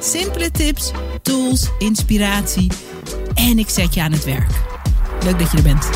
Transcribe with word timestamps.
Simpele 0.00 0.50
tips, 0.50 0.92
tools, 1.22 1.70
inspiratie 1.78 2.70
en 3.34 3.58
ik 3.58 3.68
zet 3.68 3.94
je 3.94 4.02
aan 4.02 4.12
het 4.12 4.24
werk. 4.24 4.50
Leuk 5.24 5.38
dat 5.38 5.50
je 5.50 5.56
er 5.56 5.62
bent. 5.62 5.86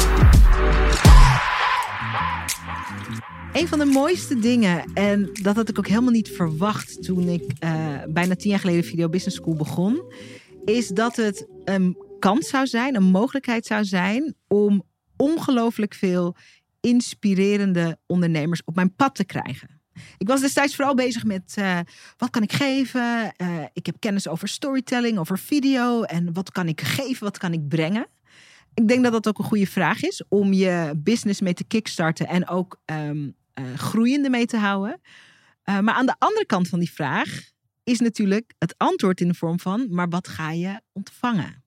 Een 3.52 3.68
van 3.68 3.78
de 3.78 3.84
mooiste 3.84 4.38
dingen, 4.38 4.84
en 4.94 5.30
dat 5.42 5.56
had 5.56 5.68
ik 5.68 5.78
ook 5.78 5.86
helemaal 5.86 6.10
niet 6.10 6.28
verwacht 6.28 7.02
toen 7.02 7.28
ik 7.28 7.42
uh, 7.64 7.98
bijna 8.08 8.34
tien 8.36 8.50
jaar 8.50 8.58
geleden 8.58 8.84
Video 8.84 9.08
Business 9.08 9.36
School 9.36 9.54
begon, 9.54 10.12
is 10.64 10.88
dat 10.88 11.16
het 11.16 11.46
een 11.64 11.96
kans 12.18 12.48
zou 12.48 12.66
zijn, 12.66 12.96
een 12.96 13.02
mogelijkheid 13.02 13.66
zou 13.66 13.84
zijn 13.84 14.34
om 14.48 14.82
ongelooflijk 15.16 15.94
veel 15.94 16.36
inspirerende 16.80 17.98
ondernemers 18.06 18.64
op 18.64 18.74
mijn 18.74 18.94
pad 18.94 19.14
te 19.14 19.24
krijgen. 19.24 19.81
Ik 20.18 20.28
was 20.28 20.40
destijds 20.40 20.74
vooral 20.74 20.94
bezig 20.94 21.24
met 21.24 21.54
uh, 21.58 21.78
wat 22.16 22.30
kan 22.30 22.42
ik 22.42 22.52
geven. 22.52 23.34
Uh, 23.36 23.64
ik 23.72 23.86
heb 23.86 23.96
kennis 23.98 24.28
over 24.28 24.48
storytelling, 24.48 25.18
over 25.18 25.38
video 25.38 26.02
en 26.02 26.32
wat 26.32 26.50
kan 26.50 26.68
ik 26.68 26.80
geven, 26.80 27.24
wat 27.24 27.38
kan 27.38 27.52
ik 27.52 27.68
brengen. 27.68 28.06
Ik 28.74 28.88
denk 28.88 29.02
dat 29.02 29.12
dat 29.12 29.28
ook 29.28 29.38
een 29.38 29.44
goede 29.44 29.66
vraag 29.66 30.02
is 30.02 30.22
om 30.28 30.52
je 30.52 30.92
business 30.96 31.40
mee 31.40 31.54
te 31.54 31.64
kickstarten 31.64 32.28
en 32.28 32.48
ook 32.48 32.80
um, 32.86 33.34
uh, 33.54 33.64
groeiende 33.76 34.30
mee 34.30 34.46
te 34.46 34.56
houden. 34.56 35.00
maar 35.64 35.94
aan 35.94 36.06
de 36.06 36.14
andere 36.18 36.46
kant 36.46 36.68
van 36.68 36.78
die 36.78 36.92
vraag 36.92 37.50
is 37.84 38.00
natuurlijk 38.00 38.54
het 38.58 38.74
antwoord 38.76 39.20
in 39.20 39.28
de 39.28 39.34
vorm 39.34 39.60
van, 39.60 39.86
maar 39.90 40.08
wat 40.08 40.28
ga 40.28 40.50
je 40.50 40.80
ontvangen? 40.92 41.64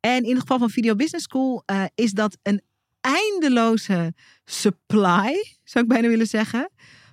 En 0.00 0.24
in 0.24 0.30
het 0.30 0.40
geval 0.40 0.58
van 0.58 0.70
Video 0.70 0.94
Business 0.94 1.24
School 1.24 1.64
is 1.94 2.12
dat 2.12 2.38
een 2.42 2.62
eindeloze 3.00 4.14
supply, 4.44 5.56
zou 5.64 5.84
ik 5.84 5.90
bijna 5.90 6.08
willen 6.08 6.26
zeggen 6.26 6.70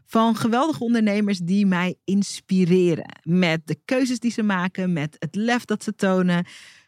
van 0.09 0.35
geweldige 0.35 0.83
ondernemers 0.83 1.38
die 1.38 1.65
mij 1.65 1.95
inspireren. 2.03 3.19
Met 3.23 3.67
de 3.67 3.79
keuzes 3.85 4.19
die 4.19 4.31
ze 4.31 4.43
maken, 4.43 4.93
met 4.93 5.15
het 5.19 5.35
lef 5.35 5.65
dat 5.65 5.83
ze 5.83 5.95
tonen, 5.95 6.45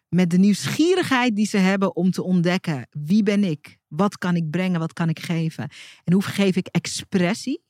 met 0.09 0.29
de 0.29 0.37
nieuwsgierigheid 0.37 1.35
die 1.35 1.45
ze 1.45 1.57
hebben 1.57 1.95
om 1.95 2.11
te 2.11 2.23
ontdekken 2.23 2.87
wie 2.89 3.23
ben 3.23 3.43
ik, 3.43 3.77
wat 3.87 4.17
kan 4.17 4.35
ik 4.35 4.49
brengen, 4.49 4.79
wat 4.79 4.93
kan 4.93 5.09
ik 5.09 5.19
geven 5.19 5.69
en 6.03 6.13
hoe 6.13 6.23
geef 6.23 6.55
ik 6.55 6.67
expressie 6.67 7.63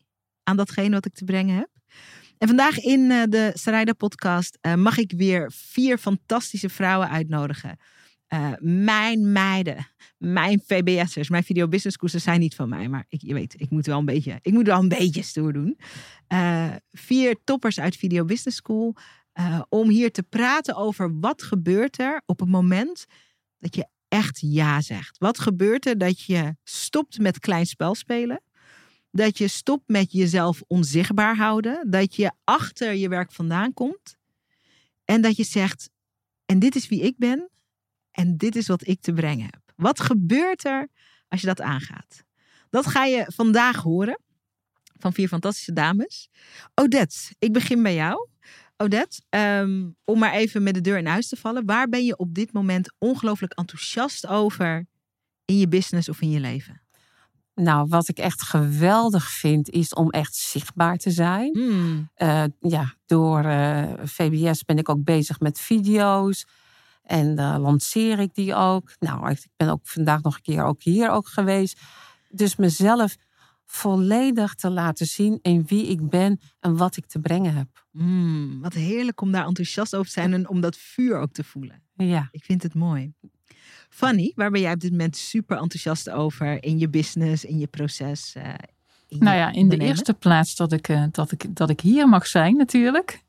aan 0.43 0.57
datgene 0.57 0.89
wat 0.89 1.05
ik 1.05 1.13
te 1.13 1.23
brengen 1.23 1.55
heb. 1.55 1.69
En 2.37 2.47
vandaag 2.47 2.79
in 2.79 3.11
eh, 3.11 3.23
de 3.29 3.51
Sarayda 3.53 3.93
podcast 3.93 4.57
eh, 4.61 4.73
mag 4.73 4.97
ik 4.97 5.13
weer 5.15 5.51
vier 5.55 5.97
fantastische 5.97 6.69
vrouwen 6.69 7.09
uitnodigen. 7.09 7.77
Uh, 8.33 8.51
mijn 8.59 9.31
meiden 9.31 9.87
mijn 10.21 10.61
VBS'ers, 10.65 11.29
mijn 11.29 11.43
video 11.43 11.67
business 11.67 11.97
courses 11.97 12.23
zijn 12.23 12.39
niet 12.39 12.55
van 12.55 12.69
mij. 12.69 12.87
Maar 12.87 13.05
ik, 13.09 13.21
je 13.21 13.33
weet, 13.33 13.53
ik 13.57 13.69
moet 13.69 13.85
wel 13.85 13.99
een 13.99 14.05
beetje, 14.05 14.39
ik 14.41 14.53
moet 14.53 14.65
wel 14.65 14.79
een 14.79 14.87
beetje 14.99 15.21
stoer 15.21 15.53
doen. 15.53 15.77
Uh, 16.33 16.75
vier 16.91 17.35
toppers 17.43 17.79
uit 17.79 17.95
Video 17.95 18.25
Business 18.25 18.57
School. 18.57 18.95
Uh, 19.39 19.61
om 19.69 19.89
hier 19.89 20.11
te 20.11 20.23
praten 20.23 20.75
over 20.75 21.19
wat 21.19 21.43
gebeurt 21.43 21.99
er 21.99 22.21
op 22.25 22.39
het 22.39 22.49
moment 22.49 23.05
dat 23.59 23.75
je 23.75 23.87
echt 24.07 24.39
ja 24.39 24.81
zegt. 24.81 25.17
Wat 25.17 25.39
gebeurt 25.39 25.85
er 25.85 25.97
dat 25.97 26.21
je 26.21 26.55
stopt 26.63 27.19
met 27.19 27.39
klein 27.39 27.65
spel 27.65 27.95
spelen? 27.95 28.41
Dat 29.11 29.37
je 29.37 29.47
stopt 29.47 29.87
met 29.87 30.11
jezelf 30.11 30.61
onzichtbaar 30.67 31.35
houden. 31.35 31.91
Dat 31.91 32.15
je 32.15 32.31
achter 32.43 32.93
je 32.93 33.09
werk 33.09 33.31
vandaan 33.31 33.73
komt. 33.73 34.17
En 35.05 35.21
dat 35.21 35.35
je 35.35 35.43
zegt, 35.43 35.89
en 36.45 36.59
dit 36.59 36.75
is 36.75 36.87
wie 36.87 37.01
ik 37.01 37.17
ben. 37.17 37.49
En 38.11 38.37
dit 38.37 38.55
is 38.55 38.67
wat 38.67 38.87
ik 38.87 39.01
te 39.01 39.13
brengen 39.13 39.45
heb. 39.45 39.60
Wat 39.81 39.99
gebeurt 39.99 40.65
er 40.65 40.87
als 41.27 41.41
je 41.41 41.47
dat 41.47 41.61
aangaat? 41.61 42.23
Dat 42.69 42.87
ga 42.87 43.05
je 43.05 43.25
vandaag 43.27 43.77
horen 43.77 44.19
van 44.99 45.13
vier 45.13 45.27
fantastische 45.27 45.73
dames. 45.73 46.29
Odette, 46.73 47.17
ik 47.39 47.53
begin 47.53 47.83
bij 47.83 47.93
jou. 47.93 48.27
Odette, 48.77 49.21
ehm, 49.29 49.89
om 50.05 50.19
maar 50.19 50.33
even 50.33 50.63
met 50.63 50.73
de 50.73 50.81
deur 50.81 50.97
in 50.97 51.05
huis 51.05 51.27
te 51.27 51.35
vallen. 51.35 51.65
Waar 51.65 51.89
ben 51.89 52.05
je 52.05 52.17
op 52.17 52.33
dit 52.33 52.53
moment 52.53 52.93
ongelooflijk 52.97 53.53
enthousiast 53.53 54.27
over 54.27 54.85
in 55.45 55.57
je 55.57 55.67
business 55.67 56.09
of 56.09 56.21
in 56.21 56.29
je 56.29 56.39
leven? 56.39 56.81
Nou, 57.55 57.87
wat 57.87 58.07
ik 58.07 58.17
echt 58.17 58.41
geweldig 58.41 59.29
vind, 59.29 59.69
is 59.69 59.93
om 59.93 60.09
echt 60.09 60.35
zichtbaar 60.35 60.97
te 60.97 61.11
zijn. 61.11 61.57
Hmm. 61.57 62.09
Uh, 62.17 62.43
ja, 62.59 62.93
door 63.05 63.43
uh, 63.43 63.91
eh, 63.91 63.99
VBS 64.03 64.63
ben 64.63 64.77
ik 64.77 64.89
ook 64.89 65.03
bezig 65.03 65.39
met 65.39 65.59
video's. 65.59 66.45
En 67.11 67.39
uh, 67.39 67.55
lanceer 67.59 68.19
ik 68.19 68.33
die 68.33 68.55
ook. 68.55 68.95
Nou, 68.99 69.29
ik 69.29 69.47
ben 69.55 69.69
ook 69.69 69.79
vandaag 69.83 70.21
nog 70.21 70.35
een 70.35 70.41
keer 70.41 70.63
ook 70.63 70.83
hier 70.83 71.09
ook 71.09 71.27
geweest. 71.27 71.79
Dus 72.29 72.55
mezelf 72.55 73.15
volledig 73.65 74.55
te 74.55 74.69
laten 74.69 75.05
zien 75.05 75.39
in 75.41 75.65
wie 75.67 75.87
ik 75.87 76.09
ben 76.09 76.39
en 76.59 76.77
wat 76.77 76.97
ik 76.97 77.05
te 77.05 77.19
brengen 77.19 77.55
heb. 77.55 77.85
Mm, 77.91 78.61
wat 78.61 78.73
heerlijk 78.73 79.21
om 79.21 79.31
daar 79.31 79.45
enthousiast 79.45 79.95
over 79.95 80.05
te 80.05 80.11
zijn 80.11 80.33
en 80.33 80.49
om 80.49 80.61
dat 80.61 80.77
vuur 80.77 81.17
ook 81.17 81.31
te 81.31 81.43
voelen. 81.43 81.83
Ja. 81.93 82.27
Ik 82.31 82.43
vind 82.43 82.63
het 82.63 82.73
mooi. 82.73 83.13
Fanny, 83.89 84.31
waar 84.35 84.51
ben 84.51 84.61
jij 84.61 84.73
op 84.73 84.79
dit 84.79 84.91
moment 84.91 85.17
super 85.17 85.57
enthousiast 85.57 86.09
over 86.09 86.63
in 86.63 86.79
je 86.79 86.89
business, 86.89 87.45
in 87.45 87.57
je 87.57 87.67
proces? 87.67 88.33
Uh, 88.37 88.53
in 89.07 89.19
nou 89.19 89.37
ja, 89.37 89.51
in 89.51 89.69
de 89.69 89.77
eerste 89.77 90.13
plaats 90.13 90.55
dat 90.55 90.71
ik, 90.71 90.87
uh, 90.87 91.03
dat, 91.11 91.31
ik, 91.31 91.55
dat 91.55 91.69
ik 91.69 91.79
hier 91.79 92.07
mag 92.07 92.27
zijn 92.27 92.55
natuurlijk. 92.55 93.23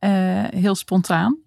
Uh, 0.00 0.44
heel 0.48 0.74
spontaan. 0.74 1.42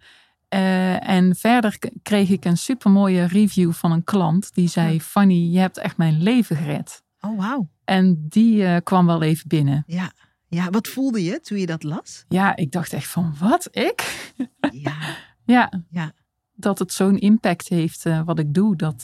Uh, 0.54 1.10
en 1.10 1.36
verder 1.36 1.78
kreeg 2.02 2.30
ik 2.30 2.46
een 2.46 2.58
supermooie 2.58 3.24
review 3.24 3.74
van 3.74 3.92
een 3.92 4.04
klant. 4.04 4.54
Die 4.54 4.68
zei, 4.68 5.02
Fanny, 5.02 5.52
je 5.52 5.60
hebt 5.60 5.78
echt 5.78 5.98
mijn 5.98 6.22
leven 6.22 6.56
gered. 6.56 7.04
Oh, 7.22 7.38
wauw. 7.38 7.70
En 7.84 8.26
die 8.30 8.62
uh, 8.62 8.78
kwam 8.84 9.06
wel 9.06 9.22
even 9.22 9.48
binnen. 9.48 9.84
Ja. 9.88 10.12
ja, 10.48 10.70
wat 10.70 10.88
voelde 10.88 11.24
je 11.24 11.40
toen 11.40 11.58
je 11.58 11.66
dat 11.66 11.84
las? 11.84 12.26
Ja, 12.28 12.56
ik 12.56 12.72
dacht 12.72 12.94
echt 12.94 13.08
van, 13.08 13.36
wat? 13.40 13.68
Ik? 13.72 14.32
Ja. 14.72 14.98
ja. 15.56 15.72
ja. 15.90 16.14
Dat 16.54 16.80
het 16.80 16.94
zo'n 16.94 17.18
impact 17.18 17.68
heeft 17.68 18.06
uh, 18.06 18.22
wat 18.26 18.40
ik 18.40 18.54
doe, 18.54 18.76
dat, 18.76 19.04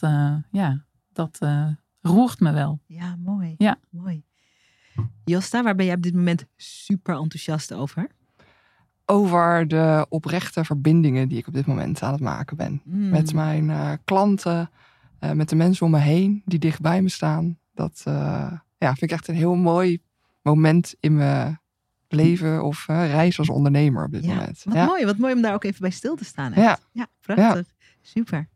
ja, 0.52 0.86
dat 1.14 1.40
roert 2.02 2.40
me 2.40 2.52
wel. 2.52 2.80
Ja, 2.88 3.16
mooi. 3.20 3.56
Ja. 3.58 3.80
Mooi. 3.90 4.24
Josta, 5.26 5.64
waar 5.64 5.76
ben 5.76 5.86
jij 5.86 5.96
op 5.96 6.02
dit 6.02 6.14
moment 6.14 6.46
super 6.56 7.16
enthousiast 7.16 7.74
over? 7.74 8.08
Over 9.06 9.68
de 9.68 10.06
oprechte 10.10 10.66
verbindingen 10.66 11.28
die 11.28 11.38
ik 11.38 11.48
op 11.48 11.54
dit 11.54 11.66
moment 11.66 12.02
aan 12.02 12.12
het 12.12 12.22
maken 12.22 12.58
ben. 12.58 12.82
Mm. 12.84 13.10
Met 13.10 13.34
mijn 13.34 13.70
uh, 13.70 13.92
klanten, 14.06 14.70
uh, 15.24 15.32
met 15.32 15.50
de 15.50 15.56
mensen 15.56 15.86
om 15.86 15.92
me 15.92 16.00
heen 16.00 16.42
die 16.46 16.60
dicht 16.60 16.82
bij 16.82 17.02
me 17.02 17.10
staan. 17.10 17.58
Dat 17.74 18.04
uh, 18.08 18.52
ja, 18.78 18.88
vind 18.88 19.02
ik 19.02 19.12
echt 19.12 19.28
een 19.28 19.36
heel 19.36 19.56
mooi 19.56 20.02
moment 20.42 20.96
in 21.00 21.16
mijn 21.16 21.60
leven 22.08 22.64
of 22.64 22.86
reis 22.88 23.40
als 23.40 23.50
ondernemer 23.50 24.06
op 24.06 24.12
dit 24.12 24.24
ja, 24.24 24.36
moment. 24.36 24.62
Wat 24.64 24.74
ja. 24.74 24.86
mooi, 24.86 25.06
wat 25.06 25.18
mooi 25.18 25.34
om 25.34 25.42
daar 25.42 25.54
ook 25.54 25.64
even 25.64 25.82
bij 25.82 25.90
stil 25.90 26.16
te 26.16 26.26
staan. 26.26 26.52
Ja. 26.56 26.80
ja, 26.92 27.08
prachtig. 27.22 27.68
Super. 28.02 28.48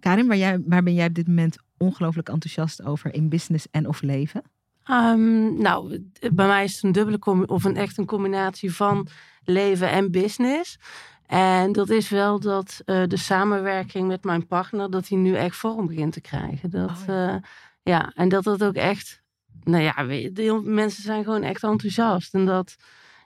Karin, 0.00 0.26
waar, 0.26 0.36
jij, 0.36 0.62
waar 0.66 0.82
ben 0.82 0.94
jij 0.94 1.06
op 1.06 1.14
dit 1.14 1.26
moment 1.26 1.56
ongelooflijk 1.76 2.28
enthousiast 2.28 2.82
over 2.82 3.14
in 3.14 3.28
business 3.28 3.66
en 3.70 3.88
of 3.88 4.02
leven? 4.02 4.42
Um, 4.90 5.60
nou, 5.60 6.04
bij 6.32 6.46
mij 6.46 6.64
is 6.64 6.74
het 6.74 6.82
een 6.82 6.92
dubbele 6.92 7.46
of 7.46 7.64
een 7.64 7.76
echt 7.76 7.98
een 7.98 8.06
combinatie 8.06 8.74
van 8.74 9.08
leven 9.44 9.90
en 9.90 10.10
business. 10.10 10.78
En 11.26 11.72
dat 11.72 11.90
is 11.90 12.08
wel 12.08 12.40
dat 12.40 12.82
uh, 12.86 13.02
de 13.06 13.16
samenwerking 13.16 14.08
met 14.08 14.24
mijn 14.24 14.46
partner, 14.46 14.90
dat 14.90 15.06
die 15.06 15.18
nu 15.18 15.34
echt 15.34 15.56
vorm 15.56 15.86
begint 15.86 16.12
te 16.12 16.20
krijgen. 16.20 16.70
Dat, 16.70 16.90
oh, 16.90 17.06
ja. 17.06 17.34
Uh, 17.34 17.40
ja. 17.82 18.12
en 18.14 18.28
dat 18.28 18.44
dat 18.44 18.64
ook 18.64 18.74
echt, 18.74 19.22
nou 19.64 19.82
ja, 19.82 19.92
de 20.32 20.60
mensen 20.64 21.02
zijn 21.02 21.24
gewoon 21.24 21.42
echt 21.42 21.62
enthousiast. 21.62 22.34
En 22.34 22.46
dat, 22.46 22.76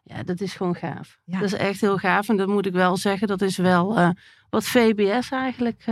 ja, 0.03 0.23
dat 0.23 0.41
is 0.41 0.55
gewoon 0.55 0.75
gaaf. 0.75 1.19
Ja. 1.25 1.39
Dat 1.39 1.53
is 1.53 1.59
echt 1.59 1.81
heel 1.81 1.99
gaaf. 1.99 2.29
En 2.29 2.37
dat 2.37 2.49
moet 2.49 2.67
ik 2.67 2.73
wel 2.73 2.97
zeggen, 2.97 3.29
dat 3.29 3.43
is 3.43 3.57
wel 3.57 3.99
uh, 3.99 4.11
wat 4.51 4.65
VBS 4.65 5.31
eigenlijk 5.31 5.85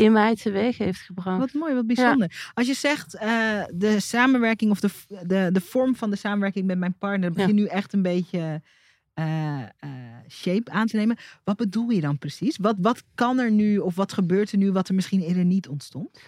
in 0.00 0.12
mij 0.12 0.34
teweeg 0.34 0.78
heeft 0.78 1.00
gebracht. 1.00 1.38
Wat 1.38 1.52
mooi, 1.52 1.74
wat 1.74 1.86
bijzonder. 1.86 2.28
Ja. 2.30 2.50
Als 2.54 2.66
je 2.66 2.74
zegt 2.74 3.14
uh, 3.14 3.64
de 3.74 4.00
samenwerking 4.00 4.70
of 4.70 4.80
de, 4.80 4.90
de, 5.26 5.48
de 5.52 5.60
vorm 5.60 5.96
van 5.96 6.10
de 6.10 6.16
samenwerking 6.16 6.66
met 6.66 6.78
mijn 6.78 6.94
partner 6.98 7.32
begint 7.32 7.50
ja. 7.50 7.56
nu 7.56 7.66
echt 7.66 7.92
een 7.92 8.02
beetje 8.02 8.62
uh, 9.14 9.58
uh, 9.84 9.90
shape 10.28 10.70
aan 10.70 10.86
te 10.86 10.96
nemen. 10.96 11.16
Wat 11.44 11.56
bedoel 11.56 11.88
je 11.88 12.00
dan 12.00 12.18
precies? 12.18 12.56
Wat, 12.56 12.76
wat 12.78 13.02
kan 13.14 13.38
er 13.38 13.50
nu 13.50 13.78
of 13.78 13.94
wat 13.94 14.12
gebeurt 14.12 14.52
er 14.52 14.58
nu 14.58 14.72
wat 14.72 14.88
er 14.88 14.94
misschien 14.94 15.20
eerder 15.20 15.44
niet 15.44 15.68
ontstond? 15.68 16.20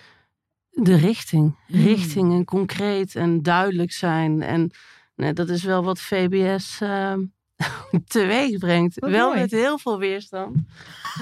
De 0.70 0.96
richting. 0.96 1.56
Hmm. 1.66 1.82
Richting 1.82 2.32
en 2.32 2.44
concreet 2.44 3.16
en 3.16 3.42
duidelijk 3.42 3.92
zijn. 3.92 4.42
En 4.42 4.70
nee, 5.14 5.32
dat 5.32 5.48
is 5.48 5.62
wel 5.62 5.84
wat 5.84 6.00
VBS 6.00 6.80
teweeg 8.06 8.58
brengt. 8.58 8.96
Wel 9.00 9.34
met 9.34 9.50
heel 9.50 9.78
veel 9.78 9.98
weerstand. 9.98 10.56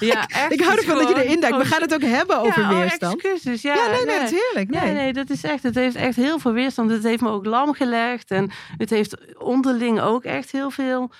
Ja, 0.00 0.26
echt. 0.26 0.52
ik 0.52 0.60
hou 0.60 0.78
ervan 0.78 0.98
dat 0.98 1.08
je 1.08 1.24
erin 1.24 1.40
duikt. 1.40 1.56
We 1.56 1.64
gaan 1.64 1.80
het 1.80 1.94
ook 1.94 2.02
hebben 2.02 2.38
over 2.38 2.62
ja, 2.62 2.70
oh, 2.70 2.78
weerstand. 2.78 3.14
excuses. 3.14 3.62
Ja, 3.62 3.74
ja 3.74 3.90
nee, 3.90 4.04
nee, 4.04 4.18
natuurlijk. 4.18 4.70
Nee. 4.70 4.80
nee, 4.80 4.92
nee, 4.92 5.12
dat 5.12 5.30
is 5.30 5.42
echt. 5.42 5.62
Het 5.62 5.74
heeft 5.74 5.96
echt 5.96 6.16
heel 6.16 6.38
veel 6.38 6.52
weerstand. 6.52 6.90
Het 6.90 7.02
heeft 7.02 7.22
me 7.22 7.28
ook 7.28 7.44
lam 7.44 7.74
gelegd. 7.74 8.30
En 8.30 8.50
het 8.76 8.90
heeft 8.90 9.38
onderling 9.38 10.00
ook 10.00 10.24
echt 10.24 10.50
heel 10.50 10.70
veel. 10.70 11.10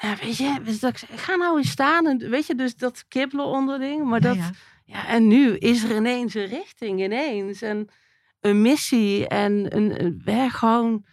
Nou, 0.00 0.16
weet 0.22 0.36
je, 0.36 0.54
dus 0.64 0.78
ga 1.14 1.36
nou 1.36 1.58
eens 1.58 1.70
staan. 1.70 2.06
En, 2.06 2.30
weet 2.30 2.46
je, 2.46 2.54
dus 2.54 2.76
dat 2.76 3.04
kibbelen 3.08 3.46
onderling. 3.46 4.04
Maar 4.04 4.20
dat. 4.20 4.38
Ja, 4.84 5.06
en 5.06 5.26
nu 5.26 5.56
is 5.56 5.82
er 5.82 5.96
ineens 5.96 6.34
een 6.34 6.46
richting, 6.46 7.00
ineens. 7.00 7.62
En 7.62 7.88
een 8.40 8.62
missie 8.62 9.28
en 9.28 9.76
een, 9.76 10.22
een 10.26 10.50
gewoon 10.50 11.04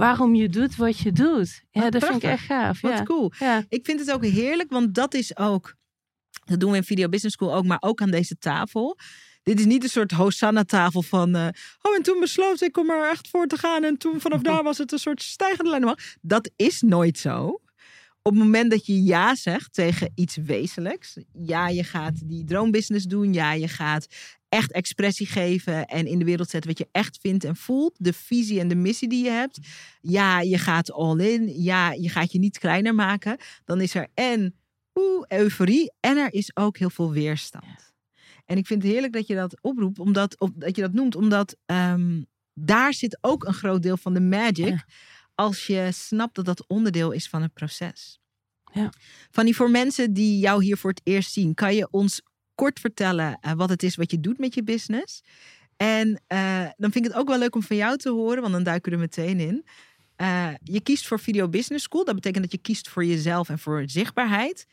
waarom 0.00 0.34
je 0.34 0.48
doet 0.48 0.76
wat 0.76 0.98
je 0.98 1.12
doet. 1.12 1.62
Ja, 1.70 1.90
dat 1.90 2.04
vind 2.04 2.22
ik 2.22 2.30
echt 2.30 2.44
gaaf. 2.44 2.80
Wat 2.80 3.02
cool. 3.02 3.32
Ja. 3.38 3.64
Ik 3.68 3.84
vind 3.84 4.00
het 4.00 4.12
ook 4.12 4.24
heerlijk, 4.24 4.70
want 4.70 4.94
dat 4.94 5.14
is 5.14 5.36
ook, 5.36 5.74
dat 6.44 6.60
doen 6.60 6.70
we 6.70 6.76
in 6.76 6.84
Video 6.84 7.08
Business 7.08 7.36
School 7.36 7.54
ook, 7.54 7.64
maar 7.64 7.78
ook 7.80 8.00
aan 8.00 8.10
deze 8.10 8.38
tafel. 8.38 8.98
Dit 9.42 9.58
is 9.58 9.64
niet 9.64 9.82
een 9.82 9.88
soort 9.88 10.10
Hosanna-tafel 10.10 11.02
van. 11.02 11.36
Uh, 11.36 11.48
oh, 11.82 11.94
en 11.96 12.02
toen 12.02 12.20
besloot 12.20 12.60
ik 12.60 12.76
om 12.76 12.90
er 12.90 13.10
echt 13.10 13.28
voor 13.28 13.46
te 13.46 13.58
gaan. 13.58 13.84
En 13.84 13.96
toen 13.96 14.20
vanaf 14.20 14.40
daar 14.40 14.62
was 14.62 14.78
het 14.78 14.92
een 14.92 14.98
soort 14.98 15.22
stijgende 15.22 15.70
lijn. 15.70 15.98
Dat 16.20 16.50
is 16.56 16.80
nooit 16.80 17.18
zo. 17.18 17.60
Op 18.22 18.32
het 18.32 18.42
moment 18.42 18.70
dat 18.70 18.86
je 18.86 19.02
ja 19.02 19.34
zegt 19.34 19.72
tegen 19.72 20.12
iets 20.14 20.36
wezenlijks. 20.36 21.16
Ja, 21.32 21.68
je 21.68 21.84
gaat 21.84 22.28
die 22.28 22.44
droombusiness 22.44 23.04
doen. 23.04 23.32
Ja, 23.32 23.52
je 23.52 23.68
gaat 23.68 24.06
echt 24.48 24.72
expressie 24.72 25.26
geven 25.26 25.86
en 25.86 26.06
in 26.06 26.18
de 26.18 26.24
wereld 26.24 26.50
zetten 26.50 26.70
wat 26.70 26.78
je 26.78 26.88
echt 26.92 27.18
vindt 27.20 27.44
en 27.44 27.56
voelt. 27.56 27.94
De 27.98 28.12
visie 28.12 28.60
en 28.60 28.68
de 28.68 28.74
missie 28.74 29.08
die 29.08 29.24
je 29.24 29.30
hebt. 29.30 29.58
Ja, 30.00 30.40
je 30.40 30.58
gaat 30.58 30.92
all 30.92 31.18
in. 31.18 31.62
Ja, 31.62 31.92
je 31.92 32.08
gaat 32.08 32.32
je 32.32 32.38
niet 32.38 32.58
kleiner 32.58 32.94
maken. 32.94 33.36
Dan 33.64 33.80
is 33.80 33.94
er 33.94 34.08
en 34.14 34.54
oeh, 34.94 35.24
euforie 35.28 35.92
en 36.00 36.16
er 36.16 36.32
is 36.32 36.56
ook 36.56 36.78
heel 36.78 36.90
veel 36.90 37.12
weerstand. 37.12 37.94
En 38.44 38.56
ik 38.56 38.66
vind 38.66 38.82
het 38.82 38.92
heerlijk 38.92 39.12
dat 39.12 39.26
je 39.26 39.34
dat 39.34 39.62
oproept, 39.62 39.98
omdat, 39.98 40.40
of 40.40 40.50
dat 40.54 40.76
je 40.76 40.82
dat 40.82 40.92
noemt, 40.92 41.14
omdat 41.14 41.56
ehm, 41.66 42.22
daar 42.54 42.94
zit 42.94 43.18
ook 43.20 43.44
een 43.44 43.54
groot 43.54 43.82
deel 43.82 43.96
van 43.96 44.14
de 44.14 44.20
magic. 44.20 44.84
Als 45.34 45.66
je 45.66 45.88
snapt 45.92 46.34
dat 46.34 46.44
dat 46.44 46.66
onderdeel 46.66 47.10
is 47.10 47.28
van 47.28 47.42
het 47.42 47.52
proces. 47.52 48.20
Ja. 48.72 48.92
Fanny, 49.30 49.52
voor 49.52 49.70
mensen 49.70 50.12
die 50.12 50.38
jou 50.38 50.64
hier 50.64 50.76
voor 50.76 50.90
het 50.90 51.00
eerst 51.04 51.32
zien, 51.32 51.54
kan 51.54 51.74
je 51.74 51.88
ons 51.90 52.22
kort 52.56 52.80
vertellen 52.80 53.38
uh, 53.42 53.52
wat 53.52 53.68
het 53.68 53.82
is 53.82 53.96
wat 53.96 54.10
je 54.10 54.20
doet 54.20 54.38
met 54.38 54.54
je 54.54 54.62
business. 54.62 55.22
En 55.76 56.08
uh, 56.08 56.68
dan 56.76 56.92
vind 56.92 57.04
ik 57.04 57.04
het 57.04 57.14
ook 57.14 57.28
wel 57.28 57.38
leuk 57.38 57.54
om 57.54 57.62
van 57.62 57.76
jou 57.76 57.96
te 57.96 58.10
horen, 58.10 58.40
want 58.40 58.52
dan 58.52 58.62
duiken 58.62 58.90
we 58.90 58.96
er 58.96 59.02
meteen 59.02 59.40
in. 59.40 59.64
Uh, 60.16 60.48
je 60.62 60.80
kiest 60.80 61.06
voor 61.06 61.20
Video 61.20 61.48
Business 61.48 61.84
School. 61.84 62.04
Dat 62.04 62.14
betekent 62.14 62.42
dat 62.42 62.52
je 62.52 62.58
kiest 62.58 62.88
voor 62.88 63.04
jezelf 63.04 63.48
en 63.48 63.58
voor 63.58 63.82
zichtbaarheid. 63.86 64.66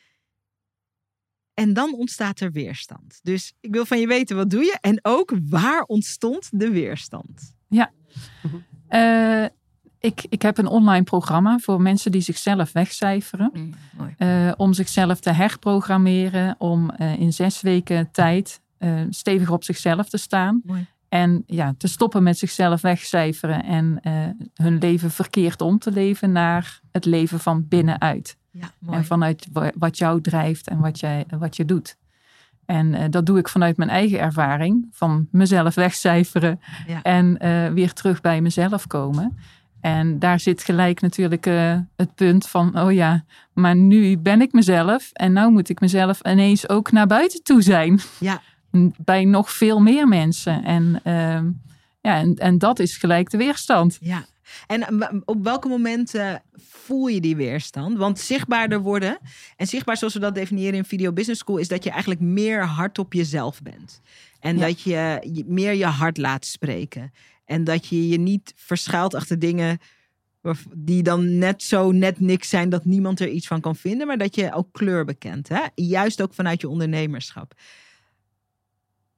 En 1.53 1.73
dan 1.73 1.93
ontstaat 1.93 2.39
er 2.39 2.51
weerstand. 2.51 3.19
Dus 3.23 3.53
ik 3.59 3.73
wil 3.73 3.85
van 3.85 3.99
je 3.99 4.07
weten, 4.07 4.35
wat 4.35 4.49
doe 4.49 4.63
je? 4.63 4.77
En 4.81 4.99
ook, 5.01 5.33
waar 5.49 5.81
ontstond 5.81 6.49
de 6.59 6.69
weerstand? 6.69 7.55
Ja, 7.67 7.91
uh, 8.89 9.45
ik, 10.03 10.25
ik 10.29 10.41
heb 10.41 10.57
een 10.57 10.67
online 10.67 11.03
programma 11.03 11.57
voor 11.57 11.81
mensen 11.81 12.11
die 12.11 12.21
zichzelf 12.21 12.71
wegcijferen. 12.71 13.49
Mm, 13.53 13.73
uh, 14.17 14.51
om 14.57 14.73
zichzelf 14.73 15.19
te 15.19 15.31
herprogrammeren. 15.31 16.55
Om 16.57 16.91
uh, 16.97 17.19
in 17.19 17.33
zes 17.33 17.61
weken 17.61 18.11
tijd 18.11 18.61
uh, 18.79 19.01
stevig 19.09 19.49
op 19.49 19.63
zichzelf 19.63 20.09
te 20.09 20.17
staan. 20.17 20.61
Mooi. 20.65 20.85
En 21.09 21.43
ja, 21.47 21.73
te 21.77 21.87
stoppen 21.87 22.23
met 22.23 22.37
zichzelf 22.37 22.81
wegcijferen. 22.81 23.63
En 23.63 23.99
hun 24.53 24.77
leven 24.77 25.11
verkeerd 25.11 25.61
om 25.61 25.79
te 25.79 25.91
leven 25.91 26.31
naar 26.31 26.79
het 26.91 27.05
leven 27.05 27.39
van 27.39 27.67
binnenuit. 27.67 28.37
Ja, 28.51 28.71
en 28.89 29.05
vanuit 29.05 29.47
wat 29.77 29.97
jou 29.97 30.21
drijft 30.21 30.67
en 30.67 30.79
wat, 30.79 30.99
jij, 30.99 31.25
wat 31.39 31.55
je 31.55 31.65
doet. 31.65 31.97
En 32.65 33.11
dat 33.11 33.25
doe 33.25 33.37
ik 33.37 33.49
vanuit 33.49 33.77
mijn 33.77 33.89
eigen 33.89 34.19
ervaring. 34.19 34.87
Van 34.91 35.27
mezelf 35.31 35.75
wegcijferen. 35.75 36.59
Ja. 36.87 37.01
En 37.01 37.37
weer 37.73 37.93
terug 37.93 38.21
bij 38.21 38.41
mezelf 38.41 38.87
komen. 38.87 39.37
En 39.83 40.19
daar 40.19 40.39
zit 40.39 40.63
gelijk 40.63 41.01
natuurlijk 41.01 41.45
uh, 41.45 41.77
het 41.95 42.15
punt 42.15 42.47
van, 42.47 42.79
oh 42.79 42.93
ja, 42.93 43.25
maar 43.53 43.75
nu 43.75 44.17
ben 44.17 44.41
ik 44.41 44.51
mezelf 44.51 45.09
en 45.13 45.33
nu 45.33 45.49
moet 45.49 45.69
ik 45.69 45.79
mezelf 45.79 46.19
ineens 46.21 46.69
ook 46.69 46.91
naar 46.91 47.07
buiten 47.07 47.43
toe 47.43 47.61
zijn. 47.61 47.99
Ja. 48.19 48.41
Bij 48.97 49.25
nog 49.25 49.51
veel 49.51 49.79
meer 49.79 50.07
mensen. 50.07 50.63
En, 50.63 51.01
uh, 51.03 51.51
ja, 52.01 52.19
en, 52.19 52.35
en 52.35 52.57
dat 52.57 52.79
is 52.79 52.97
gelijk 52.97 53.29
de 53.29 53.37
weerstand. 53.37 53.97
Ja. 54.01 54.25
En 54.67 54.99
eh, 54.99 55.07
op 55.25 55.43
welke 55.43 55.67
momenten 55.67 56.41
voel 56.57 57.07
je 57.07 57.21
die 57.21 57.35
weerstand? 57.35 57.97
Want 57.97 58.19
zichtbaarder 58.19 58.81
worden, 58.81 59.17
en 59.57 59.67
zichtbaar 59.67 59.97
zoals 59.97 60.13
we 60.13 60.19
dat 60.19 60.35
definiëren 60.35 60.73
in 60.73 60.85
Video 60.85 61.13
Business 61.13 61.41
School, 61.41 61.57
is 61.57 61.67
dat 61.67 61.83
je 61.83 61.89
eigenlijk 61.89 62.21
meer 62.21 62.65
hard 62.65 62.99
op 62.99 63.13
jezelf 63.13 63.61
bent. 63.61 64.01
En 64.39 64.57
dat 64.57 64.81
je 64.81 65.19
meer 65.47 65.73
je 65.73 65.85
hart 65.85 66.17
laat 66.17 66.45
spreken. 66.45 67.11
En 67.45 67.63
dat 67.63 67.87
je 67.87 68.07
je 68.07 68.19
niet 68.19 68.53
verschuilt 68.55 69.13
achter 69.13 69.39
dingen 69.39 69.79
die 70.75 71.03
dan 71.03 71.37
net 71.37 71.63
zo 71.63 71.91
net 71.91 72.19
niks 72.19 72.49
zijn 72.49 72.69
dat 72.69 72.85
niemand 72.85 73.19
er 73.19 73.29
iets 73.29 73.47
van 73.47 73.61
kan 73.61 73.75
vinden, 73.75 74.07
maar 74.07 74.17
dat 74.17 74.35
je 74.35 74.53
ook 74.53 74.67
kleur 74.71 75.05
bekent. 75.05 75.49
Hè? 75.49 75.61
Juist 75.75 76.21
ook 76.21 76.33
vanuit 76.33 76.61
je 76.61 76.69
ondernemerschap. 76.69 77.53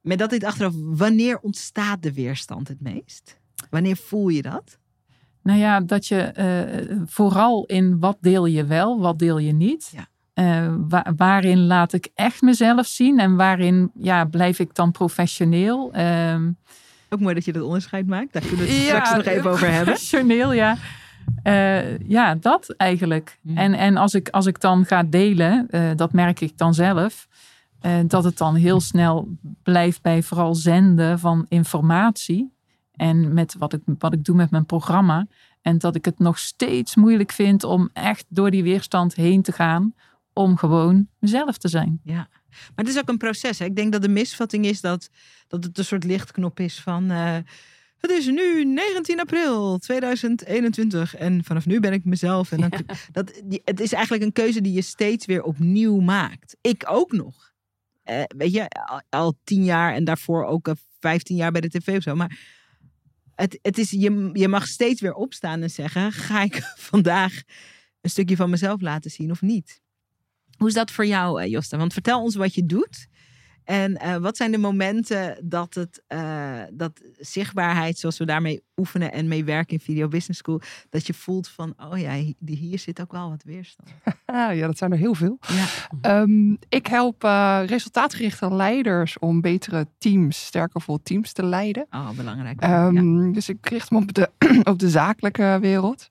Met 0.01 0.18
dat 0.18 0.30
dit 0.30 0.44
achteraf, 0.44 0.74
wanneer 0.75 1.39
ontstaat 1.39 2.04
de 2.04 2.13
weerstand 2.13 2.68
het 2.68 2.81
meest? 2.81 3.38
Wanneer 3.69 3.98
voel 3.98 4.27
je 4.27 4.42
dat? 4.42 4.77
Nou 5.42 5.60
ja, 5.60 5.80
dat 5.80 6.07
je 6.07 6.33
uh, 6.38 6.98
vooral 7.06 7.66
in 7.66 8.00
wat 8.00 8.18
deel 8.22 8.45
je 8.45 8.66
wel, 8.66 9.00
wat 9.00 9.19
deel 9.19 9.38
je 9.38 9.51
niet. 9.51 9.94
Ja. 9.94 10.07
Uh, 10.36 10.75
waarin 11.16 11.66
laat 11.66 11.94
ik 11.94 12.10
echt 12.13 12.42
mezelf 12.42 12.86
zien 12.86 13.19
en 13.19 13.36
waarin 13.36 13.92
ja, 13.94 14.25
blijf 14.25 14.60
ik 14.60 14.75
dan 14.75 14.92
professioneel? 14.92 15.95
Uh, 15.95 16.48
ook 17.15 17.21
mooi 17.21 17.33
dat 17.33 17.45
je 17.45 17.53
dat 17.53 17.63
onderscheid 17.63 18.07
maakt. 18.07 18.33
Daar 18.33 18.41
kunnen 18.41 18.65
we 18.65 18.71
het 18.71 18.81
straks 18.81 19.15
nog 19.15 19.25
even 19.25 19.51
over 19.51 19.67
hebben. 19.75 19.94
Professioneel, 19.94 20.53
ja. 20.53 20.77
Uh, 21.44 21.97
ja, 21.97 22.35
dat 22.35 22.69
eigenlijk. 22.69 23.39
Mm. 23.41 23.57
En, 23.57 23.73
en 23.73 23.97
als, 23.97 24.13
ik, 24.13 24.29
als 24.29 24.45
ik 24.45 24.62
dan 24.62 24.85
ga 24.85 25.03
delen, 25.03 25.67
uh, 25.69 25.91
dat 25.95 26.13
merk 26.13 26.39
ik 26.39 26.57
dan 26.57 26.73
zelf, 26.73 27.27
uh, 27.81 27.91
dat 28.07 28.23
het 28.23 28.38
dan 28.38 28.56
heel 28.56 28.79
snel 28.79 29.27
blijft 29.63 30.01
bij 30.01 30.23
vooral 30.23 30.56
zenden 30.56 31.19
van 31.19 31.45
informatie. 31.50 32.53
En 32.95 33.33
met 33.33 33.56
wat 33.57 33.73
ik, 33.73 33.81
wat 34.00 34.13
ik 34.13 34.23
doe 34.23 34.35
met 34.35 34.51
mijn 34.51 34.65
programma. 34.65 35.27
En 35.62 35.77
dat 35.77 35.95
ik 35.95 36.06
het 36.06 36.19
nog 36.19 36.39
steeds 36.39 36.95
moeilijk 36.95 37.31
vind 37.31 37.63
om 37.63 37.89
echt 37.94 38.25
door 38.29 38.51
die 38.51 38.63
weerstand 38.63 39.15
heen 39.15 39.41
te 39.41 39.51
gaan. 39.51 39.94
Om 40.33 40.57
gewoon 40.57 41.07
mezelf 41.19 41.57
te 41.57 41.67
zijn. 41.67 42.00
Ja. 42.03 42.27
Maar 42.75 42.85
het 42.85 42.93
is 42.93 42.97
ook 42.97 43.09
een 43.09 43.17
proces. 43.17 43.59
Hè? 43.59 43.65
Ik 43.65 43.75
denk 43.75 43.91
dat 43.91 44.01
de 44.01 44.09
misvatting 44.09 44.65
is 44.65 44.81
dat, 44.81 45.09
dat 45.47 45.63
het 45.63 45.77
een 45.77 45.85
soort 45.85 46.03
lichtknop 46.03 46.59
is 46.59 46.79
van. 46.79 47.12
Uh, 47.12 47.38
het 47.97 48.12
is 48.12 48.25
nu 48.25 48.65
19 48.65 49.19
april 49.19 49.77
2021 49.77 51.15
en 51.15 51.43
vanaf 51.43 51.65
nu 51.65 51.79
ben 51.79 51.93
ik 51.93 52.05
mezelf. 52.05 52.51
En 52.51 52.62
dan, 52.62 52.71
dat, 53.12 53.41
het 53.63 53.79
is 53.79 53.93
eigenlijk 53.93 54.24
een 54.24 54.31
keuze 54.31 54.62
die 54.62 54.74
je 54.74 54.81
steeds 54.81 55.25
weer 55.25 55.43
opnieuw 55.43 56.00
maakt. 56.00 56.57
Ik 56.62 56.83
ook 56.88 57.12
nog. 57.12 57.53
Uh, 58.05 58.24
weet 58.38 58.53
je, 58.53 58.67
al, 59.09 59.33
tien 59.43 59.63
jaar 59.63 59.93
en 59.93 60.03
daarvoor 60.03 60.45
ook 60.45 60.67
uh, 60.67 60.74
eh, 60.74 60.79
15 61.00 61.35
jaar 61.35 61.51
bij 61.51 61.62
de 61.62 61.69
tv 61.69 61.97
of 61.97 62.03
zo. 62.03 62.15
Maar 62.15 62.39
het, 63.35 63.59
het 63.62 63.77
is, 63.77 63.91
je, 63.91 64.29
je 64.33 64.47
mag 64.47 64.67
steeds 64.67 65.01
weer 65.01 65.13
opstaan 65.13 65.62
en 65.62 65.69
zeggen: 65.69 66.12
ga 66.12 66.41
ik 66.41 66.74
vandaag 66.91 67.41
een 68.01 68.09
stukje 68.09 68.35
van 68.35 68.50
mezelf 68.50 68.81
laten 68.81 69.12
zien 69.12 69.31
of 69.31 69.41
niet? 69.41 69.81
Hoe 70.57 70.67
is 70.67 70.74
dat 70.74 70.91
voor 70.91 71.05
jou, 71.05 71.41
uh, 71.41 71.50
Josta? 71.50 71.77
Want 71.77 71.93
vertel 71.93 72.21
ons 72.21 72.35
wat 72.35 72.53
je 72.53 72.65
doet. 72.65 73.07
En 73.65 73.91
uh, 73.91 74.15
wat 74.15 74.38
zijn 74.38 74.51
de 74.51 74.57
momenten 74.57 75.38
dat, 75.43 75.74
het, 75.74 76.03
uh, 76.07 76.62
dat 76.71 77.01
zichtbaarheid, 77.19 77.97
zoals 77.97 78.17
we 78.17 78.25
daarmee 78.25 78.63
oefenen 78.75 79.12
en 79.12 79.27
mee 79.27 79.43
werken 79.43 79.74
in 79.74 79.79
Video 79.79 80.07
Business 80.07 80.39
School, 80.39 80.62
dat 80.89 81.07
je 81.07 81.13
voelt 81.13 81.47
van, 81.47 81.74
oh 81.77 82.00
ja, 82.00 82.13
hier 82.45 82.79
zit 82.79 83.01
ook 83.01 83.12
wel 83.12 83.29
wat 83.29 83.43
weerstand. 83.43 83.89
ja, 84.25 84.67
dat 84.67 84.77
zijn 84.77 84.91
er 84.91 84.97
heel 84.97 85.15
veel. 85.15 85.39
Ja. 86.01 86.21
Um, 86.21 86.57
ik 86.69 86.88
help 86.88 87.24
uh, 87.24 87.62
resultaatgerichte 87.65 88.53
leiders 88.53 89.19
om 89.19 89.41
betere 89.41 89.88
teams, 89.97 90.45
sterker 90.45 90.81
vol 90.81 91.00
teams 91.03 91.33
te 91.33 91.45
leiden. 91.45 91.88
Oh, 91.89 92.09
belangrijk. 92.12 92.63
Um, 92.63 93.25
ja. 93.25 93.33
Dus 93.33 93.50
ik 93.50 93.69
richt 93.69 93.91
me 93.91 93.97
op 93.97 94.13
de, 94.13 94.29
op 94.63 94.79
de 94.79 94.89
zakelijke 94.89 95.57
wereld. 95.62 96.07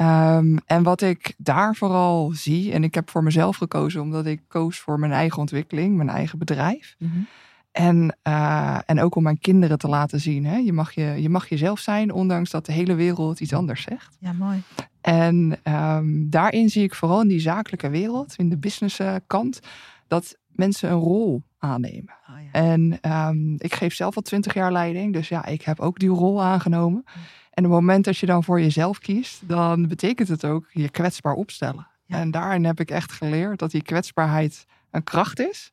Um, 0.00 0.58
en 0.66 0.82
wat 0.82 1.00
ik 1.00 1.34
daar 1.38 1.74
vooral 1.74 2.30
zie, 2.32 2.72
en 2.72 2.84
ik 2.84 2.94
heb 2.94 3.10
voor 3.10 3.22
mezelf 3.22 3.56
gekozen 3.56 4.00
omdat 4.00 4.26
ik 4.26 4.42
koos 4.48 4.78
voor 4.78 4.98
mijn 4.98 5.12
eigen 5.12 5.38
ontwikkeling, 5.38 5.96
mijn 5.96 6.08
eigen 6.08 6.38
bedrijf. 6.38 6.94
Mm 6.98 7.10
-hmm. 7.10 7.26
En, 7.72 8.16
uh, 8.22 8.78
en 8.86 9.00
ook 9.00 9.14
om 9.14 9.22
mijn 9.22 9.38
kinderen 9.38 9.78
te 9.78 9.88
laten 9.88 10.20
zien. 10.20 10.44
Hè? 10.44 10.56
Je, 10.56 10.72
mag 10.72 10.92
je, 10.92 11.02
je 11.02 11.28
mag 11.28 11.48
jezelf 11.48 11.80
zijn, 11.80 12.12
ondanks 12.12 12.50
dat 12.50 12.66
de 12.66 12.72
hele 12.72 12.94
wereld 12.94 13.40
iets 13.40 13.52
anders 13.52 13.82
zegt. 13.82 14.16
Ja, 14.20 14.32
mooi. 14.32 14.62
En 15.00 15.58
um, 15.64 16.30
daarin 16.30 16.68
zie 16.68 16.82
ik 16.82 16.94
vooral 16.94 17.20
in 17.20 17.28
die 17.28 17.40
zakelijke 17.40 17.88
wereld, 17.88 18.34
in 18.36 18.48
de 18.48 18.58
business 18.58 19.00
uh, 19.00 19.14
kant, 19.26 19.60
dat 20.08 20.36
mensen 20.48 20.90
een 20.90 20.98
rol 20.98 21.42
aannemen. 21.58 22.14
Oh, 22.30 22.36
ja. 22.42 22.50
En 22.52 22.98
um, 23.28 23.54
ik 23.58 23.74
geef 23.74 23.94
zelf 23.94 24.16
al 24.16 24.22
twintig 24.22 24.54
jaar 24.54 24.72
leiding, 24.72 25.12
dus 25.12 25.28
ja, 25.28 25.44
ik 25.46 25.62
heb 25.62 25.80
ook 25.80 25.98
die 25.98 26.08
rol 26.08 26.42
aangenomen. 26.42 27.04
Mm. 27.04 27.22
En 27.56 27.64
op 27.64 27.70
het 27.70 27.80
moment 27.80 28.04
dat 28.04 28.18
je 28.18 28.26
dan 28.26 28.44
voor 28.44 28.60
jezelf 28.60 28.98
kiest, 28.98 29.48
dan 29.48 29.88
betekent 29.88 30.28
het 30.28 30.44
ook 30.44 30.66
je 30.70 30.90
kwetsbaar 30.90 31.34
opstellen. 31.34 31.86
En 32.06 32.30
daarin 32.30 32.64
heb 32.64 32.80
ik 32.80 32.90
echt 32.90 33.12
geleerd 33.12 33.58
dat 33.58 33.70
die 33.70 33.82
kwetsbaarheid 33.82 34.66
een 34.90 35.04
kracht 35.04 35.40
is. 35.40 35.72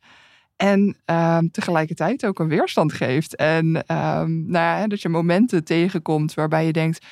En 0.56 0.96
ehm, 1.06 1.48
tegelijkertijd 1.52 2.26
ook 2.26 2.40
een 2.40 2.48
weerstand 2.48 2.94
geeft. 2.94 3.36
En 3.36 3.86
ehm, 3.86 4.46
nou 4.46 4.80
ja, 4.80 4.88
dat 4.88 5.02
je 5.02 5.10
momenten 5.10 5.64
tegenkomt 5.64 6.34
waarbij 6.34 6.66
je 6.66 6.74
denkt. 6.74 7.06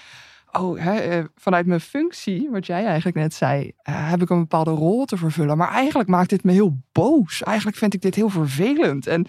Oh, 0.52 0.80
hè, 0.80 0.94
eh, 0.94 1.24
vanuit 1.36 1.66
mijn 1.66 1.80
functie, 1.82 2.50
wat 2.52 2.66
jij 2.66 2.86
eigenlijk 2.86 3.18
net 3.18 3.34
zei, 3.34 3.64
uh, 3.64 4.10
heb 4.10 4.22
ik 4.22 4.30
een 4.30 4.40
bepaalde 4.40 4.72
rol 4.72 5.06
te 5.06 5.18
vervullen. 5.18 5.58
Maar 5.58 5.72
eigenlijk 5.72 6.10
maakt 6.10 6.30
dit 6.30 6.44
me 6.44 6.52
heel 6.52 6.78
boos. 6.92 7.44
Eigenlijk 7.44 7.78
vind 7.78 7.94
ik 7.94 8.02
dit 8.02 8.16
heel 8.16 8.30
vervelend. 8.30 9.08
En, 9.08 9.26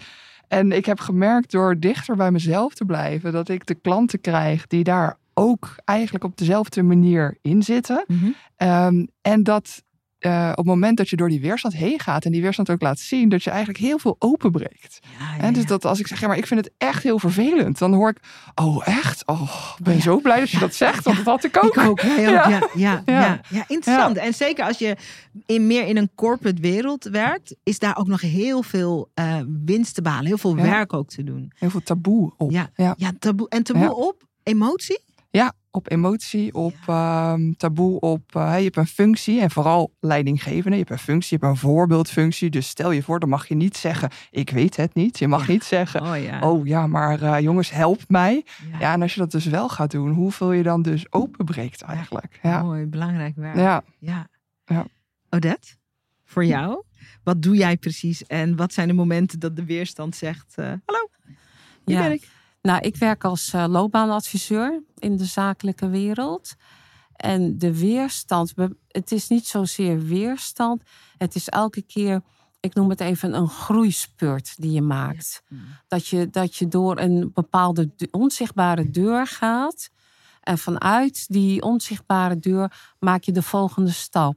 en 0.47 0.71
ik 0.71 0.85
heb 0.85 0.99
gemerkt 0.99 1.51
door 1.51 1.79
dichter 1.79 2.15
bij 2.15 2.31
mezelf 2.31 2.73
te 2.73 2.85
blijven, 2.85 3.31
dat 3.31 3.49
ik 3.49 3.65
de 3.65 3.75
klanten 3.75 4.21
krijg 4.21 4.67
die 4.67 4.83
daar 4.83 5.21
ook 5.33 5.75
eigenlijk 5.85 6.23
op 6.23 6.37
dezelfde 6.37 6.83
manier 6.83 7.37
in 7.41 7.63
zitten. 7.63 8.05
Mhm. 8.07 8.25
Um, 8.57 9.07
en 9.21 9.43
dat 9.43 9.83
uh, 10.25 10.49
op 10.51 10.57
het 10.57 10.65
moment 10.65 10.97
dat 10.97 11.09
je 11.09 11.15
door 11.15 11.29
die 11.29 11.41
weerstand 11.41 11.73
heen 11.73 11.99
gaat 11.99 12.25
en 12.25 12.31
die 12.31 12.41
weerstand 12.41 12.69
ook 12.69 12.81
laat 12.81 12.99
zien, 12.99 13.29
dat 13.29 13.43
je 13.43 13.49
eigenlijk 13.49 13.79
heel 13.79 13.99
veel 13.99 14.15
openbreekt. 14.19 14.99
Ja, 15.19 15.35
ja, 15.35 15.41
En 15.41 15.53
dus 15.53 15.65
dat 15.65 15.85
als 15.85 15.99
ik 15.99 16.07
zeg, 16.07 16.19
ja, 16.19 16.27
maar 16.27 16.37
ik 16.37 16.47
vind 16.47 16.65
het 16.65 16.73
echt 16.77 17.03
heel 17.03 17.19
vervelend, 17.19 17.77
dan 17.77 17.93
hoor 17.93 18.09
ik, 18.09 18.17
oh 18.55 18.87
echt? 18.87 19.27
Oh, 19.27 19.73
ik 19.77 19.83
ben 19.83 20.01
zo 20.01 20.19
blij 20.19 20.39
dat 20.39 20.49
je 20.49 20.59
dat 20.59 20.75
zegt, 20.75 21.03
want 21.03 21.17
dat 21.17 21.25
had 21.25 21.43
ik 21.43 21.57
ook. 21.63 21.75
Ik 21.75 21.81
ook, 21.81 21.89
ook. 21.89 22.01
Ja. 22.23 22.69
Ja, 22.73 23.41
ja, 23.49 23.65
interessant. 23.67 24.17
En 24.17 24.33
zeker 24.33 24.65
als 24.65 24.77
je 24.77 24.95
in, 25.45 25.67
meer 25.67 25.87
in 25.87 25.97
een 25.97 26.09
corporate 26.15 26.61
wereld 26.61 27.03
werkt, 27.03 27.55
is 27.63 27.79
daar 27.79 27.97
ook 27.97 28.07
nog 28.07 28.21
heel 28.21 28.63
veel 28.63 29.09
uh, 29.15 29.37
winst 29.65 29.95
te 29.95 30.01
behalen, 30.01 30.25
heel 30.25 30.37
veel 30.37 30.55
werk 30.55 30.93
ook 30.93 31.09
te 31.09 31.23
doen. 31.23 31.51
Heel 31.55 31.69
veel 31.69 31.83
taboe 31.83 32.33
op. 32.37 32.51
Ja, 32.51 32.69
ja. 32.75 32.95
taboe. 33.19 33.49
En 33.49 33.63
taboe 33.63 33.95
op 33.95 34.23
emotie? 34.43 34.99
Op 35.75 35.91
emotie, 35.91 36.53
op 36.53 36.75
ehm, 36.87 37.51
taboe, 37.57 37.99
op 37.99 38.35
eh, 38.35 38.53
je 38.57 38.63
hebt 38.63 38.75
een 38.77 38.87
functie 38.87 39.41
en 39.41 39.51
vooral 39.51 39.93
leidinggevende. 39.99 40.69
Je 40.71 40.77
hebt 40.77 40.89
een 40.91 40.97
functie, 41.05 41.37
je 41.39 41.45
hebt 41.45 41.55
een 41.57 41.69
voorbeeldfunctie. 41.69 42.49
Dus 42.49 42.67
stel 42.67 42.91
je 42.91 43.03
voor, 43.03 43.19
dan 43.19 43.29
mag 43.29 43.47
je 43.47 43.55
niet 43.55 43.77
zeggen, 43.77 44.09
ik 44.31 44.49
weet 44.49 44.75
het 44.75 44.93
niet. 44.93 45.19
Je 45.19 45.27
mag 45.27 45.45
Ja. 45.47 45.51
niet 45.51 45.63
zeggen, 45.63 46.01
Oh 46.01 46.17
ja. 46.23 46.39
oh 46.49 46.65
ja, 46.67 46.87
maar 46.87 47.21
eh, 47.21 47.39
jongens, 47.39 47.71
help 47.71 48.01
mij. 48.07 48.45
ja. 48.71 48.79
Ja, 48.79 48.93
en 48.93 49.01
als 49.01 49.13
je 49.13 49.19
dat 49.19 49.31
dus 49.31 49.45
wel 49.45 49.69
gaat 49.69 49.91
doen, 49.91 50.11
hoeveel 50.11 50.51
je 50.51 50.63
dan 50.63 50.81
dus 50.81 51.11
openbreekt 51.11 51.81
eigenlijk. 51.81 52.39
Ja, 52.41 52.63
Mooi, 52.63 52.85
belangrijk 52.85 53.35
werk. 53.35 53.55
ja. 53.55 53.83
Ja. 53.99 54.27
Ja. 54.65 54.85
Odette, 55.29 55.67
voor 56.25 56.45
jou? 56.45 56.83
Wat 57.23 57.41
doe 57.41 57.55
jij 57.55 57.77
precies? 57.77 58.23
En 58.25 58.55
wat 58.55 58.73
zijn 58.73 58.87
de 58.87 58.93
momenten 58.93 59.39
dat 59.39 59.55
de 59.55 59.65
weerstand 59.65 60.15
zegt: 60.15 60.53
eh, 60.55 60.65
Hallo, 60.65 61.09
hier 61.85 61.95
Ja. 61.95 62.01
ben 62.01 62.11
ik. 62.11 62.27
Nou, 62.63 62.79
ik 62.81 62.95
werk 62.95 63.23
als 63.23 63.53
eh, 63.53 63.65
loopbaanadviseur 63.67 64.83
in 64.97 65.17
de 65.17 65.25
zakelijke 65.25 65.89
wereld. 65.89 66.53
En 67.15 67.57
de 67.57 67.77
weerstand, 67.79 68.53
we- 68.55 68.75
het 68.87 69.11
is 69.11 69.27
niet 69.27 69.47
zozeer 69.47 69.99
weerstand. 70.05 70.81
Het 71.17 71.35
is 71.35 71.49
elke 71.49 71.81
keer, 71.81 72.21
ik 72.59 72.73
noem 72.73 72.89
het 72.89 72.99
even 72.99 73.33
een 73.33 73.47
groeispurt 73.49 74.55
die 74.61 74.71
je 74.71 74.81
maakt. 74.81 75.43
Dat, 75.87 76.07
je, 76.07 76.29
dat 76.29 76.55
je 76.55 76.67
door 76.67 76.99
een 76.99 77.31
bepaalde 77.33 77.89
de- 77.95 78.07
onzichtbare 78.11 78.89
deur 78.89 79.27
gaat. 79.27 79.89
En 80.41 80.57
vanuit 80.57 81.25
die 81.29 81.61
onzichtbare 81.61 82.39
deur 82.39 82.93
maak 82.99 83.23
je 83.23 83.31
de 83.31 83.41
volgende 83.43 83.91
stap. 83.91 84.35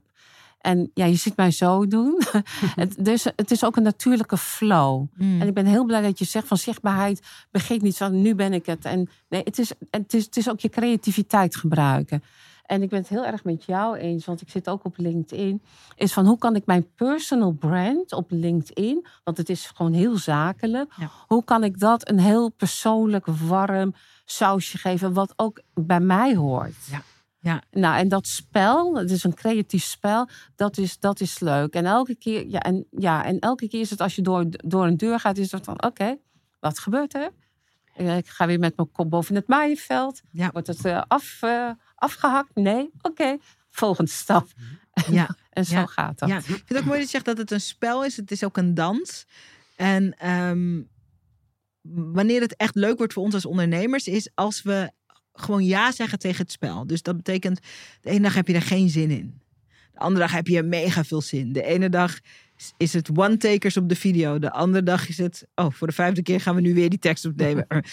En 0.67 0.91
ja, 0.95 1.05
je 1.05 1.15
ziet 1.15 1.37
mij 1.37 1.51
zo 1.51 1.87
doen. 1.87 2.23
het, 2.83 3.05
dus 3.05 3.25
het 3.25 3.51
is 3.51 3.65
ook 3.65 3.77
een 3.77 3.83
natuurlijke 3.83 4.37
flow. 4.37 5.07
Mm. 5.17 5.41
En 5.41 5.47
ik 5.47 5.55
ben 5.55 5.67
heel 5.67 5.85
blij 5.85 6.03
dat 6.03 6.19
je 6.19 6.25
zegt 6.25 6.47
van 6.47 6.57
zichtbaarheid 6.57 7.23
begint 7.51 7.83
niet 7.83 7.97
van 7.97 8.23
nu 8.23 8.35
ben 8.35 8.53
ik 8.53 8.67
het. 8.67 8.85
En 8.85 9.09
nee, 9.29 9.43
het 9.45 9.59
is, 9.59 9.73
het 9.91 10.15
is, 10.15 10.25
het 10.25 10.37
is 10.37 10.51
ook 10.51 10.61
je 10.61 10.69
creativiteit 10.69 11.57
gebruiken. 11.57 12.23
En 12.65 12.83
ik 12.83 12.89
ben 12.89 12.99
het 12.99 13.09
heel 13.09 13.25
erg 13.25 13.45
met 13.45 13.65
jou 13.65 13.97
eens, 13.97 14.25
want 14.25 14.41
ik 14.41 14.51
zit 14.51 14.69
ook 14.69 14.85
op 14.85 14.95
LinkedIn. 14.97 15.63
Is 15.97 16.13
van 16.13 16.27
hoe 16.27 16.39
kan 16.39 16.57
ik 16.57 16.67
mijn 16.67 16.87
personal 16.95 17.53
brand 17.53 18.13
op 18.13 18.31
LinkedIn, 18.31 19.07
want 19.25 19.37
het 19.37 19.49
is 19.49 19.71
gewoon 19.75 19.93
heel 19.93 20.17
zakelijk. 20.17 20.93
Ja. 20.97 21.11
Hoe 21.27 21.45
kan 21.45 21.65
ik 21.65 21.79
dat 21.79 22.09
een 22.09 22.21
heel 22.21 22.51
persoonlijk, 22.51 23.27
warm 23.27 23.95
sausje 24.25 24.79
geven, 24.79 25.13
wat 25.13 25.33
ook 25.37 25.61
bij 25.75 26.01
mij 26.01 26.37
hoort. 26.37 26.87
Ja. 26.91 27.03
Ja. 27.47 27.63
Nou, 27.71 27.97
en 27.99 28.09
dat 28.09 28.27
spel, 28.27 28.97
het 28.97 29.11
is 29.11 29.25
een 29.25 29.35
creatief 29.35 29.85
spel, 29.85 30.29
dat 30.57 30.79
is, 30.79 30.99
dat 30.99 31.21
is 31.21 31.39
leuk. 31.41 31.75
En 31.75 31.87
elke 31.87 32.15
keer, 32.15 32.47
ja, 32.47 32.61
en, 32.61 32.87
ja, 32.91 33.25
en 33.25 33.39
elke 33.39 33.69
keer 33.69 33.81
is 33.81 33.91
het 33.91 34.01
als 34.01 34.17
je 34.17 34.23
door, 34.23 34.45
door 34.51 34.87
een 34.87 34.97
deur 34.97 35.21
gaat, 35.21 35.37
is 35.39 35.53
het 35.53 35.65
van 35.65 35.83
oké, 35.85 36.17
wat 36.61 36.79
gebeurt 36.79 37.15
er? 37.15 37.31
Eh, 37.95 38.17
Ik 38.17 38.29
ga 38.29 38.47
weer 38.47 38.59
met 38.59 38.77
mijn 38.77 38.93
kop 38.93 39.11
boven 39.11 39.35
het 39.35 39.47
maaienveld. 39.49 40.21
Ja. 40.31 40.51
Wordt 40.53 40.67
het 40.67 40.85
eh, 40.85 41.03
af, 41.09 41.39
eh, 41.43 41.71
afgehakt? 41.95 42.55
Nee? 42.55 42.91
Oké, 43.03 43.37
volgende 43.71 44.11
stap. 44.11 44.49
Ja. 45.11 45.29
En 45.51 45.65
zo 45.65 45.75
Ja. 45.75 45.87
gaat 45.87 46.19
dat. 46.19 46.29
Ja, 46.29 46.37
ik 46.37 46.45
vind 46.45 46.69
het 46.69 46.79
ook 46.79 46.85
mooi 46.85 46.97
dat 46.99 47.05
je 47.05 47.13
zegt 47.13 47.25
dat 47.25 47.39
het 47.39 47.51
een 47.51 47.61
spel 47.61 48.05
is. 48.05 48.17
Het 48.17 48.31
is 48.31 48.45
ook 48.45 48.57
een 48.57 48.75
dans. 48.75 49.27
En 49.77 50.19
ehm, 50.19 50.83
wanneer 52.13 52.41
het 52.41 52.57
echt 52.57 52.75
leuk 52.75 52.99
wordt 52.99 53.13
voor 53.13 53.23
ons 53.23 53.35
als 53.35 53.47
ondernemers, 53.47 54.07
is 54.09 54.31
als 54.35 54.63
we 54.63 54.91
gewoon 55.37 55.65
ja 55.65 55.93
zeggen 55.93 56.19
tegen 56.19 56.43
het 56.43 56.53
spel. 56.53 56.87
Dus 56.87 57.03
dat 57.03 57.17
betekent, 57.17 57.61
de 58.01 58.11
ene 58.11 58.21
dag 58.21 58.35
heb 58.35 58.49
je 58.49 58.55
er 58.55 58.63
geen 58.63 58.89
zin 58.89 59.11
in. 59.11 59.41
De 59.93 59.99
andere 59.99 60.21
dag 60.27 60.35
heb 60.35 60.47
je 60.47 60.63
mega 60.63 61.05
veel 61.05 61.21
zin. 61.21 61.53
De 61.53 61.63
ene 61.63 61.89
dag 61.89 62.19
is- 62.57 62.73
is 62.77 62.93
het 62.93 63.11
one-takers 63.19 63.77
op 63.77 63.89
de 63.89 63.97
video. 63.97 64.39
De 64.39 64.51
andere 64.51 64.83
dag 64.85 65.09
is 65.09 65.19
het, 65.19 65.47
oh, 65.55 65.71
voor 65.71 65.87
de 65.87 65.93
vijfde 65.93 66.23
keer 66.23 66.41
gaan 66.41 66.55
we 66.55 66.61
nu 66.61 66.75
weer 66.75 66.91
die 66.91 66.99
tekst 66.99 67.25
opnemen. 67.25 67.67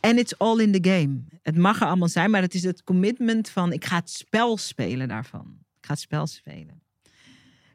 En 0.00 0.18
it's 0.18 0.34
all 0.38 0.58
in 0.60 0.72
the 0.80 0.90
game. 0.90 1.20
Het 1.42 1.56
mag 1.56 1.80
er 1.80 1.86
allemaal 1.86 2.08
zijn, 2.08 2.30
maar 2.30 2.42
het 2.42 2.54
is 2.54 2.62
het 2.62 2.82
commitment 2.84 3.48
van 3.48 3.72
ik 3.72 3.84
ga 3.84 3.96
het 3.96 4.10
spel 4.10 4.56
spelen 4.56 5.08
daarvan. 5.08 5.56
Ik 5.80 5.86
ga 5.86 5.92
het 5.92 6.00
spel 6.02 6.26
spelen. 6.26 6.82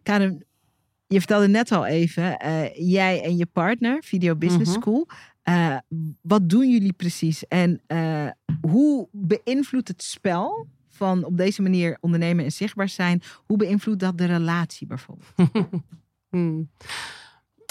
Karen, 0.03 0.45
je 1.07 1.17
vertelde 1.17 1.47
net 1.47 1.71
al 1.71 1.85
even, 1.85 2.37
eh, 2.39 2.63
jij 2.89 3.23
en 3.23 3.37
je 3.37 3.45
partner, 3.45 4.03
Video 4.03 4.35
Business 4.35 4.71
Mhm. 4.71 4.79
School. 4.81 5.07
Eh, 5.47 5.77
wat 6.21 6.49
doen 6.49 6.69
jullie 6.69 6.93
precies? 6.93 7.47
En 7.47 7.81
eh, 7.87 8.27
hoe 8.61 9.07
beïnvloedt 9.11 9.87
het 9.87 10.03
spel 10.03 10.67
van 10.87 11.23
op 11.23 11.37
deze 11.37 11.61
manier 11.61 11.97
ondernemen 12.01 12.45
en 12.45 12.51
zichtbaar 12.51 12.89
zijn? 12.89 13.21
Hoe 13.45 13.57
beïnvloedt 13.57 13.99
dat 13.99 14.17
de 14.17 14.25
relatie 14.25 14.87
bijvoorbeeld? 14.87 15.33
Hmm. 16.29 16.69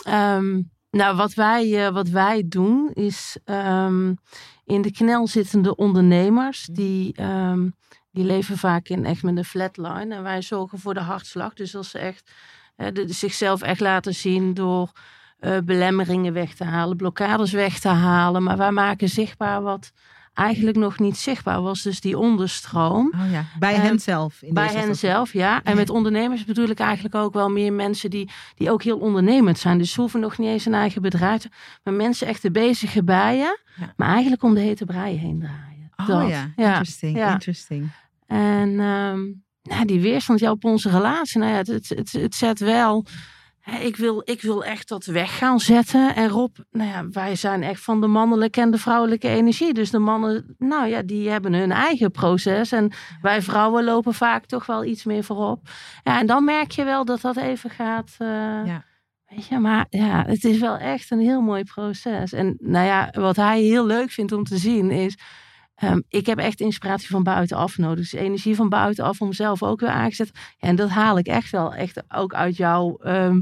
Ehm, 0.04 0.62
nou, 0.90 1.16
wat 1.16 1.34
wij, 1.34 1.86
eh, 1.86 1.92
wat 1.92 2.08
wij 2.08 2.44
doen 2.48 2.90
is 2.92 3.36
ehm, 3.44 4.14
in 4.64 4.82
de 4.82 4.92
knel 4.92 5.26
zittende 5.26 5.76
ondernemers, 5.76 6.64
die, 6.64 7.14
ehm, 7.14 7.68
die 8.10 8.24
leven 8.24 8.58
vaak 8.58 8.88
in 8.88 9.04
echt 9.04 9.22
met 9.22 9.36
een 9.36 9.44
flatline. 9.44 10.14
En 10.14 10.22
wij 10.22 10.42
zorgen 10.42 10.78
voor 10.78 10.94
de 10.94 11.00
hartslag. 11.00 11.54
Dus 11.54 11.76
als 11.76 11.90
ze 11.90 11.98
echt 11.98 12.30
de, 12.76 13.04
zichzelf 13.12 13.62
echt 13.62 13.80
laten 13.80 14.14
zien 14.14 14.54
door 14.54 14.92
eh, 15.38 15.56
belemmeringen 15.64 16.32
weg 16.32 16.54
te 16.54 16.64
halen, 16.64 16.96
blokkades 16.96 17.52
weg 17.52 17.78
te 17.78 17.88
halen. 17.88 18.42
Maar 18.42 18.56
wij 18.56 18.70
maken 18.72 19.08
zichtbaar 19.08 19.62
wat 19.62 19.92
eigenlijk 20.34 20.76
nog 20.76 20.98
niet 20.98 21.16
zichtbaar 21.16 21.62
was. 21.62 21.82
Dus 21.82 22.00
die 22.00 22.18
onderstroom. 22.18 23.12
Oh 23.14 23.30
ja, 23.30 23.44
bij 23.58 23.74
Ehm, 23.74 23.82
hen 23.82 23.98
zelf. 24.00 24.42
Bij 24.48 24.68
hen 24.68 24.96
zelf, 24.96 25.32
ja. 25.32 25.62
En 25.62 25.76
met 25.76 25.90
ondernemers 25.90 26.44
bedoel 26.44 26.68
ik 26.68 26.78
eigenlijk 26.78 27.14
ook 27.14 27.32
wel 27.32 27.50
meer 27.50 27.72
mensen 27.72 28.10
die, 28.10 28.30
die 28.54 28.70
ook 28.70 28.82
heel 28.82 28.98
ondernemend 28.98 29.58
zijn. 29.58 29.78
Dus 29.78 29.92
ze 29.92 30.00
hoeven 30.00 30.20
nog 30.20 30.38
niet 30.38 30.48
eens 30.48 30.66
een 30.66 30.74
eigen 30.74 31.02
bedrijf 31.02 31.40
te... 31.40 31.48
Maar 31.82 31.94
mensen 31.94 32.26
echt 32.26 32.42
de 32.42 32.50
bezige 32.50 33.04
bijen, 33.04 33.58
Ja. 33.76 33.92
maar 33.96 34.08
eigenlijk 34.08 34.42
om 34.42 34.54
de 34.54 34.60
hete 34.60 34.84
brei 34.84 35.18
heen 35.18 35.38
draaien. 35.40 35.90
Oh 35.96 36.06
Dat. 36.06 36.28
ja, 36.28 36.50
interesting, 36.56 37.16
ja. 37.16 37.32
interesting. 37.32 37.90
En 38.26 38.68
ehm, 38.80 39.20
nou, 39.62 39.84
die 39.86 40.00
weerstand 40.00 40.40
ja, 40.40 40.50
op 40.50 40.64
onze 40.64 40.90
relatie, 40.90 41.40
nou 41.40 41.50
ja, 41.52 41.56
het, 41.58 41.66
het, 41.66 41.88
het, 41.88 42.12
het 42.12 42.34
zet 42.34 42.58
wel... 42.58 43.04
Ik 43.80 43.96
wil, 43.96 44.22
ik 44.24 44.42
wil 44.42 44.64
echt 44.64 44.88
dat 44.88 45.04
weg 45.04 45.38
gaan 45.38 45.60
zetten. 45.60 46.14
En 46.14 46.28
Rob, 46.28 46.56
nou 46.70 46.90
ja, 46.90 47.08
wij 47.08 47.34
zijn 47.36 47.62
echt 47.62 47.80
van 47.82 48.00
de 48.00 48.06
mannelijke 48.06 48.60
en 48.60 48.70
de 48.70 48.78
vrouwelijke 48.78 49.28
energie. 49.28 49.74
Dus 49.74 49.90
de 49.90 49.98
mannen, 49.98 50.54
nou 50.58 50.88
ja, 50.88 51.02
die 51.02 51.28
hebben 51.28 51.52
hun 51.52 51.72
eigen 51.72 52.10
proces. 52.10 52.72
En 52.72 52.92
wij 53.20 53.42
vrouwen 53.42 53.84
lopen 53.84 54.14
vaak 54.14 54.46
toch 54.46 54.66
wel 54.66 54.84
iets 54.84 55.04
meer 55.04 55.24
voorop. 55.24 55.68
Ja, 56.02 56.18
en 56.20 56.26
dan 56.26 56.44
merk 56.44 56.70
je 56.70 56.84
wel 56.84 57.04
dat 57.04 57.20
dat 57.20 57.36
even 57.36 57.70
gaat. 57.70 58.14
eh, 58.18 58.28
Ja. 58.66 58.84
Weet 59.26 59.46
je, 59.46 59.58
maar 59.58 59.86
ja, 59.90 60.24
het 60.26 60.44
is 60.44 60.58
wel 60.58 60.76
echt 60.76 61.10
een 61.10 61.20
heel 61.20 61.40
mooi 61.40 61.64
proces. 61.64 62.32
En 62.32 62.56
nou 62.58 62.86
ja, 62.86 63.10
wat 63.12 63.36
hij 63.36 63.60
heel 63.60 63.86
leuk 63.86 64.10
vindt 64.10 64.32
om 64.32 64.44
te 64.44 64.56
zien 64.58 64.90
is. 64.90 65.18
ehm, 65.74 66.00
ik 66.08 66.26
heb 66.26 66.38
echt 66.38 66.60
inspiratie 66.60 67.08
van 67.08 67.22
buitenaf 67.22 67.78
nodig. 67.78 68.10
Dus 68.10 68.12
energie 68.20 68.54
van 68.54 68.68
buitenaf 68.68 69.20
om 69.20 69.32
zelf 69.32 69.62
ook 69.62 69.80
weer 69.80 69.88
aangezet. 69.90 70.30
En 70.58 70.76
dat 70.76 70.88
haal 70.88 71.18
ik 71.18 71.26
echt 71.26 71.50
wel 71.50 71.74
echt 71.74 72.02
ook 72.14 72.34
uit 72.34 72.56
jouw 72.56 72.96
ehm, 72.96 73.40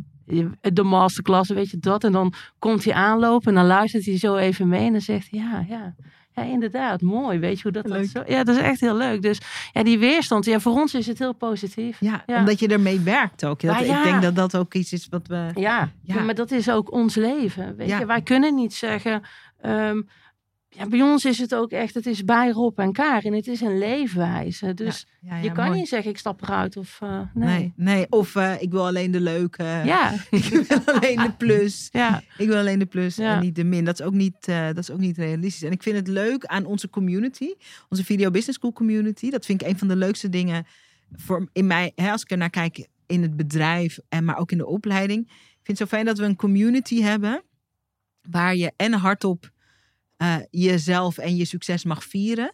de 0.61 0.83
masterclass, 0.83 1.51
weet 1.51 1.71
je 1.71 1.79
dat. 1.79 2.05
En 2.05 2.13
dan 2.13 2.33
komt 2.59 2.85
hij 2.85 2.95
aanlopen 2.95 3.49
en 3.49 3.55
dan 3.55 3.67
luistert 3.67 4.05
hij 4.05 4.19
zo 4.19 4.37
even 4.37 4.69
mee. 4.69 4.87
En 4.87 4.93
dan 4.93 5.01
zegt 5.01 5.29
hij, 5.31 5.41
ja, 5.41 5.65
ja, 5.69 5.95
ja, 6.35 6.43
inderdaad, 6.43 7.01
mooi. 7.01 7.39
Weet 7.39 7.57
je 7.57 7.63
hoe 7.63 7.73
dat, 7.73 7.87
dat 7.87 8.07
zo... 8.07 8.23
Ja, 8.27 8.45
dat 8.45 8.57
is 8.57 8.63
echt 8.63 8.81
heel 8.81 8.97
leuk. 8.97 9.23
Dus 9.23 9.41
ja, 9.73 9.83
die 9.83 9.99
weerstand, 9.99 10.45
ja, 10.45 10.61
voor 10.61 10.73
ons 10.73 10.95
is 10.95 11.07
het 11.07 11.19
heel 11.19 11.33
positief. 11.35 11.97
Ja, 12.01 12.23
Ja. 12.27 12.39
omdat 12.39 12.59
je 12.61 12.69
ermee 12.69 13.01
werkt 13.01 13.45
ook. 13.45 13.61
Dat, 13.61 13.79
ja. 13.87 13.97
Ik 13.99 14.03
denk 14.05 14.23
dat 14.23 14.35
dat 14.37 14.57
ook 14.57 14.75
iets 14.75 14.93
is 14.93 15.07
wat 15.11 15.27
we... 15.27 15.51
Ja, 15.55 15.91
Ja. 16.03 16.21
maar 16.23 16.35
dat 16.35 16.51
is 16.51 16.71
ook 16.71 16.93
ons 16.93 17.15
leven. 17.15 17.77
Weet 17.77 17.89
je? 17.89 18.07
Wij 18.07 18.23
kunnen 18.23 18.55
niet 18.55 18.75
zeggen. 18.75 19.23
ehm, 19.61 20.01
ja, 20.77 20.87
bij 20.87 21.03
ons 21.03 21.25
is 21.25 21.39
het 21.39 21.55
ook 21.55 21.71
echt, 21.71 21.95
het 21.95 22.07
is 22.07 22.25
bij 22.25 22.51
Rob 22.51 22.79
en 22.79 22.93
Karin. 22.93 23.33
Het 23.35 23.47
is 23.47 23.61
een 23.61 23.79
leefwijze. 23.79 24.75
Dus 24.75 25.07
Ja, 25.21 25.37
ja, 25.37 25.43
je 25.43 25.53
kan 25.53 25.67
mooi. 25.67 25.79
niet 25.79 25.89
zeggen, 25.89 26.11
ik 26.11 26.19
stap 26.19 26.43
eruit. 26.43 26.77
Of, 26.77 26.99
eh, 27.03 27.21
nee. 27.35 27.49
Nee, 27.59 27.73
nee. 27.77 28.07
Of 28.11 28.37
eh, 28.37 28.63
ik 28.63 28.71
wil 28.71 28.87
alleen 28.87 29.11
de 29.11 29.21
leuke. 29.21 29.63
Ja, 29.63 30.13
Ik 30.31 30.45
wil 30.45 30.79
alleen 30.95 31.17
de 31.17 31.33
plus. 31.39 31.89
ja. 31.93 32.23
Ik 32.39 32.47
wil 32.47 32.57
alleen 32.57 32.79
de 32.79 32.87
plus 32.87 33.17
Ja. 33.17 33.35
en 33.35 33.41
niet 33.41 33.55
de 33.55 33.65
min. 33.65 33.85
Dat 33.85 34.01
is, 34.01 34.07
ook 34.07 34.13
niet, 34.15 34.37
eh, 34.49 34.67
dat 34.67 34.79
is 34.79 34.91
ook 34.91 34.99
niet 34.99 35.17
realistisch. 35.17 35.63
En 35.63 35.73
ik 35.73 35.83
vind 35.83 35.97
het 35.97 36.09
leuk 36.09 36.45
aan 36.45 36.65
onze 36.65 36.91
community. 36.91 37.49
Onze 37.89 38.05
Video 38.05 38.31
Business 38.31 38.59
School 38.59 38.73
community. 38.73 39.31
Dat 39.31 39.45
vind 39.47 39.63
ik 39.63 39.69
een 39.69 39.79
van 39.79 39.89
de 39.89 39.97
leukste 39.97 40.29
dingen 40.29 40.67
voor 41.13 41.49
in 41.53 41.67
mij. 41.67 41.93
Hè, 41.95 42.11
als 42.11 42.23
ik 42.23 42.31
er 42.31 42.37
naar 42.37 42.51
kijk 42.51 42.87
in 43.07 43.23
het 43.23 43.37
bedrijf. 43.37 43.99
En 44.09 44.25
maar 44.25 44.39
ook 44.39 44.53
in 44.53 44.59
de 44.59 44.67
opleiding. 44.67 45.21
Ik 45.29 45.71
vind 45.71 45.79
het 45.79 45.89
zo 45.89 45.97
fijn 45.97 46.05
dat 46.07 46.19
we 46.19 46.25
een 46.25 46.37
community 46.37 47.01
hebben. 47.03 47.43
Waar 48.31 48.57
je 48.57 48.73
en 48.77 48.93
hardop 48.93 49.53
eh, 50.17 50.37
jezelf 50.51 51.19
en 51.19 51.37
je 51.37 51.45
succes 51.45 51.85
mag 51.85 52.05
vieren. 52.05 52.53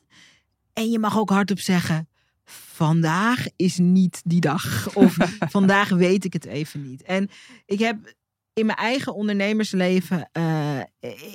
En 0.72 0.90
je 0.90 0.98
mag 0.98 1.18
ook 1.18 1.30
hardop 1.30 1.58
zeggen. 1.58 2.08
Vandaag 2.44 3.46
is 3.56 3.78
niet 3.78 4.22
die 4.24 4.40
dag. 4.40 4.94
Of 4.94 5.16
vandaag 5.56 5.88
weet 5.88 6.24
ik 6.24 6.32
het 6.32 6.44
even 6.44 6.82
niet. 6.88 7.02
En 7.02 7.28
ik 7.66 7.78
heb 7.78 8.14
in 8.52 8.66
mijn 8.66 8.78
eigen 8.78 9.14
ondernemersleven, 9.14 10.28
eh, 10.32 10.80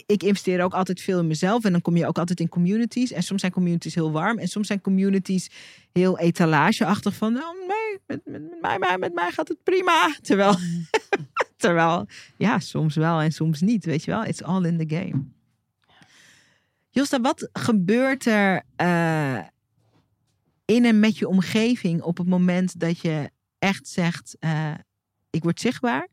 ik 0.06 0.24
investeer 0.24 0.64
ook 0.64 0.74
altijd 0.74 1.02
veel 1.02 1.20
in 1.20 1.28
mezelf. 1.28 1.64
En 1.64 1.72
dan 1.72 1.82
kom 1.82 1.98
je 1.98 2.08
ook 2.08 2.18
altijd 2.18 2.40
in 2.40 2.50
communities. 2.50 3.12
En 3.12 3.24
soms 3.24 3.40
zijn 3.42 3.52
communities 3.52 3.96
heel 3.96 4.12
warm. 4.12 4.38
En 4.38 4.48
soms 4.48 4.68
zijn 4.68 4.82
communities 4.82 5.50
heel 5.92 6.20
etalageachtig. 6.20 7.16
Van, 7.16 7.34
nou 7.34 7.56
nee, 7.68 8.00
met, 8.08 8.22
met, 8.26 8.42
met, 8.50 8.62
mij, 8.62 8.80
mij- 8.80 8.98
met 8.98 9.14
mij 9.14 9.32
gaat 9.32 9.48
het 9.48 9.64
prima. 9.64 10.16
Terwijl, 10.22 10.56
terwijl, 11.58 12.08
ja, 12.38 12.60
soms 12.60 12.96
wel 12.96 13.22
en 13.22 13.32
soms 13.32 13.62
niet. 13.62 13.86
Weet 13.86 14.04
je 14.04 14.12
wel, 14.12 14.26
it's 14.26 14.42
all 14.42 14.66
in 14.66 14.88
the 14.88 14.96
game. 14.96 15.34
Josta, 16.96 17.22
wat 17.22 17.50
gebeurt 17.54 18.26
er 18.26 18.64
eh, 18.76 19.40
in 20.66 20.86
en 20.86 21.00
met 21.00 21.18
je 21.18 21.28
omgeving 21.28 22.02
op 22.02 22.18
het 22.18 22.28
moment 22.28 22.80
dat 22.80 23.00
je 23.00 23.30
echt 23.60 23.88
zegt: 23.88 24.36
eh, 24.40 24.74
Ik 25.30 25.44
word 25.44 25.60
zichtbaar 25.60 26.08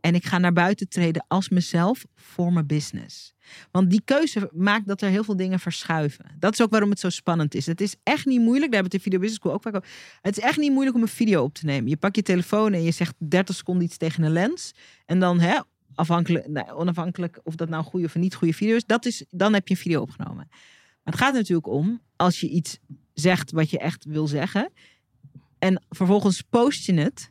en 0.00 0.14
ik 0.14 0.26
ga 0.26 0.38
naar 0.38 0.52
buiten 0.52 0.88
treden 0.88 1.24
als 1.28 1.48
mezelf 1.48 2.04
voor 2.14 2.52
mijn 2.52 2.66
business? 2.66 3.34
Want 3.70 3.90
die 3.90 4.02
keuze 4.04 4.50
maakt 4.52 4.86
dat 4.86 5.00
er 5.00 5.08
heel 5.08 5.24
veel 5.24 5.36
dingen 5.36 5.60
verschuiven. 5.60 6.24
Dat 6.38 6.52
is 6.52 6.62
ook 6.62 6.70
waarom 6.70 6.90
het 6.90 7.00
zo 7.00 7.10
spannend 7.10 7.54
is. 7.54 7.66
Het 7.66 7.80
is 7.80 7.96
echt 8.02 8.26
niet 8.26 8.40
moeilijk. 8.40 8.72
Daar 8.72 8.82
hebben 8.82 8.90
we 8.90 8.96
in 8.96 9.02
Video 9.02 9.18
Business 9.18 9.40
School 9.40 9.52
ook 9.52 9.62
vaak. 9.62 9.86
Het 10.20 10.36
is 10.36 10.42
echt 10.42 10.58
niet 10.58 10.72
moeilijk 10.72 10.96
om 10.96 11.02
een 11.02 11.08
video 11.08 11.42
op 11.42 11.54
te 11.54 11.64
nemen. 11.64 11.90
Je 11.90 11.96
pakt 11.96 12.16
je 12.16 12.22
telefoon 12.22 12.72
en 12.72 12.82
je 12.82 12.90
zegt 12.90 13.14
30 13.18 13.54
seconden 13.54 13.84
iets 13.84 13.96
tegen 13.96 14.22
een 14.22 14.32
lens. 14.32 14.72
En 15.06 15.20
dan, 15.20 15.40
hè, 15.40 15.58
afhankelijk, 16.00 16.48
nou, 16.48 16.72
onafhankelijk 16.72 17.40
of 17.42 17.54
dat 17.54 17.68
nou 17.68 17.84
goede 17.84 18.06
of 18.06 18.14
niet 18.14 18.34
goede 18.34 18.54
video 18.54 18.76
is, 18.76 18.84
dat 18.84 19.06
is, 19.06 19.24
dan 19.30 19.52
heb 19.52 19.68
je 19.68 19.74
een 19.74 19.80
video 19.80 20.00
opgenomen. 20.00 20.46
Maar 21.02 21.12
het 21.12 21.16
gaat 21.16 21.34
natuurlijk 21.34 21.66
om, 21.66 22.00
als 22.16 22.40
je 22.40 22.48
iets 22.48 22.78
zegt 23.14 23.50
wat 23.50 23.70
je 23.70 23.78
echt 23.78 24.04
wil 24.04 24.26
zeggen, 24.26 24.70
en 25.58 25.82
vervolgens 25.88 26.42
post 26.42 26.86
je 26.86 26.94
het, 26.94 27.30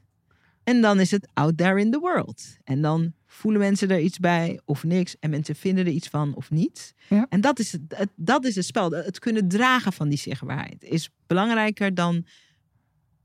en 0.64 0.82
dan 0.82 1.00
is 1.00 1.12
het 1.12 1.28
out 1.34 1.58
there 1.58 1.80
in 1.80 1.92
the 1.92 2.00
world. 2.00 2.58
En 2.64 2.82
dan 2.82 3.14
voelen 3.26 3.62
mensen 3.62 3.90
er 3.90 4.00
iets 4.00 4.20
bij 4.20 4.60
of 4.66 4.84
niks, 4.84 5.16
en 5.20 5.30
mensen 5.30 5.56
vinden 5.56 5.86
er 5.86 5.92
iets 5.92 6.08
van 6.08 6.36
of 6.36 6.52
niet. 6.52 6.94
Ja. 7.10 7.26
En 7.30 7.42
dat 7.42 7.60
is 7.60 7.72
het, 7.72 7.82
het, 7.88 8.10
dat 8.16 8.46
is 8.46 8.56
het 8.56 8.66
spel. 8.66 8.92
Het 8.92 9.20
kunnen 9.20 9.48
dragen 9.48 9.94
van 9.94 10.10
die 10.10 10.18
zichtbaarheid 10.18 10.84
is 10.84 11.10
belangrijker 11.28 11.94
dan 11.94 12.26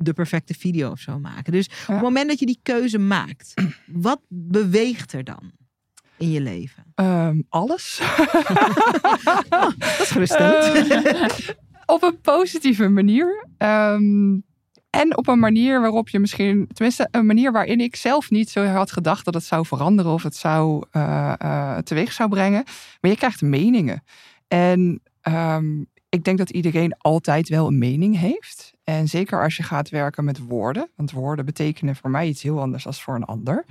de 0.05 0.13
perfecte 0.13 0.55
video 0.55 0.91
of 0.91 1.01
zo 1.01 1.19
maken. 1.19 1.53
Dus 1.53 1.67
op 1.67 1.95
het 1.95 2.01
moment 2.01 2.29
dat 2.29 2.39
je 2.39 2.47
die 2.47 2.59
keuze 2.63 2.99
maakt, 2.99 3.55
wat 4.09 4.21
beweegt 4.29 5.13
er 5.13 5.25
dan 5.25 5.53
in 6.19 6.31
je 6.31 6.41
leven? 6.41 6.85
Ehm, 6.95 7.41
alles. 7.49 8.01
Dat 9.49 10.01
is 10.01 10.11
geruststellend. 10.11 10.91
Eh, 10.91 11.55
op 11.95 12.03
een 12.03 12.21
positieve 12.21 12.89
manier. 12.89 13.47
Ehm, 13.59 14.39
en 14.91 15.17
op 15.17 15.29
een 15.29 15.39
manier 15.39 15.81
waarop 15.81 16.09
je 16.09 16.19
misschien, 16.19 16.69
tenminste 16.73 17.09
een 17.11 17.27
manier 17.27 17.53
waarin 17.53 17.81
ik 17.81 17.97
zelf 17.97 18.31
niet 18.31 18.51
zo 18.51 18.65
had 18.65 18.93
gedacht 18.93 19.25
dat 19.25 19.35
het 19.35 19.45
zou 19.45 19.67
veranderen 19.67 20.13
of 20.13 20.23
het 20.23 20.37
zou 20.37 20.85
eh, 20.91 21.35
eh, 21.39 21.79
teweeg 21.79 22.13
zou 22.13 22.29
brengen. 22.29 22.65
Maar 23.01 23.11
je 23.11 23.17
krijgt 23.17 23.43
meningen. 23.43 24.03
En 24.49 25.03
ehm, 25.21 25.83
ik 26.09 26.25
denk 26.25 26.39
dat 26.39 26.51
iedereen 26.51 26.97
altijd 26.99 27.49
wel 27.49 27.67
een 27.67 27.79
mening 27.79 28.19
heeft. 28.19 28.74
En 28.85 29.09
zeker 29.09 29.43
als 29.43 29.57
je 29.57 29.63
gaat 29.63 29.89
werken 29.89 30.25
met 30.25 30.39
woorden. 30.39 30.89
Want 30.97 31.11
woorden 31.11 31.45
betekenen 31.45 31.97
voor 31.97 32.11
mij 32.11 32.29
iets 32.29 32.43
heel 32.43 32.61
anders 32.61 32.85
dan 32.85 32.93
voor 32.93 33.15
een 33.15 33.25
ander. 33.25 33.65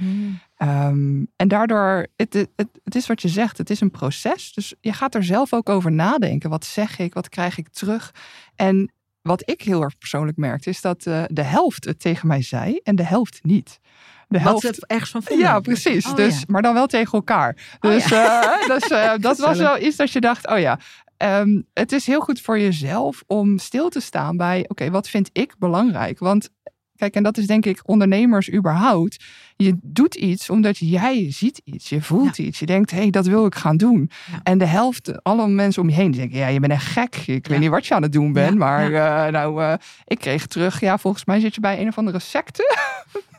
Ehm, 0.55 1.23
en 1.35 1.47
daardoor, 1.47 2.07
het, 2.15 2.33
het, 2.55 2.95
is 2.95 3.07
wat 3.07 3.21
je 3.21 3.27
zegt, 3.27 3.57
het 3.57 3.69
is 3.69 3.81
een 3.81 3.91
proces. 3.91 4.53
Dus 4.53 4.73
je 4.81 4.93
gaat 4.93 5.15
er 5.15 5.23
zelf 5.23 5.53
ook 5.53 5.69
over 5.69 5.91
nadenken. 5.91 6.49
Wat 6.49 6.65
zeg 6.65 6.99
ik? 6.99 7.13
Wat 7.13 7.29
krijg 7.29 7.57
ik 7.57 7.69
terug? 7.69 8.13
En 8.55 8.91
wat 9.21 9.49
ik 9.49 9.61
heel 9.61 9.81
erg 9.81 9.97
persoonlijk 9.97 10.37
merkte, 10.37 10.69
is 10.69 10.81
dat 10.81 11.05
eh, 11.05 11.23
de 11.27 11.41
helft 11.43 11.85
het 11.85 11.99
tegen 11.99 12.27
mij 12.27 12.41
zei 12.41 12.79
en 12.83 12.95
de 12.95 13.03
helft 13.03 13.39
niet. 13.43 13.79
De 14.27 14.39
Wat 14.39 14.61
helft. 14.61 14.75
ze 14.75 14.83
ergens 14.87 15.11
van. 15.11 15.37
Ja, 15.37 15.59
precies. 15.59 16.05
Oh, 16.05 16.15
dus, 16.15 16.39
ja. 16.39 16.43
Maar 16.47 16.61
dan 16.61 16.73
wel 16.73 16.87
tegen 16.87 17.11
elkaar. 17.13 17.77
Oh, 17.79 17.91
Dus, 17.91 18.11
eh, 18.11 18.67
dus 18.67 18.87
eh, 18.87 19.11
dat 19.27 19.37
was 19.37 19.57
wel 19.57 19.79
iets 19.79 19.95
dat 19.95 20.11
je 20.11 20.21
dacht, 20.21 20.47
oh 20.47 20.59
ja. 20.59 20.79
Ehm, 21.23 21.61
het 21.73 21.91
is 21.91 22.05
heel 22.05 22.19
goed 22.19 22.41
voor 22.41 22.59
jezelf 22.59 23.23
om 23.27 23.57
stil 23.57 23.89
te 23.89 23.99
staan 23.99 24.37
bij, 24.37 24.65
oké, 24.67 24.89
wat 24.89 25.09
vind 25.09 25.29
ik 25.33 25.55
belangrijk? 25.57 26.19
Want 26.19 26.49
kijk, 26.95 27.15
en 27.15 27.23
dat 27.23 27.37
is 27.37 27.47
denk 27.47 27.65
ik 27.65 27.81
ondernemers 27.85 28.53
überhaupt. 28.53 29.23
Je 29.63 29.77
doet 29.81 30.15
iets 30.15 30.49
omdat 30.49 30.77
jij 30.77 31.31
ziet 31.31 31.61
iets, 31.63 31.89
je 31.89 32.01
voelt 32.01 32.37
iets. 32.37 32.59
Je 32.59 32.65
denkt, 32.65 32.91
hé, 32.91 32.97
hey, 32.97 33.09
dat 33.09 33.25
wil 33.25 33.45
ik 33.45 33.55
gaan 33.55 33.77
doen. 33.77 34.09
Ja. 34.31 34.39
En 34.43 34.57
de 34.57 34.65
helft, 34.65 35.23
alle 35.23 35.47
mensen 35.47 35.81
om 35.81 35.89
je 35.89 35.95
heen, 35.95 36.11
die 36.11 36.19
denken, 36.19 36.37
ja, 36.37 36.47
je 36.47 36.59
bent 36.59 36.71
echt 36.73 36.85
gek. 36.85 37.15
Ik 37.25 37.47
weet 37.47 37.59
niet 37.59 37.69
wat 37.69 37.85
je 37.87 37.93
aan 37.93 38.01
het 38.01 38.11
doen 38.11 38.33
bent. 38.33 38.57
Maar 38.57 38.93
eh, 38.93 39.31
nou, 39.31 39.61
eh, 39.63 39.73
ik 40.05 40.19
kreeg 40.19 40.45
terug, 40.47 40.79
ja, 40.79 40.97
volgens 40.97 41.25
mij 41.25 41.39
zit 41.39 41.55
je 41.55 41.61
bij 41.61 41.79
een 41.81 41.87
of 41.87 41.97
andere 41.97 42.19
secte 42.19 42.77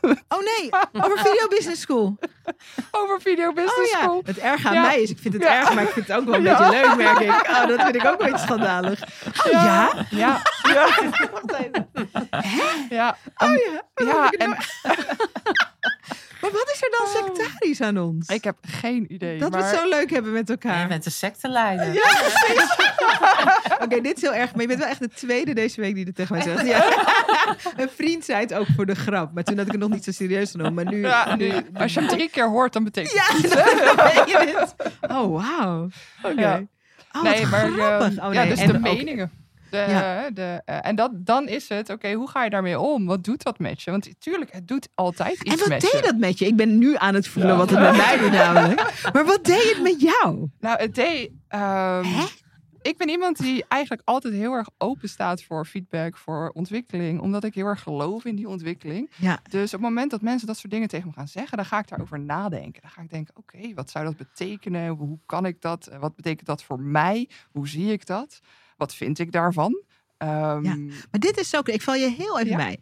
Oh 0.27 0.39
nee, 0.39 0.69
over 0.91 1.17
Video 1.17 1.47
Business 1.49 1.81
School. 1.81 2.17
over 2.91 3.21
video 3.21 3.53
business 3.53 3.77
Oh 3.79 3.85
ja, 3.99 4.01
school. 4.01 4.21
het 4.25 4.37
erg 4.37 4.65
aan 4.65 4.81
mij 4.81 5.01
is, 5.01 5.09
ik 5.09 5.17
vind 5.21 5.33
het 5.33 5.43
erg, 5.43 5.73
maar 5.73 5.83
ik 5.83 5.89
vind 5.89 6.07
het 6.07 6.17
ook 6.17 6.25
wel 6.25 6.35
een 6.35 6.43
beetje 6.43 6.69
leuk, 6.69 6.95
merk 6.95 7.19
ik. 7.19 7.29
Oh, 7.49 7.67
dat 7.67 7.81
vind 7.81 7.95
ik 7.95 8.05
ook 8.05 8.21
wel 8.21 8.29
iets 8.33 8.41
schandalig. 8.41 9.01
Oh 9.45 9.51
ja? 9.51 10.05
Ja, 10.09 10.41
ja, 10.73 10.87
ja. 12.89 13.17
Oh 13.37 13.49
ja. 13.49 13.83
Ja, 14.05 14.29
en 14.29 14.49
nou- 14.49 14.61
Maar 16.41 16.51
wat 16.51 16.71
is 16.73 16.81
er 16.83 16.89
dan 16.91 17.07
aan 17.81 17.97
ons? 17.97 18.27
ik 18.29 18.43
heb 18.43 18.57
geen 18.61 19.13
idee. 19.13 19.39
dat 19.39 19.49
we 19.53 19.57
maar... 19.57 19.69
het 19.71 19.79
zo 19.79 19.89
leuk 19.89 20.09
hebben 20.09 20.31
met 20.33 20.47
Je 20.47 20.53
elkaar. 20.53 20.87
bent 20.87 21.03
de 21.03 21.09
secteleider. 21.09 21.87
Oké, 23.83 24.01
dit 24.01 24.15
is 24.15 24.21
heel 24.21 24.33
erg. 24.33 24.51
Maar 24.51 24.61
je 24.61 24.67
bent 24.67 24.79
wel 24.79 24.87
echt 24.89 24.99
de 24.99 25.09
tweede 25.09 25.53
deze 25.53 25.81
week 25.81 25.95
die 25.95 26.05
dit 26.05 26.15
tegen 26.15 26.35
mij 26.35 26.43
zegt. 26.43 26.65
Ja. 26.67 26.85
Een 27.77 27.89
vriend 27.95 28.25
zei 28.25 28.39
het 28.39 28.53
ook 28.53 28.67
voor 28.75 28.85
de 28.85 28.95
grap. 28.95 29.33
Maar 29.33 29.43
toen 29.43 29.57
had 29.57 29.65
ik 29.65 29.71
het 29.71 29.81
nog 29.81 29.89
niet 29.89 30.03
zo 30.03 30.11
serieus 30.11 30.51
genomen. 30.51 30.73
Maar 30.73 30.85
nu... 30.93 31.01
Ja, 31.01 31.35
nu, 31.35 31.51
als 31.73 31.93
je 31.93 31.99
hem 31.99 32.09
drie 32.09 32.29
keer 32.29 32.49
hoort, 32.49 32.73
dan 32.73 32.83
betekent 32.83 33.13
Ja, 33.13 33.23
het. 33.27 33.51
dan 33.51 34.05
weet 34.13 34.29
je 34.29 34.53
het. 34.57 34.75
Oh, 35.11 35.43
wauw. 35.59 35.89
Oké. 36.23 36.41
Ja. 36.41 36.61
Oh, 37.11 37.21
nee, 37.21 37.45
maar. 37.45 37.65
Oh, 37.69 37.73
ja, 37.79 38.29
nee. 38.29 38.49
dus 38.49 38.59
en 38.59 38.67
de 38.67 38.73
ook- 38.73 38.81
meningen. 38.81 39.31
De, 39.75 39.91
Ja. 39.91 40.29
de, 40.29 40.61
eh, 40.65 40.77
en 40.81 40.95
dat, 40.95 41.11
dan 41.13 41.47
is 41.47 41.69
het, 41.69 41.89
oké, 41.89 42.13
hoe 42.13 42.29
ga 42.29 42.43
je 42.43 42.49
daarmee 42.49 42.79
om? 42.79 43.05
Wat 43.05 43.23
doet 43.23 43.43
dat 43.43 43.59
met 43.59 43.81
je? 43.81 43.91
Want 43.91 44.09
tuurlijk, 44.19 44.51
het 44.53 44.67
doet 44.67 44.87
altijd 44.95 45.41
iets 45.41 45.51
En 45.53 45.59
wat 45.59 45.67
met 45.67 45.81
deed 45.81 45.91
je. 45.91 46.01
dat 46.01 46.17
met 46.17 46.39
je? 46.39 46.45
Ik 46.45 46.55
ben 46.55 46.77
nu 46.77 46.95
aan 46.97 47.13
het 47.13 47.27
voelen 47.27 47.51
Ja. 47.51 47.57
wat 47.57 47.69
het 47.69 47.79
met 47.79 47.95
mij 47.95 48.17
doet 48.17 48.31
namelijk. 48.31 48.93
Maar 49.13 49.25
wat 49.25 49.43
deed 49.43 49.63
het 49.73 49.81
met 49.81 50.01
jou? 50.01 50.49
Nou, 50.59 50.77
het 50.79 50.95
deed... 50.95 51.31
ehm, 51.47 52.07
ik 52.81 52.97
ben 52.97 53.09
iemand 53.09 53.37
die 53.37 53.65
eigenlijk 53.67 54.01
altijd 54.05 54.33
heel 54.33 54.53
erg 54.53 54.67
open 54.77 55.09
staat 55.09 55.43
voor 55.43 55.65
feedback, 55.65 56.17
voor 56.17 56.49
ontwikkeling. 56.53 57.19
Omdat 57.21 57.43
ik 57.43 57.55
heel 57.55 57.65
erg 57.65 57.81
geloof 57.81 58.25
in 58.25 58.35
die 58.35 58.47
ontwikkeling. 58.49 59.09
Ja. 59.15 59.39
Dus 59.49 59.65
op 59.65 59.71
het 59.71 59.89
moment 59.89 60.11
dat 60.11 60.21
mensen 60.21 60.47
dat 60.47 60.57
soort 60.57 60.71
dingen 60.73 60.87
tegen 60.87 61.07
me 61.07 61.13
gaan 61.13 61.27
zeggen, 61.27 61.57
dan 61.57 61.65
ga 61.65 61.79
ik 61.79 61.87
daarover 61.87 62.19
nadenken. 62.19 62.81
Dan 62.81 62.91
ga 62.91 63.01
ik 63.01 63.09
denken, 63.09 63.35
oké, 63.37 63.73
wat 63.73 63.89
zou 63.89 64.05
dat 64.05 64.17
betekenen? 64.17 64.87
Hoe 64.89 65.19
kan 65.25 65.45
ik 65.45 65.61
dat? 65.61 65.89
Wat 65.99 66.15
betekent 66.15 66.47
dat 66.47 66.63
voor 66.63 66.79
mij? 66.79 67.29
Hoe 67.51 67.67
zie 67.67 67.91
ik 67.91 68.05
dat? 68.05 68.39
Wat 68.75 68.95
vind 68.95 69.19
ik 69.19 69.31
daarvan? 69.31 69.81
Ehm, 70.17 70.63
Ja. 70.63 70.75
Maar 71.11 71.19
dit 71.19 71.37
is 71.37 71.49
zo... 71.49 71.61
Ik 71.63 71.81
val 71.81 71.95
je 71.95 72.09
heel 72.09 72.39
even 72.39 72.49
Ja. 72.51 72.57
bij. 72.57 72.79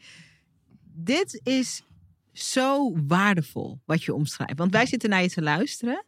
Dit 0.96 1.40
is 1.44 1.84
zo 2.32 2.94
waardevol 3.08 3.80
wat 3.86 4.04
je 4.04 4.14
omschrijft. 4.14 4.58
Want 4.58 4.72
wij 4.72 4.86
zitten 4.86 5.10
naar 5.10 5.22
je 5.22 5.30
te 5.30 5.42
luisteren. 5.42 6.06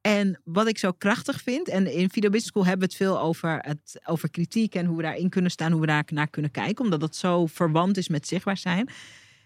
En 0.00 0.40
wat 0.44 0.68
ik 0.68 0.78
zo 0.78 0.92
krachtig 0.92 1.42
vind... 1.42 1.68
En 1.68 1.86
in 1.92 2.10
Video 2.10 2.30
Business 2.30 2.46
School 2.46 2.66
hebben 2.66 2.88
we 2.88 2.94
het 2.94 3.02
veel 3.04 3.20
over, 3.20 3.58
het, 3.58 4.00
over 4.04 4.30
kritiek... 4.30 4.74
en 4.74 4.86
hoe 4.86 4.96
we 4.96 5.02
daarin 5.02 5.28
kunnen 5.28 5.50
staan, 5.50 5.72
hoe 5.72 5.80
we 5.80 5.86
daar 5.86 6.04
naar 6.06 6.28
kunnen 6.30 6.50
kijken. 6.50 6.84
Omdat 6.84 7.00
het 7.02 7.16
zo 7.16 7.46
verwant 7.46 7.96
is 7.96 8.08
met 8.08 8.26
zichtbaar 8.28 8.56
zijn. 8.56 8.88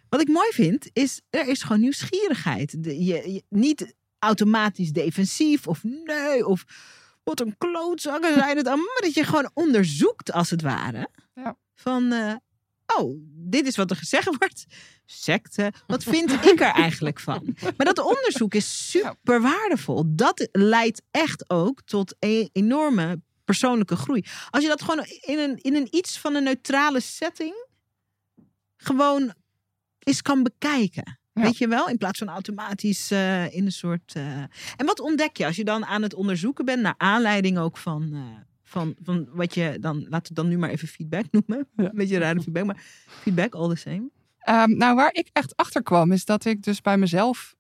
Wat 0.09 0.21
ik 0.21 0.29
mooi 0.29 0.51
vind, 0.53 0.91
is 0.93 1.21
er 1.31 1.49
is 1.49 1.63
gewoon 1.63 1.81
nieuwsgierigheid. 1.81 2.83
De- 2.85 3.05
je, 3.05 3.33
je- 3.33 3.43
niet 3.49 3.95
automatisch 4.19 4.93
defensief 4.93 5.67
of 5.67 5.85
nee, 5.85 6.47
of 6.47 6.65
wat 7.27 7.41
een 7.41 7.59
klootzakken 7.59 8.35
zijn 8.35 8.57
het 8.57 8.67
allemaal. 8.67 8.87
Maar 8.87 9.03
dat 9.03 9.15
je 9.15 9.25
gewoon 9.25 9.51
onderzoekt, 9.55 10.33
als 10.33 10.51
het 10.51 10.63
ware. 10.63 11.09
Ja. 11.35 11.57
Van, 11.75 12.13
eh, 12.13 12.35
oh, 12.97 13.17
dit 13.27 13.67
is 13.67 13.77
wat 13.77 13.91
er 13.91 13.97
gezegd 13.97 14.37
wordt. 14.39 14.67
Secte, 15.05 15.73
wat 15.87 16.03
vind 16.03 16.33
ik 16.33 16.61
er 16.61 16.73
eigenlijk 16.73 17.21
van? 17.21 17.57
Maar 17.77 17.87
dat 17.87 17.99
onderzoek 17.99 18.55
is 18.55 18.91
super 18.91 19.41
waardevol. 19.41 20.05
Dat 20.07 20.49
leidt 20.53 21.03
echt 21.11 21.51
ook 21.51 21.83
tot 21.85 22.15
een 22.19 22.49
enorme 22.53 23.21
persoonlijke 23.45 23.97
groei. 23.97 24.25
Als 24.51 24.63
je 24.63 24.69
dat 24.69 24.83
gewoon 24.83 25.05
in 25.21 25.39
een, 25.39 25.57
in 25.57 25.75
een 25.75 25.97
iets 25.97 26.19
van 26.19 26.35
een 26.35 26.43
neutrale 26.43 27.01
setting 27.01 27.67
gewoon 28.77 29.35
eens 29.99 30.23
kan 30.23 30.43
bekijken. 30.43 31.19
Weet 31.43 31.59
je 31.59 31.69
wel? 31.69 31.89
In 31.89 31.97
plaats 31.97 32.19
van 32.19 32.29
automatisch 32.29 33.13
uh, 33.13 33.55
in 33.55 33.65
een 33.65 33.73
soort. 33.73 34.15
Uh... 34.17 34.39
En 34.77 34.87
wat 34.87 35.01
ontdek 35.01 35.37
je 35.37 35.47
als 35.47 35.57
je 35.57 35.65
dan 35.65 35.85
aan 35.85 36.03
het 36.03 36.15
onderzoeken 36.15 36.65
bent, 36.65 36.83
naar 36.83 36.95
aanleiding 36.97 37.59
ook 37.59 37.77
van, 37.77 38.09
uh, 38.13 38.21
van, 38.63 38.95
van 39.03 39.29
wat 39.31 39.55
je 39.55 39.77
dan, 39.81 40.07
laten 40.09 40.35
we 40.35 40.41
dan 40.41 40.49
nu 40.49 40.59
maar 40.59 40.71
even 40.71 40.89
feedback 40.89 41.25
noemen. 41.31 41.69
Ja. 41.77 41.85
Een 41.85 41.91
beetje 41.95 42.19
rare 42.19 42.41
feedback, 42.41 42.65
maar 42.65 42.83
feedback 43.07 43.55
all 43.55 43.69
the 43.69 43.77
same. 43.77 44.11
Um, 44.49 44.77
nou, 44.77 44.97
waar 44.97 45.13
ik 45.13 45.29
echt 45.33 45.57
achter 45.57 45.83
kwam, 45.83 46.13
is 46.13 46.25
dat 46.25 46.45
ik 46.45 46.63
dus 46.63 46.81
bij 46.81 46.99
mezelf 46.99 47.55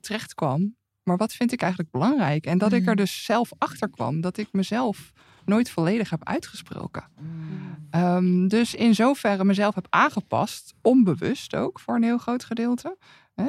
terecht 0.00 0.34
kwam. 0.34 0.76
Maar 1.02 1.16
wat 1.16 1.32
vind 1.32 1.52
ik 1.52 1.60
eigenlijk 1.60 1.92
belangrijk? 1.92 2.46
En 2.46 2.58
dat 2.58 2.72
ik 2.72 2.84
er 2.84 2.90
mm. 2.90 2.96
dus 2.96 3.24
zelf 3.24 3.50
achter 3.58 3.90
kwam 3.90 4.20
dat 4.20 4.36
ik 4.36 4.48
mezelf 4.52 5.12
nooit 5.44 5.70
volledig 5.70 6.10
heb 6.10 6.24
uitgesproken. 6.24 7.04
Mm. 7.20 7.71
Um, 7.96 8.48
dus 8.48 8.74
in 8.74 8.94
zoverre 8.94 9.44
mezelf 9.44 9.74
heb 9.74 9.86
aangepast, 9.90 10.74
onbewust 10.82 11.56
ook 11.56 11.80
voor 11.80 11.94
een 11.94 12.02
heel 12.02 12.18
groot 12.18 12.44
gedeelte. 12.44 12.96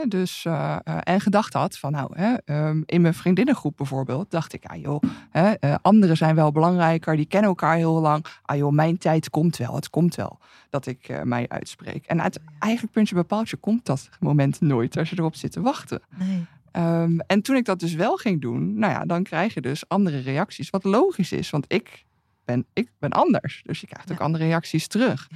Dus, 0.07 0.45
uh, 0.45 0.75
uh, 0.87 0.97
en 1.03 1.21
gedacht 1.21 1.53
had 1.53 1.77
van 1.77 1.91
nou, 1.91 2.19
hè, 2.19 2.35
um, 2.67 2.83
in 2.85 3.01
mijn 3.01 3.13
vriendinnengroep 3.13 3.77
bijvoorbeeld, 3.77 4.31
dacht 4.31 4.53
ik, 4.53 4.65
ah 4.65 4.81
joh, 4.81 5.01
hè, 5.29 5.53
uh, 5.59 5.75
anderen 5.81 6.17
zijn 6.17 6.35
wel 6.35 6.51
belangrijker, 6.51 7.15
die 7.15 7.25
kennen 7.25 7.49
elkaar 7.49 7.75
heel 7.75 8.01
lang. 8.01 8.25
Ah 8.41 8.57
joh, 8.57 8.71
mijn 8.71 8.97
tijd 8.97 9.29
komt 9.29 9.57
wel, 9.57 9.75
het 9.75 9.89
komt 9.89 10.15
wel 10.15 10.39
dat 10.69 10.85
ik 10.85 11.23
mij 11.23 11.45
uitspreek. 11.49 12.05
En 12.05 12.21
uit, 12.21 12.39
eigenlijk 12.59 12.93
puntje 12.93 13.15
bepaaltje 13.15 13.57
komt 13.57 13.85
dat 13.85 14.09
moment 14.19 14.61
nooit 14.61 14.97
als 14.97 15.09
je 15.09 15.19
erop 15.19 15.35
zit 15.35 15.51
te 15.51 15.61
wachten. 15.61 16.01
Nee. 16.17 16.45
Um, 16.71 17.19
en 17.19 17.41
toen 17.41 17.55
ik 17.55 17.65
dat 17.65 17.79
dus 17.79 17.93
wel 17.93 18.17
ging 18.17 18.41
doen, 18.41 18.79
nou 18.79 18.93
ja, 18.93 19.05
dan 19.05 19.23
krijg 19.23 19.53
je 19.53 19.61
dus 19.61 19.89
andere 19.89 20.19
reacties. 20.19 20.69
Wat 20.69 20.83
logisch 20.83 21.31
is, 21.31 21.49
want 21.49 21.65
ik 21.67 22.05
ben, 22.45 22.65
ik 22.73 22.91
ben 22.99 23.11
anders. 23.11 23.61
Dus 23.65 23.81
je 23.81 23.87
krijgt 23.87 24.11
ook 24.11 24.21
andere 24.21 24.45
reacties 24.45 24.87
terug. 24.87 25.29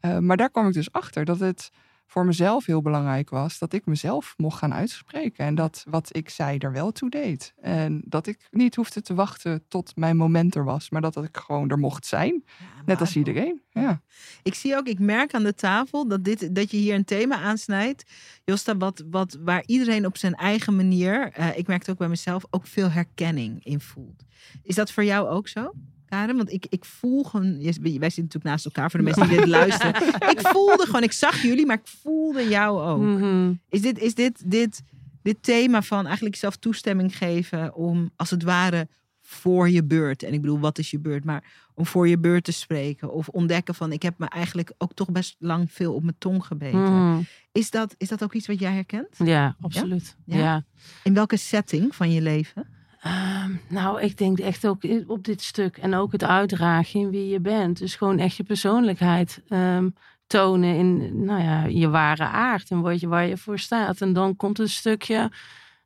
Uh, 0.00 0.18
maar 0.18 0.36
daar 0.36 0.50
kwam 0.50 0.66
ik 0.66 0.74
dus 0.74 0.92
achter 0.92 1.24
dat 1.24 1.40
het 1.40 1.70
voor 2.12 2.26
mezelf 2.26 2.66
heel 2.66 2.82
belangrijk 2.82 3.30
was 3.30 3.58
dat 3.58 3.72
ik 3.72 3.86
mezelf 3.86 4.34
mocht 4.36 4.58
gaan 4.58 4.74
uitspreken. 4.74 5.44
En 5.44 5.54
dat 5.54 5.84
wat 5.88 6.16
ik 6.16 6.28
zei 6.28 6.58
er 6.58 6.72
wel 6.72 6.92
toe 6.92 7.10
deed. 7.10 7.54
En 7.60 8.02
dat 8.04 8.26
ik 8.26 8.48
niet 8.50 8.74
hoefde 8.74 9.00
te 9.00 9.14
wachten 9.14 9.64
tot 9.68 9.96
mijn 9.96 10.16
moment 10.16 10.54
er 10.54 10.64
was, 10.64 10.90
maar 10.90 11.00
dat, 11.00 11.14
dat 11.14 11.24
ik 11.24 11.36
gewoon 11.36 11.70
er 11.70 11.78
mocht 11.78 12.06
zijn. 12.06 12.44
net 12.84 13.00
als 13.00 13.16
iedereen. 13.16 13.62
Ja. 13.70 14.02
Ik 14.42 14.54
zie 14.54 14.76
ook, 14.76 14.86
ik 14.86 14.98
merk 14.98 15.34
aan 15.34 15.42
de 15.42 15.54
tafel 15.54 16.08
dat, 16.08 16.24
dit, 16.24 16.54
dat 16.54 16.70
je 16.70 16.76
hier 16.76 16.94
een 16.94 17.04
thema 17.04 17.36
aansnijdt. 17.36 18.04
Josta, 18.44 18.76
wat, 18.76 19.04
wat, 19.10 19.38
waar 19.40 19.62
iedereen 19.66 20.06
op 20.06 20.16
zijn 20.16 20.34
eigen 20.34 20.76
manier, 20.76 21.38
uh, 21.38 21.58
ik 21.58 21.66
merk 21.66 21.80
het 21.80 21.90
ook 21.90 21.98
bij 21.98 22.08
mezelf, 22.08 22.44
ook 22.50 22.66
veel 22.66 22.90
herkenning 22.90 23.64
in 23.64 23.80
voelt. 23.80 24.24
Is 24.62 24.74
dat 24.74 24.92
voor 24.92 25.04
jou 25.04 25.28
ook 25.28 25.48
zo? 25.48 25.72
Want 26.12 26.52
ik, 26.52 26.66
ik 26.68 26.84
voel 26.84 27.22
gewoon, 27.24 27.52
wij 27.62 27.72
zitten 27.72 28.00
natuurlijk 28.00 28.44
naast 28.44 28.64
elkaar 28.64 28.90
voor 28.90 28.98
de 28.98 29.04
mensen 29.04 29.28
die 29.28 29.36
dit 29.38 29.48
luisteren. 29.48 29.94
Ik 30.30 30.40
voelde 30.40 30.84
gewoon, 30.86 31.02
ik 31.02 31.12
zag 31.12 31.42
jullie, 31.42 31.66
maar 31.66 31.76
ik 31.76 31.86
voelde 32.00 32.48
jou 32.48 32.82
ook. 32.82 33.02
Mhm. 33.02 33.52
Is, 33.68 33.80
dit, 33.80 33.98
is 33.98 34.14
dit, 34.14 34.50
dit, 34.50 34.82
dit 35.22 35.42
thema 35.42 35.82
van 35.82 36.06
eigenlijk 36.06 36.36
zelf 36.36 36.56
toestemming 36.56 37.16
geven 37.16 37.74
om 37.74 38.10
als 38.16 38.30
het 38.30 38.42
ware 38.42 38.88
voor 39.20 39.70
je 39.70 39.84
beurt. 39.84 40.22
En 40.22 40.32
ik 40.32 40.40
bedoel, 40.40 40.58
wat 40.58 40.78
is 40.78 40.90
je 40.90 40.98
beurt? 40.98 41.24
Maar 41.24 41.44
om 41.74 41.86
voor 41.86 42.08
je 42.08 42.18
beurt 42.18 42.44
te 42.44 42.52
spreken. 42.52 43.12
Of 43.12 43.28
ontdekken 43.28 43.74
van, 43.74 43.92
ik 43.92 44.02
heb 44.02 44.18
me 44.18 44.26
eigenlijk 44.26 44.72
ook 44.78 44.94
toch 44.94 45.10
best 45.10 45.36
lang 45.38 45.72
veel 45.72 45.94
op 45.94 46.02
mijn 46.02 46.18
tong 46.18 46.44
gebeten. 46.44 46.80
Mhm. 46.80 47.20
Is, 47.52 47.70
dat, 47.70 47.94
is 47.98 48.08
dat 48.08 48.22
ook 48.22 48.34
iets 48.34 48.46
wat 48.46 48.58
jij 48.58 48.72
herkent? 48.72 49.16
Ja, 49.24 49.56
absoluut. 49.60 50.16
ja? 50.24 50.64
In 51.02 51.14
welke 51.14 51.36
setting 51.36 51.94
van 51.94 52.12
je 52.12 52.20
leven? 52.20 52.66
Ehm, 53.02 53.50
nou, 53.68 54.00
ik 54.00 54.18
denk 54.18 54.38
echt 54.38 54.66
ook 54.66 54.82
op 55.06 55.24
dit 55.24 55.42
stuk 55.42 55.76
en 55.76 55.94
ook 55.94 56.12
het 56.12 56.24
uitdragen 56.24 57.00
in 57.00 57.10
wie 57.10 57.28
je 57.28 57.40
bent. 57.40 57.78
Dus 57.78 57.94
gewoon 57.94 58.18
echt 58.18 58.36
je 58.36 58.42
persoonlijkheid 58.42 59.42
ehm, 59.48 59.88
tonen 60.26 60.76
in 60.76 61.24
nou 61.24 61.42
ja, 61.42 61.64
je 61.64 61.88
ware 61.88 62.24
aard 62.24 62.70
en 62.70 62.80
wat 62.80 63.00
je, 63.00 63.08
waar 63.08 63.26
je 63.26 63.36
voor 63.36 63.58
staat. 63.58 64.00
En 64.00 64.12
dan 64.12 64.36
komt 64.36 64.58
een 64.58 64.68
stukje, 64.68 65.30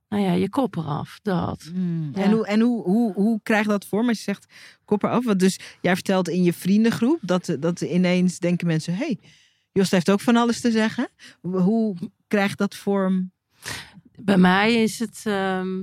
nou 0.08 0.22
ja, 0.22 0.32
je 0.32 0.48
kop 0.48 0.76
eraf. 0.76 1.18
Dat. 1.22 1.62
Hmm. 1.72 2.10
En, 2.14 2.30
hoe, 2.30 2.46
en 2.46 2.60
hoe, 2.60 2.82
hoe, 2.82 3.12
hoe 3.12 3.40
krijg 3.42 3.62
je 3.62 3.68
dat 3.68 3.86
voor? 3.86 4.06
Als 4.06 4.18
je 4.18 4.24
zegt 4.24 4.46
kop 4.84 5.02
eraf. 5.02 5.24
Want 5.24 5.40
dus 5.40 5.58
jij 5.80 5.94
vertelt 5.94 6.28
in 6.28 6.42
je 6.42 6.52
vriendengroep 6.52 7.18
dat, 7.22 7.56
dat 7.60 7.80
ineens 7.80 8.38
denken 8.38 8.66
mensen: 8.66 8.92
hé, 8.92 8.98
hey, 8.98 9.18
Jos 9.72 9.90
heeft 9.90 10.10
ook 10.10 10.20
van 10.20 10.36
alles 10.36 10.60
te 10.60 10.70
zeggen. 10.70 11.08
Hoe 11.40 11.96
krijgt 12.28 12.58
dat 12.58 12.74
vorm? 12.74 13.32
Bij 14.20 14.38
mij 14.38 14.82
is 14.82 14.98
het. 14.98 15.20
Ehm, 15.24 15.82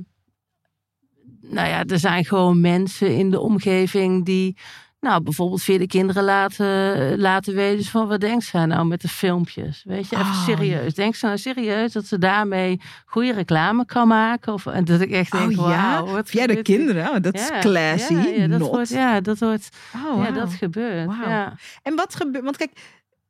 nou 1.49 1.67
ja, 1.67 1.83
er 1.85 1.99
zijn 1.99 2.25
gewoon 2.25 2.61
mensen 2.61 3.15
in 3.15 3.31
de 3.31 3.39
omgeving 3.39 4.25
die, 4.25 4.57
nou, 4.99 5.23
bijvoorbeeld 5.23 5.61
via 5.61 5.77
de 5.77 5.87
kinderen 5.87 6.23
laten, 6.23 7.19
laten 7.19 7.55
weten 7.55 7.85
van 7.85 8.07
wat 8.07 8.19
denkt 8.19 8.43
zij 8.43 8.65
nou 8.65 8.85
met 8.85 9.01
de 9.01 9.07
filmpjes? 9.07 9.83
Weet 9.87 10.09
je, 10.09 10.15
even 10.15 10.27
oh, 10.27 10.43
serieus. 10.43 10.93
Denkt 10.93 11.17
ze 11.17 11.25
nou 11.25 11.37
serieus 11.37 11.91
dat 11.91 12.05
ze 12.05 12.17
daarmee 12.17 12.81
goede 13.05 13.33
reclame 13.33 13.85
kan 13.85 14.07
maken? 14.07 14.53
Of, 14.53 14.65
en 14.65 14.85
dat 14.85 15.01
ik 15.01 15.11
echt 15.11 15.31
denk, 15.31 15.59
oh, 15.59 15.69
ja? 15.69 16.03
Wow, 16.03 16.21
via 16.23 16.47
de 16.47 16.61
kinderen, 16.61 17.09
oh, 17.09 17.19
dat 17.21 17.33
is 17.33 17.49
classy. 17.59 18.13
Ja, 18.13 18.27
ja, 18.27 18.47
dat 18.47 18.59
wordt, 18.59 18.89
ja, 18.89 19.21
dat 19.21 19.39
wordt, 19.39 19.69
oh, 19.95 20.23
ja, 20.23 20.31
dat 20.31 20.53
gebeurt. 20.53 21.11
Ja. 21.25 21.55
En 21.81 21.95
wat 21.95 22.15
gebeurt, 22.15 22.43
want 22.43 22.57
kijk, 22.57 22.71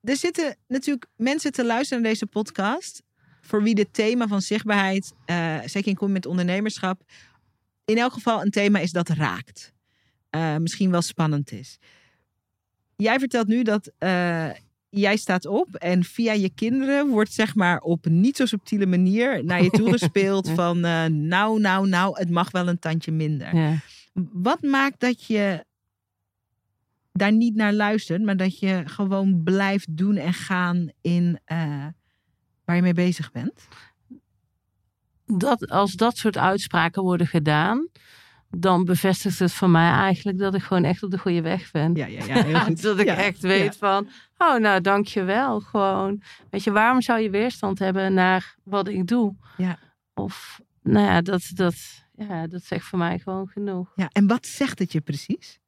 er 0.02 0.17
zitten 0.17 0.56
natuurlijk 0.67 1.06
mensen 1.15 1.52
te 1.52 1.65
luisteren 1.65 2.04
naar 2.04 2.12
deze 2.12 2.26
podcast 2.26 3.04
voor 3.41 3.63
wie 3.63 3.76
dit 3.76 3.93
thema 3.93 4.28
van 4.28 4.41
zichtbaarheid, 4.41 5.13
uh, 5.26 5.56
zeker 5.65 6.02
in 6.02 6.12
met 6.12 6.26
ondernemerschap, 6.26 7.02
in 7.86 7.98
elk 7.98 8.13
geval 8.13 8.41
een 8.41 8.52
thema 8.52 8.80
is 8.80 8.91
dat 8.91 9.10
raakt. 9.10 9.74
Uh, 10.36 10.58
misschien 10.58 10.91
wel 10.91 11.02
spannend 11.02 11.52
is. 11.52 11.78
Jij 12.96 13.19
vertelt 13.19 13.48
nu 13.48 13.63
dat 13.63 13.91
uh, 14.00 14.50
jij 14.89 15.17
staat 15.17 15.46
op 15.46 15.76
en 15.76 16.04
via 16.04 16.34
je 16.34 16.50
kinderen 16.50 17.08
wordt 17.08 17.34
zeg 17.34 17.56
maar 17.56 17.80
op 17.80 18.06
niet 18.06 18.36
zo 18.38 18.46
subtiele 18.46 18.86
manier 18.86 19.43
naar 19.46 19.63
je 19.63 19.69
toe 19.69 19.91
gespeeld 19.98 20.50
van 20.50 20.78
uh, 20.86 21.06
nou, 21.06 21.60
nou, 21.60 21.88
nou, 21.88 22.19
het 22.19 22.30
mag 22.30 22.52
wel 22.52 22.67
een 22.67 22.80
tandje 22.80 23.12
minder. 23.12 23.56
Ja. 23.56 23.78
Wat 24.32 24.62
maakt 24.62 25.00
dat 25.00 25.26
je 25.26 25.65
daar 27.12 27.32
niet 27.32 27.56
naar 27.56 27.74
luistert, 27.74 28.22
maar 28.22 28.38
dat 28.38 28.60
je 28.60 28.82
gewoon 28.86 29.43
blijft 29.43 29.98
doen 29.98 30.15
en 30.15 30.34
gaan 30.34 30.89
in 31.02 31.39
waar 32.65 32.76
je 32.76 32.82
mee 32.82 32.93
bezig 32.93 33.32
bent? 33.32 33.67
Dat, 35.26 35.70
als 35.70 35.92
dat 35.92 36.18
soort 36.18 36.38
uitspraken 36.38 37.02
worden 37.02 37.28
gedaan, 37.28 37.88
dan 38.50 38.86
bevestigt 38.86 39.40
het 39.40 39.54
voor 39.54 39.70
mij 39.70 39.92
eigenlijk 39.92 40.38
dat 40.38 40.54
ik 40.54 40.62
gewoon 40.62 40.84
echt 40.84 41.04
op 41.04 41.12
de 41.12 41.18
goede 41.18 41.42
weg 41.42 41.72
ben. 41.72 41.96
Ja, 41.96 42.06
ja, 42.06 42.26
ja 42.26 42.44
heel 42.44 42.60
goed. 42.66 42.82
dat 42.82 43.00
ik 43.00 43.08
echt 43.08 43.42
weet 43.42 43.78
van, 43.78 44.10
oh 44.38 44.58
nou 44.58 44.82
dankjewel. 44.82 45.60
Gewoon, 45.60 46.22
weet 46.50 46.64
je, 46.64 46.72
waarom 46.72 47.02
zou 47.02 47.20
je 47.20 47.30
weerstand 47.30 47.80
hebben 47.80 48.14
naar 48.14 48.56
wat 48.64 48.88
ik 48.88 49.08
doe? 49.08 49.36
Ja. 49.58 49.80
Of, 50.14 50.62
nou 50.82 51.06
ja, 51.06 51.22
dat, 51.22 51.52
dat, 51.54 51.76
ja, 52.16 52.48
dat 52.48 52.64
zegt 52.64 52.86
voor 52.86 53.00
mij 53.00 53.20
gewoon 53.20 53.48
genoeg. 53.48 53.92
Ja, 53.96 54.10
en 54.12 54.28
wat 54.28 54.46
zegt 54.46 54.80
het 54.80 54.92
je 54.92 55.02
precies? 55.02 55.60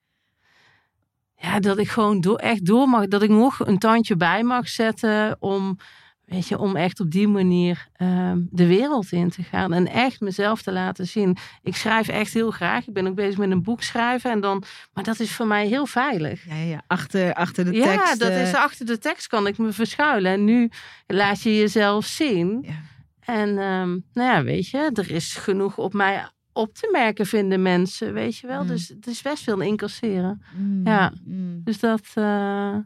Ja, 1.38 1.60
dat 1.60 1.78
ik 1.78 1.89
gewoon 1.89 2.22
door, 2.22 2.38
echt 2.38 2.65
door 2.65 2.88
mag, 2.88 3.08
dat 3.08 3.22
ik 3.22 3.30
nog 3.30 3.68
een 3.68 3.80
tandje 3.80 4.15
bij 4.15 4.44
mag 4.44 4.68
zetten 4.68 5.36
om 5.39 5.78
Weet 6.25 6.47
je, 6.47 6.57
om 6.57 6.75
echt 6.75 6.99
op 6.99 7.11
die 7.11 7.27
manier 7.27 7.88
ehm, 7.93 8.41
de 8.49 8.67
wereld 8.67 9.11
in 9.11 9.29
te 9.29 9.43
gaan 9.43 9.73
en 9.73 9.88
echt 9.88 10.21
mezelf 10.21 10.61
te 10.61 10.71
laten 10.71 11.07
zien. 11.07 11.38
Ik 11.63 11.75
schrijf 11.75 12.07
echt 12.07 12.33
heel 12.33 12.51
graag. 12.51 12.88
Ik 12.88 12.93
ben 12.93 13.07
ook 13.07 13.15
bezig 13.15 13.38
met 13.38 13.51
een 13.51 13.63
boek 13.63 13.81
schrijven. 13.81 14.31
En 14.31 14.41
dan, 14.41 14.63
maar 14.93 15.03
dat 15.03 15.19
is 15.19 15.31
voor 15.31 15.47
mij 15.47 15.67
heel 15.67 15.85
veilig. 15.85 16.45
Ja, 16.45 16.55
ja. 16.55 16.83
Achter, 16.88 17.33
achter 17.33 17.65
de 17.65 17.71
tekst. 17.71 17.93
Ja, 17.93 18.15
dat 18.15 18.31
is 18.31 18.53
achter 18.53 18.85
de 18.85 18.97
tekst 18.97 19.27
kan 19.27 19.47
ik 19.47 19.57
me 19.57 19.71
verschuilen. 19.71 20.31
En 20.31 20.43
nu 20.43 20.69
laat 21.07 21.41
je 21.41 21.57
jezelf 21.57 22.05
zien. 22.05 22.59
Ja. 22.61 22.81
En 23.19 23.49
um, 23.49 24.05
nou 24.13 24.29
ja, 24.29 24.43
weet 24.43 24.69
je, 24.69 24.89
er 24.93 25.11
is 25.11 25.35
genoeg 25.35 25.77
op 25.77 25.93
mij 25.93 26.25
op 26.53 26.73
te 26.73 26.89
merken, 26.91 27.25
vinden 27.25 27.61
mensen. 27.61 28.13
Weet 28.13 28.38
je 28.38 28.47
wel. 28.47 28.61
Mm. 28.61 28.67
Dus 28.67 28.88
het 28.88 29.07
is 29.07 29.21
best 29.21 29.43
veel 29.43 29.61
incasseren. 29.61 30.41
Mm. 30.55 30.81
Ja. 30.85 31.13
Mm. 31.25 31.61
Dus 31.63 31.79
dat. 31.79 32.01
Uh, 32.15 32.77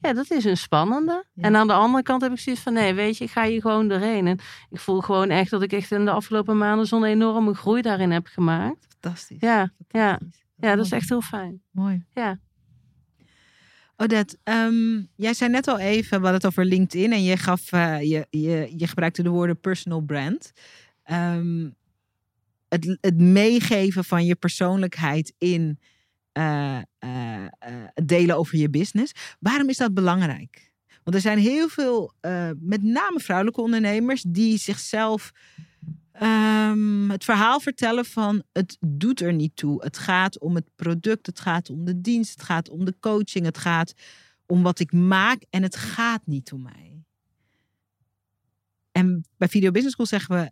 ja, 0.00 0.12
dat 0.12 0.30
is 0.30 0.44
een 0.44 0.56
spannende. 0.56 1.24
En 1.36 1.56
aan 1.56 1.66
de 1.66 1.72
andere 1.72 2.02
kant 2.02 2.22
heb 2.22 2.32
ik 2.32 2.38
zoiets 2.38 2.62
van, 2.62 2.72
nee, 2.72 2.94
weet 2.94 3.18
je, 3.18 3.24
ik 3.24 3.30
ga 3.30 3.46
hier 3.46 3.60
gewoon 3.60 3.88
doorheen. 3.88 4.26
En 4.26 4.38
ik 4.70 4.80
voel 4.80 5.00
gewoon 5.00 5.30
echt 5.30 5.50
dat 5.50 5.62
ik 5.62 5.72
echt 5.72 5.90
in 5.90 6.04
de 6.04 6.10
afgelopen 6.10 6.58
maanden 6.58 6.86
zo'n 6.86 7.04
enorme 7.04 7.54
groei 7.54 7.82
daarin 7.82 8.10
heb 8.10 8.26
gemaakt. 8.26 8.86
Fantastisch. 8.88 9.40
Ja, 9.40 9.72
ja. 9.88 10.20
ja 10.56 10.76
dat 10.76 10.84
is 10.84 10.92
echt 10.92 11.08
heel 11.08 11.20
fijn. 11.20 11.62
Mooi. 11.70 12.04
Ja. 12.12 12.38
Odette, 13.96 14.38
um, 14.44 15.08
jij 15.16 15.34
zei 15.34 15.50
net 15.50 15.68
al 15.68 15.78
even, 15.78 16.08
we 16.08 16.26
hadden 16.26 16.34
het 16.34 16.46
over 16.46 16.64
LinkedIn 16.64 17.12
en 17.12 17.22
je, 17.22 17.36
gaf, 17.36 17.72
uh, 17.72 18.00
je, 18.00 18.26
je, 18.30 18.72
je 18.76 18.86
gebruikte 18.86 19.22
de 19.22 19.28
woorden 19.28 19.60
personal 19.60 20.00
brand. 20.00 20.52
Um, 21.10 21.76
het, 22.68 22.98
het 23.00 23.18
meegeven 23.18 24.04
van 24.04 24.24
je 24.24 24.34
persoonlijkheid 24.34 25.34
in 25.38 25.78
uh, 26.38 26.78
delen 28.04 28.36
over 28.36 28.58
je 28.58 28.70
business. 28.70 29.12
Waarom 29.40 29.68
is 29.68 29.76
dat 29.76 29.94
belangrijk? 29.94 30.72
Want 31.04 31.16
er 31.16 31.20
zijn 31.22 31.38
heel 31.38 31.68
veel, 31.68 32.12
met 32.58 32.82
name 32.82 33.20
vrouwelijke 33.20 33.60
ondernemers, 33.60 34.22
die 34.22 34.58
zichzelf 34.58 35.32
um, 36.22 37.10
het 37.10 37.24
verhaal 37.24 37.60
vertellen 37.60 38.04
van 38.04 38.42
het 38.52 38.76
doet 38.80 39.20
er 39.20 39.32
niet 39.32 39.56
toe. 39.56 39.82
Het 39.84 39.98
gaat 39.98 40.38
om 40.38 40.54
het 40.54 40.70
product, 40.74 41.26
het 41.26 41.40
gaat 41.40 41.70
om 41.70 41.84
de 41.84 42.00
dienst, 42.00 42.30
het 42.30 42.42
gaat 42.42 42.68
om 42.68 42.84
de 42.84 42.94
coaching, 43.00 43.44
het 43.44 43.58
gaat 43.58 43.92
om 44.46 44.62
wat 44.62 44.78
ik 44.78 44.92
maak 44.92 45.42
en 45.50 45.62
het 45.62 45.76
gaat 45.76 46.26
niet 46.26 46.52
om 46.52 46.62
mij. 46.62 47.02
En 48.92 49.24
bij 49.36 49.48
Video 49.48 49.70
Business 49.70 49.94
School 49.94 50.06
zeggen 50.06 50.34
we, 50.36 50.50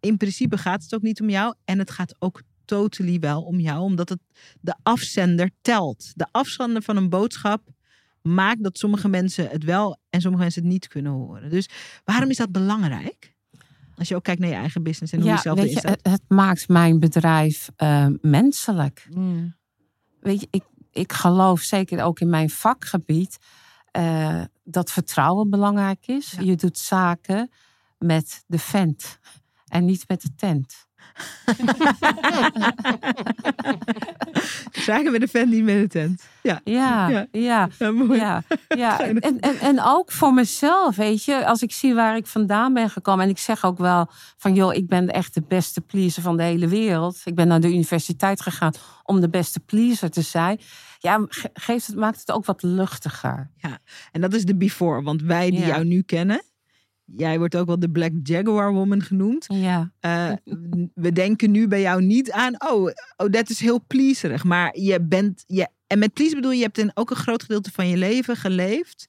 in 0.00 0.16
principe 0.16 0.58
gaat 0.58 0.82
het 0.82 0.94
ook 0.94 1.02
niet 1.02 1.20
om 1.20 1.30
jou 1.30 1.54
en 1.64 1.78
het 1.78 1.90
gaat 1.90 2.14
ook 2.18 2.42
totally 2.72 3.18
wel 3.18 3.42
om 3.42 3.60
jou, 3.60 3.80
omdat 3.80 4.08
het 4.08 4.20
de 4.60 4.74
afzender 4.82 5.50
telt. 5.60 6.12
De 6.14 6.26
afzender 6.30 6.82
van 6.82 6.96
een 6.96 7.08
boodschap 7.08 7.62
maakt 8.22 8.62
dat 8.62 8.78
sommige 8.78 9.08
mensen 9.08 9.48
het 9.48 9.64
wel 9.64 9.98
en 10.10 10.20
sommige 10.20 10.42
mensen 10.42 10.62
het 10.62 10.72
niet 10.72 10.88
kunnen 10.88 11.12
horen. 11.12 11.50
Dus 11.50 11.68
waarom 12.04 12.30
is 12.30 12.36
dat 12.36 12.52
belangrijk? 12.52 13.34
Als 13.96 14.08
je 14.08 14.14
ook 14.14 14.22
kijkt 14.22 14.40
naar 14.40 14.50
je 14.50 14.54
eigen 14.54 14.82
business 14.82 15.12
en 15.12 15.18
hoe 15.18 15.28
ja, 15.28 15.34
je 15.34 15.40
zelf 15.40 15.58
weet 15.58 15.72
je, 15.72 15.98
het, 16.02 16.22
maakt 16.28 16.68
mijn 16.68 16.98
bedrijf 16.98 17.68
uh, 17.76 18.06
menselijk. 18.20 19.06
Mm. 19.10 19.54
Weet 20.20 20.40
je, 20.40 20.48
ik, 20.50 20.64
ik 20.90 21.12
geloof 21.12 21.60
zeker 21.60 22.02
ook 22.02 22.20
in 22.20 22.30
mijn 22.30 22.50
vakgebied 22.50 23.38
uh, 23.98 24.42
dat 24.64 24.90
vertrouwen 24.90 25.50
belangrijk 25.50 26.06
is. 26.06 26.30
Ja. 26.30 26.42
Je 26.42 26.56
doet 26.56 26.78
zaken 26.78 27.50
met 27.98 28.44
de 28.46 28.58
vent 28.58 29.18
en 29.66 29.84
niet 29.84 30.08
met 30.08 30.22
de 30.22 30.34
tent. 30.34 30.86
Zaken 34.72 35.12
met 35.12 35.20
de 35.20 35.28
vent, 35.28 35.50
niet 35.50 35.64
met 35.64 35.80
de 35.80 35.86
tent. 35.88 36.22
Ja, 36.42 36.60
Ja, 36.64 37.08
Ja. 37.08 37.26
ja, 37.32 37.68
ja 37.78 37.90
mooi. 37.90 38.18
ja, 38.20 38.42
ja. 38.68 39.00
En, 39.04 39.20
en, 39.20 39.40
en 39.60 39.82
ook 39.82 40.12
voor 40.12 40.34
mezelf, 40.34 40.96
weet 40.96 41.24
je, 41.24 41.46
als 41.46 41.62
ik 41.62 41.72
zie 41.72 41.94
waar 41.94 42.16
ik 42.16 42.26
vandaan 42.26 42.74
ben 42.74 42.90
gekomen. 42.90 43.24
En 43.24 43.30
ik 43.30 43.38
zeg 43.38 43.64
ook 43.64 43.78
wel 43.78 44.10
van, 44.36 44.54
joh, 44.54 44.74
ik 44.74 44.88
ben 44.88 45.08
echt 45.08 45.34
de 45.34 45.42
beste 45.48 45.80
pleaser 45.80 46.22
van 46.22 46.36
de 46.36 46.42
hele 46.42 46.68
wereld. 46.68 47.20
Ik 47.24 47.34
ben 47.34 47.48
naar 47.48 47.60
de 47.60 47.68
universiteit 47.72 48.40
gegaan 48.40 48.72
om 49.02 49.20
de 49.20 49.28
beste 49.28 49.60
pleaser 49.60 50.10
te 50.10 50.22
zijn. 50.22 50.60
Ja, 50.98 51.24
ge- 51.28 51.50
geeft 51.54 51.86
het, 51.86 51.96
maakt 51.96 52.20
het 52.20 52.32
ook 52.32 52.44
wat 52.44 52.62
luchtiger. 52.62 53.50
En 54.12 54.20
dat 54.20 54.34
is 54.34 54.44
de 54.44 54.56
before, 54.56 55.02
want 55.02 55.22
wij 55.22 55.50
die 55.50 55.60
Ja. 55.60 55.66
jou 55.66 55.84
nu 55.84 56.02
kennen, 56.02 56.42
jij 57.16 57.38
wordt 57.38 57.56
ook 57.56 57.66
wel 57.66 57.78
de 57.78 57.90
Black 57.90 58.12
Jaguar 58.22 58.72
Woman 58.72 59.02
genoemd. 59.02 59.44
Ja, 59.48 59.92
Eh, 60.00 60.32
we 60.94 61.12
denken 61.12 61.50
nu 61.50 61.68
bij 61.68 61.80
jou 61.80 62.02
niet 62.02 62.30
aan, 62.32 62.54
oh, 62.70 62.90
oh 63.16 63.30
dat 63.30 63.50
is 63.50 63.60
heel 63.60 63.84
pleaserig. 63.86 64.44
Maar 64.44 64.78
je 64.78 65.00
bent, 65.00 65.44
je, 65.46 65.68
en 65.86 65.98
met 65.98 66.12
please 66.12 66.34
bedoel 66.34 66.50
je, 66.50 66.56
je 66.56 66.62
hebt 66.62 66.78
in 66.78 66.90
ook 66.94 67.10
een 67.10 67.16
groot 67.16 67.42
gedeelte 67.42 67.70
van 67.72 67.88
je 67.88 67.96
leven 67.96 68.36
geleefd 68.36 69.08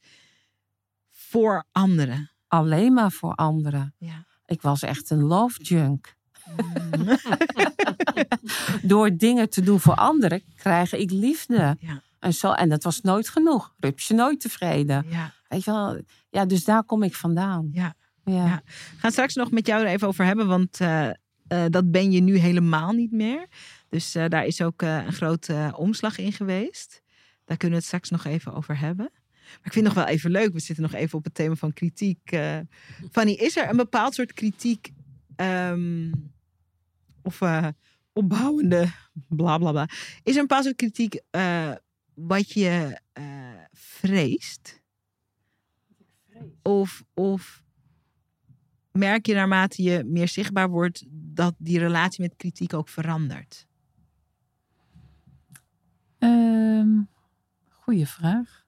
voor 1.10 1.66
anderen. 1.72 2.32
alleen 2.48 2.94
maar 2.94 3.12
voor 3.12 3.34
anderen. 3.36 3.94
Ja. 3.98 4.26
Ik 4.46 4.62
was 4.62 4.82
echt 4.82 5.10
een 5.10 5.24
love 5.24 5.62
junk. 5.63 6.16
Door 8.82 9.18
dingen 9.18 9.50
te 9.50 9.62
doen 9.62 9.80
voor 9.80 9.96
anderen 9.96 10.44
krijg 10.56 10.94
ik 10.94 11.12
liefde. 11.12 11.76
Ja. 11.80 12.02
En, 12.20 12.34
zo, 12.34 12.52
en 12.52 12.70
dat 12.70 12.84
was 12.84 13.02
nooit 13.02 13.30
genoeg. 13.30 13.74
Rupsje 13.80 14.13
nooit 14.13 14.39
tevreden. 14.39 15.06
ja. 15.10 15.34
Weet 15.54 15.63
je 15.63 15.72
wel? 15.72 16.02
Ja, 16.30 16.46
dus 16.46 16.63
daar 16.63 16.84
kom 16.84 17.04
ik 17.04 17.16
vandaan. 17.16 17.70
Ja. 17.72 17.96
Ja. 18.24 18.46
Ja. 18.46 18.63
Gaan 18.98 19.12
straks 19.12 19.36
nog 19.36 19.52
met 19.52 19.68
jou 19.68 19.86
er 19.86 19.92
even 19.92 20.08
over 20.08 20.26
hebben, 20.26 20.48
want 20.48 20.80
eh, 20.80 21.10
eh, 21.10 21.13
dat 21.70 21.92
ben 21.92 22.12
je 22.12 22.22
nu 22.22 22.38
helemaal 22.38 22.92
niet 22.92 23.12
meer. 23.12 23.48
Dus 23.89 24.16
eh, 24.16 24.26
daar 24.28 24.46
is 24.46 24.62
ook 24.62 24.82
een 24.82 25.13
grote 25.13 25.74
omslag 25.76 26.18
in 26.18 26.34
geweest. 26.34 27.02
Daar 27.46 27.58
kunnen 27.58 27.78
we 27.78 27.86
het 27.86 27.94
straks 27.94 28.10
nog 28.10 28.26
even 28.26 28.54
over 28.54 28.80
hebben. 28.80 29.10
Maar 29.13 29.66
ik 29.66 29.74
vind 29.74 29.86
het 29.86 29.96
nog 29.96 30.06
wel 30.06 30.13
even 30.13 30.32
leuk. 30.32 30.54
We 30.54 30.60
zitten 30.60 30.84
nog 30.84 30.94
even 30.94 31.18
op 31.18 31.24
het 31.24 31.34
thema 31.34 31.56
van 31.56 31.74
kritiek. 31.74 32.38
Fanny, 33.12 33.32
is 33.32 33.58
er 33.58 33.70
een 33.70 33.78
bepaald 33.78 34.13
soort 34.13 34.34
kritiek 34.34 34.94
ehm, 35.36 36.12
of 37.22 37.42
opbouwende 38.13 38.92
bla 39.28 39.58
bla 39.58 39.72
bla? 39.72 39.88
Is 40.24 40.34
er 40.34 40.42
een 40.42 40.48
bepaald 40.48 40.63
soort 40.63 40.76
kritiek 40.76 41.22
wat 42.13 42.52
je 42.52 43.00
vreest? 43.72 44.83
Of, 46.62 47.03
of 47.13 47.63
merk 48.91 49.25
je 49.25 49.34
naarmate 49.34 49.84
je 49.84 50.03
meer 50.03 50.27
zichtbaar 50.27 50.69
wordt 50.69 51.06
dat 51.10 51.56
die 51.58 51.79
relatie 51.79 52.21
met 52.21 52.36
kritiek 52.36 52.73
ook 52.73 52.89
verandert? 52.89 53.67
Ehm 56.17 57.12
goeie 57.84 58.08
vraag. 58.08 58.65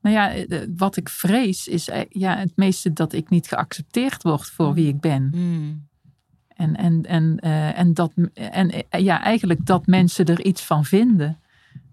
Nou 0.00 0.14
ja, 0.14 0.34
eh, 0.34 0.66
wat 0.76 0.96
ik 0.96 1.08
vrees 1.08 1.68
is 1.68 1.88
eh, 1.88 2.00
ja, 2.08 2.36
het 2.36 2.56
meeste 2.56 2.92
dat 2.92 3.12
ik 3.12 3.28
niet 3.28 3.48
geaccepteerd 3.48 4.22
word 4.22 4.46
voor 4.46 4.74
wie 4.74 4.88
ik 4.88 5.00
ben. 5.00 5.30
En, 6.48 6.76
en, 6.76 7.06
en, 7.06 7.38
eh, 7.38 7.78
en, 7.78 7.94
dat, 7.94 8.12
en 8.34 8.70
eh, 8.70 9.00
ja, 9.02 9.22
eigenlijk 9.22 9.66
dat 9.66 9.86
mensen 9.86 10.24
er 10.24 10.44
iets 10.44 10.62
van 10.62 10.84
vinden. 10.84 11.40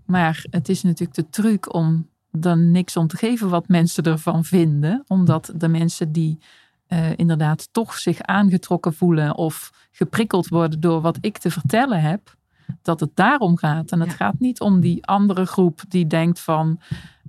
Maar 0.05 0.45
het 0.49 0.69
is 0.69 0.83
natuurlijk 0.83 1.17
de 1.17 1.29
truc 1.29 1.73
om 1.73 2.09
er 2.41 2.58
niks 2.58 2.97
om 2.97 3.08
te 3.08 3.17
geven 3.17 3.50
wat 3.50 3.67
mensen 3.67 4.04
ervan 4.04 4.43
vinden. 4.43 5.04
Omdat 5.08 5.52
de 5.56 5.67
mensen 5.67 6.12
die 6.12 6.39
eh, 6.88 7.17
inderdaad 7.17 7.69
toch 7.71 7.97
zich 7.97 8.21
aangetrokken 8.21 8.93
voelen 8.93 9.36
of 9.36 9.71
geprikkeld 9.91 10.47
worden 10.47 10.80
door 10.80 11.02
wat 11.02 11.17
ik 11.21 11.38
te 11.38 11.52
vertellen 11.52 12.02
heb, 12.02 12.37
dat 12.82 12.99
het 12.99 13.12
daarom 13.13 13.58
gaat. 13.58 13.91
En 13.91 13.99
het 13.99 14.10
Ja. 14.10 14.15
gaat 14.15 14.39
niet 14.39 14.60
om 14.62 14.80
die 14.80 15.06
andere 15.06 15.45
groep 15.45 15.82
die 15.88 16.08
denkt 16.08 16.39
van, 16.39 16.80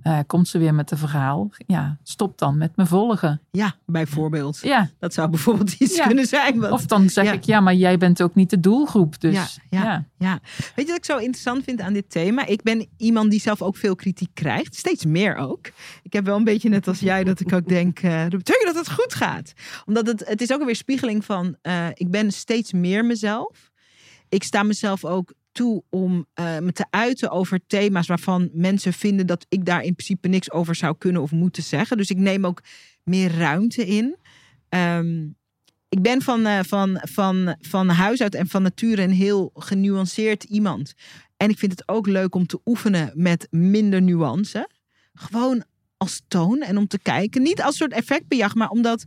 eh, 0.01 0.19
komt 0.27 0.47
ze 0.47 0.57
weer 0.57 0.73
met 0.73 0.91
een 0.91 0.97
verhaal? 0.97 1.49
Ja, 1.67 1.97
stop 2.03 2.37
dan 2.37 2.57
met 2.57 2.75
me 2.75 2.85
volgen. 2.85 3.41
Ja, 3.51 3.73
bijvoorbeeld. 3.85 4.59
Ja, 4.61 4.89
Dat 4.99 5.13
zou 5.13 5.29
bijvoorbeeld 5.29 5.73
iets 5.73 5.95
Ja. 5.95 6.05
kunnen 6.05 6.25
zijn. 6.25 6.59
Wat... 6.59 6.71
of 6.71 6.85
dan 6.85 7.09
zeg 7.09 7.25
Ja. 7.25 7.31
ik, 7.31 7.43
ja, 7.43 7.59
maar 7.59 7.73
jij 7.75 7.97
bent 7.97 8.21
ook 8.21 8.35
niet 8.35 8.49
de 8.49 8.59
doelgroep. 8.59 9.19
Dus 9.19 9.59
Ja, 9.69 10.05
ja. 10.17 10.39
weet 10.75 10.85
je 10.85 10.85
wat 10.85 10.95
ik 10.97 11.05
zo 11.05 11.17
interessant 11.17 11.63
vind 11.63 11.81
aan 11.81 11.93
dit 11.93 12.09
thema? 12.09 12.45
Ik 12.45 12.61
ben 12.63 12.87
iemand 12.97 13.31
die 13.31 13.39
zelf 13.39 13.61
ook 13.61 13.77
veel 13.77 13.95
kritiek 13.95 14.29
krijgt. 14.33 14.75
Steeds 14.75 15.05
meer 15.05 15.35
ook. 15.35 15.65
Ik 16.03 16.13
heb 16.13 16.25
wel 16.25 16.37
een 16.37 16.43
beetje 16.43 16.69
net 16.69 16.87
als 16.87 16.99
jij 16.99 17.23
dat 17.23 17.39
ik 17.39 17.53
ook 17.53 17.67
denk, 17.67 17.99
eh 17.99 18.19
dat 18.21 18.29
betekent 18.29 18.65
dat 18.65 18.75
het 18.85 18.91
goed 18.91 19.13
gaat. 19.13 19.53
Omdat 19.85 20.07
het, 20.07 20.23
het 20.27 20.41
is 20.41 20.53
ook 20.53 20.65
weer 20.65 20.75
spiegeling 20.75 21.25
van, 21.25 21.55
eh, 21.61 21.87
ik 21.93 22.11
ben 22.11 22.31
steeds 22.31 22.73
meer 22.73 23.05
mezelf. 23.05 23.68
Ik 24.29 24.43
sta 24.43 24.63
mezelf 24.63 25.05
ook 25.05 25.33
toe 25.51 25.83
om 25.89 26.25
eh, 26.33 26.57
me 26.57 26.71
te 26.71 26.85
uiten 26.89 27.29
over 27.31 27.59
thema's 27.67 28.07
waarvan 28.07 28.49
mensen 28.53 28.93
vinden 28.93 29.27
dat 29.27 29.45
ik 29.49 29.65
daar 29.65 29.83
in 29.83 29.95
principe 29.95 30.27
niks 30.27 30.51
over 30.51 30.75
zou 30.75 30.95
kunnen 30.97 31.21
of 31.21 31.31
moeten 31.31 31.63
zeggen. 31.63 31.97
Dus 31.97 32.09
ik 32.09 32.17
neem 32.17 32.45
ook 32.45 32.61
meer 33.03 33.31
ruimte 33.37 33.85
in. 33.85 34.15
Ehm, 34.69 35.27
ik 35.89 36.01
ben 36.01 36.21
van, 36.21 36.45
eh, 36.45 36.59
van, 36.63 37.01
van, 37.01 37.55
van 37.61 37.89
huis 37.89 38.21
uit 38.21 38.35
en 38.35 38.47
van 38.47 38.61
nature 38.61 39.01
een 39.01 39.11
heel 39.11 39.51
genuanceerd 39.53 40.43
iemand. 40.43 40.93
En 41.37 41.49
ik 41.49 41.57
vind 41.57 41.71
het 41.71 41.87
ook 41.87 42.07
leuk 42.07 42.35
om 42.35 42.45
te 42.45 42.59
oefenen 42.65 43.11
met 43.13 43.47
minder 43.51 44.01
nuance. 44.01 44.69
Gewoon 45.13 45.63
als 45.97 46.21
toon 46.27 46.61
en 46.61 46.77
om 46.77 46.87
te 46.87 46.99
kijken. 46.99 47.41
Niet 47.41 47.61
als 47.61 47.77
soort 47.77 47.91
effectbejag, 47.91 48.55
maar 48.55 48.69
omdat 48.69 49.03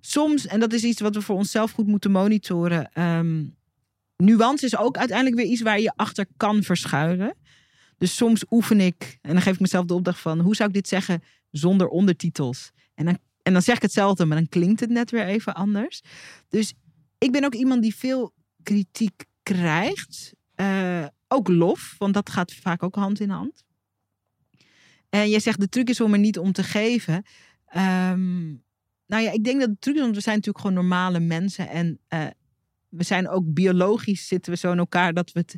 soms, 0.00 0.46
en 0.46 0.60
dat 0.60 0.72
is 0.72 0.84
iets 0.84 1.00
wat 1.00 1.14
we 1.14 1.20
voor 1.20 1.36
onszelf 1.36 1.70
goed 1.70 1.86
moeten 1.86 2.10
monitoren. 2.10 2.92
ehm, 2.92 3.44
nuance 4.24 4.64
is 4.64 4.76
ook 4.76 4.96
uiteindelijk 4.96 5.36
weer 5.36 5.50
iets 5.50 5.60
waar 5.60 5.80
je 5.80 5.92
achter 5.96 6.26
kan 6.36 6.62
verschuilen. 6.62 7.34
Dus 7.98 8.16
soms 8.16 8.44
oefen 8.50 8.80
ik, 8.80 9.18
en 9.22 9.32
dan 9.32 9.42
geef 9.42 9.54
ik 9.54 9.60
mezelf 9.60 9.84
de 9.84 9.94
opdracht 9.94 10.20
van, 10.20 10.40
hoe 10.40 10.56
zou 10.56 10.68
ik 10.68 10.74
dit 10.74 10.88
zeggen 10.88 11.22
zonder 11.50 11.88
ondertitels? 11.88 12.70
En 12.94 13.04
dan, 13.04 13.18
en 13.42 13.52
dan 13.52 13.62
zeg 13.62 13.76
ik 13.76 13.82
hetzelfde, 13.82 14.24
maar 14.24 14.36
dan 14.36 14.48
klinkt 14.48 14.80
het 14.80 14.90
net 14.90 15.10
weer 15.10 15.26
even 15.26 15.54
anders. 15.54 16.02
Dus 16.48 16.74
ik 17.18 17.32
ben 17.32 17.44
ook 17.44 17.54
iemand 17.54 17.82
die 17.82 17.94
veel 17.94 18.32
kritiek 18.62 19.24
krijgt. 19.42 20.32
Eh, 20.54 21.06
ook 21.28 21.48
lof, 21.48 21.94
want 21.98 22.14
dat 22.14 22.30
gaat 22.30 22.52
vaak 22.52 22.82
ook 22.82 22.94
hand 22.94 23.20
in 23.20 23.30
hand. 23.30 23.64
En 25.08 25.30
jij 25.30 25.40
zegt 25.40 25.60
de 25.60 25.68
truc 25.68 25.88
is 25.88 26.00
om 26.00 26.12
er 26.12 26.18
niet 26.18 26.38
om 26.38 26.52
te 26.52 26.62
geven. 26.62 27.22
Ehm, 27.66 28.48
nou 29.06 29.22
ja, 29.22 29.30
ik 29.30 29.44
denk 29.44 29.60
dat 29.60 29.68
de 29.68 29.78
truc 29.78 29.94
is, 29.94 30.00
want 30.00 30.14
we 30.14 30.20
zijn 30.20 30.36
natuurlijk 30.36 30.64
gewoon 30.64 30.80
normale 30.80 31.20
mensen. 31.20 31.68
En 31.68 31.98
eh, 32.08 32.26
we 32.92 33.02
zijn 33.02 33.28
ook 33.28 33.52
biologisch 33.52 34.26
zitten 34.26 34.52
we 34.52 34.58
zo 34.58 34.72
in 34.72 34.78
elkaar 34.78 35.12
dat 35.12 35.32
we 35.32 35.40
het. 35.40 35.56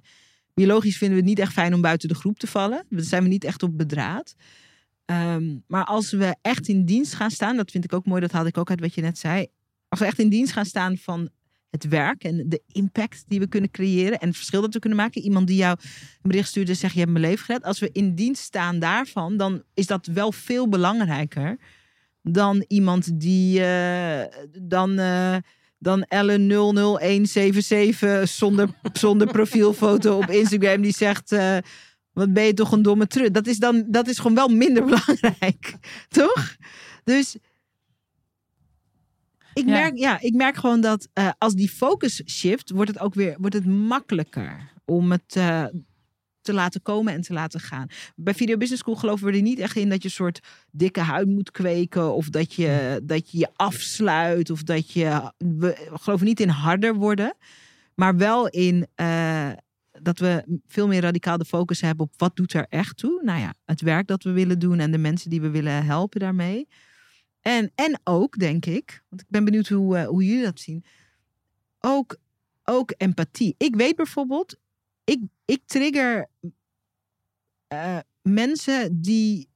Biologisch 0.55 0.97
vinden 0.97 1.17
we 1.17 1.23
het 1.23 1.31
niet 1.31 1.45
echt 1.45 1.53
fijn 1.53 1.75
om 1.75 1.81
buiten 1.81 2.09
de 2.09 2.15
groep 2.15 2.39
te 2.39 2.47
vallen. 2.47 2.85
Daar 2.89 3.03
zijn 3.03 3.23
we 3.23 3.29
niet 3.29 3.45
echt 3.45 3.63
op 3.63 3.79
bedraad. 3.79 4.35
Ehm, 5.05 5.57
maar 5.67 5.85
als 5.85 6.11
we 6.11 6.37
echt 6.43 6.69
in 6.69 6.85
dienst 6.85 7.15
gaan 7.15 7.31
staan, 7.31 7.57
dat 7.57 7.71
vind 7.71 7.85
ik 7.85 7.93
ook 7.93 8.07
mooi, 8.07 8.21
dat 8.21 8.33
haalde 8.33 8.49
ik 8.49 8.59
ook 8.59 8.71
uit 8.71 8.81
wat 8.81 8.95
je 8.95 9.01
net 9.01 9.19
zei. 9.19 9.47
Als 9.89 10.01
we 10.01 10.07
echt 10.07 10.19
in 10.19 10.29
dienst 10.29 10.53
gaan 10.53 10.65
staan 10.65 10.97
van 10.97 11.31
het 11.71 11.89
werk 11.89 12.25
en 12.25 12.49
de 12.49 12.63
impact 12.67 13.25
die 13.27 13.41
we 13.41 13.47
kunnen 13.47 13.71
creëren 13.71 14.19
en 14.19 14.29
het 14.29 14.37
verschil 14.37 14.61
dat 14.61 14.75
we 14.75 14.79
kunnen 14.79 14.99
maken. 14.99 15.23
Iemand 15.23 15.47
die 15.47 15.57
jou 15.57 15.79
een 15.81 16.31
bericht 16.31 16.49
stuurde 16.49 16.71
en 16.71 16.77
zegt 16.77 16.93
je 16.93 16.99
hebt 16.99 17.13
mijn 17.13 17.25
leven 17.25 17.45
gered. 17.45 17.65
Als 17.65 17.79
we 17.79 17.91
in 17.93 18.15
dienst 18.15 18.43
staan 18.43 18.79
daarvan, 18.79 19.37
dan 19.37 19.63
is 19.75 19.87
dat 19.87 20.07
wel 20.07 20.33
veel 20.33 20.69
belangrijker 20.69 21.59
dan 22.23 22.65
iemand 22.69 23.21
die 23.21 23.65
eh, 23.65 24.25
dan, 24.63 24.99
eh, 24.99 25.37
dan 25.85 26.03
Ellen 26.03 26.51
00177 26.51 28.29
zonder, 28.29 28.69
zonder 28.93 29.27
profielfoto 29.27 30.17
op 30.17 30.31
Instagram 30.31 30.81
die 30.83 30.93
zegt. 30.93 31.33
eh, 31.33 31.57
Wat 32.13 32.33
ben 32.33 32.45
je 32.45 32.55
toch 32.55 32.73
een 32.73 32.83
domme 32.83 33.07
trut? 33.07 33.35
Dat 33.35 33.47
is 33.47 33.59
dan 33.59 33.85
dat 33.89 34.09
is 34.09 34.19
gewoon 34.19 34.35
wel 34.35 34.49
minder 34.49 34.85
belangrijk, 34.91 35.75
toch? 36.09 36.57
Dus 37.05 37.37
ik, 39.55 39.65
Merk, 39.67 39.97
ja, 39.97 40.21
ik 40.21 40.35
merk 40.35 40.57
gewoon 40.57 40.81
dat 40.81 41.09
uh, 41.15 41.31
als 41.39 41.55
die 41.55 41.69
focus 41.69 42.23
shift, 42.27 42.71
wordt 42.71 42.91
het 42.91 43.01
ook 43.01 43.15
weer 43.15 43.37
wordt 43.39 43.55
het 43.55 43.67
makkelijker 43.67 44.73
om 44.85 45.11
het 45.11 45.35
uh, 45.39 45.65
te 46.45 46.53
laten 46.53 46.83
komen 46.83 47.13
en 47.13 47.21
te 47.21 47.33
laten 47.33 47.61
gaan. 47.61 47.87
Bij 48.17 48.35
Video 48.35 48.57
Business 48.57 48.83
School 48.83 48.97
geloven 48.97 49.27
we 49.27 49.33
er 49.33 49.43
niet 49.43 49.59
echt 49.59 49.77
in 49.77 49.89
dat 49.89 50.03
je 50.03 50.09
een 50.09 50.15
soort 50.15 50.41
dikke 50.71 51.01
huid 51.01 51.29
moet 51.29 51.51
kweken. 51.51 52.15
Of 52.15 52.29
dat 52.29 52.55
je 52.55 53.01
dat 53.03 53.31
je, 53.31 53.39
je 53.39 53.49
afsluit. 53.57 54.51
Of 54.51 54.63
dat 54.63 54.91
je. 54.91 55.33
We 55.39 55.89
geloven 55.93 56.27
niet 56.27 56.41
in 56.41 56.49
harder 56.49 56.95
worden. 56.95 57.35
Maar 57.95 58.17
wel 58.17 58.49
in 58.49 58.87
uh, 58.97 59.51
dat 60.01 60.19
we 60.19 60.61
veel 60.67 60.87
meer 60.87 61.01
radicaal 61.01 61.39
de 61.39 61.45
focus 61.45 61.81
hebben 61.81 62.07
op 62.07 62.13
wat 62.17 62.37
doet 62.37 62.53
er 62.53 62.67
echt 62.69 62.97
toe. 62.97 63.21
Nou 63.25 63.41
ja, 63.41 63.55
het 63.65 63.81
werk 63.81 64.07
dat 64.07 64.23
we 64.23 64.31
willen 64.31 64.59
doen 64.59 64.79
en 64.79 64.91
de 64.91 64.99
mensen 64.99 65.31
die 65.31 65.41
we 65.41 65.51
willen 65.51 65.85
helpen 65.85 66.21
daarmee. 66.21 66.69
En, 67.41 67.73
en 67.75 68.01
ook, 68.05 68.39
denk 68.39 68.67
ik, 68.67 69.03
want 69.09 69.23
ik 69.23 69.29
ben 69.29 69.45
benieuwd 69.45 69.69
hoe, 69.69 69.97
uh, 69.97 70.07
hoe 70.07 70.25
jullie 70.25 70.45
dat 70.45 70.61
zien. 70.61 70.85
Ook, 71.81 72.17
ook 72.65 72.95
empathie. 72.97 73.55
Ik 73.59 73.77
weet 73.77 73.97
bijvoorbeeld, 73.97 74.57
ik, 75.05 75.21
ik 75.45 75.61
trigger 75.67 76.29
uh, 77.73 77.99
mensen 78.23 79.01
die. 79.01 79.49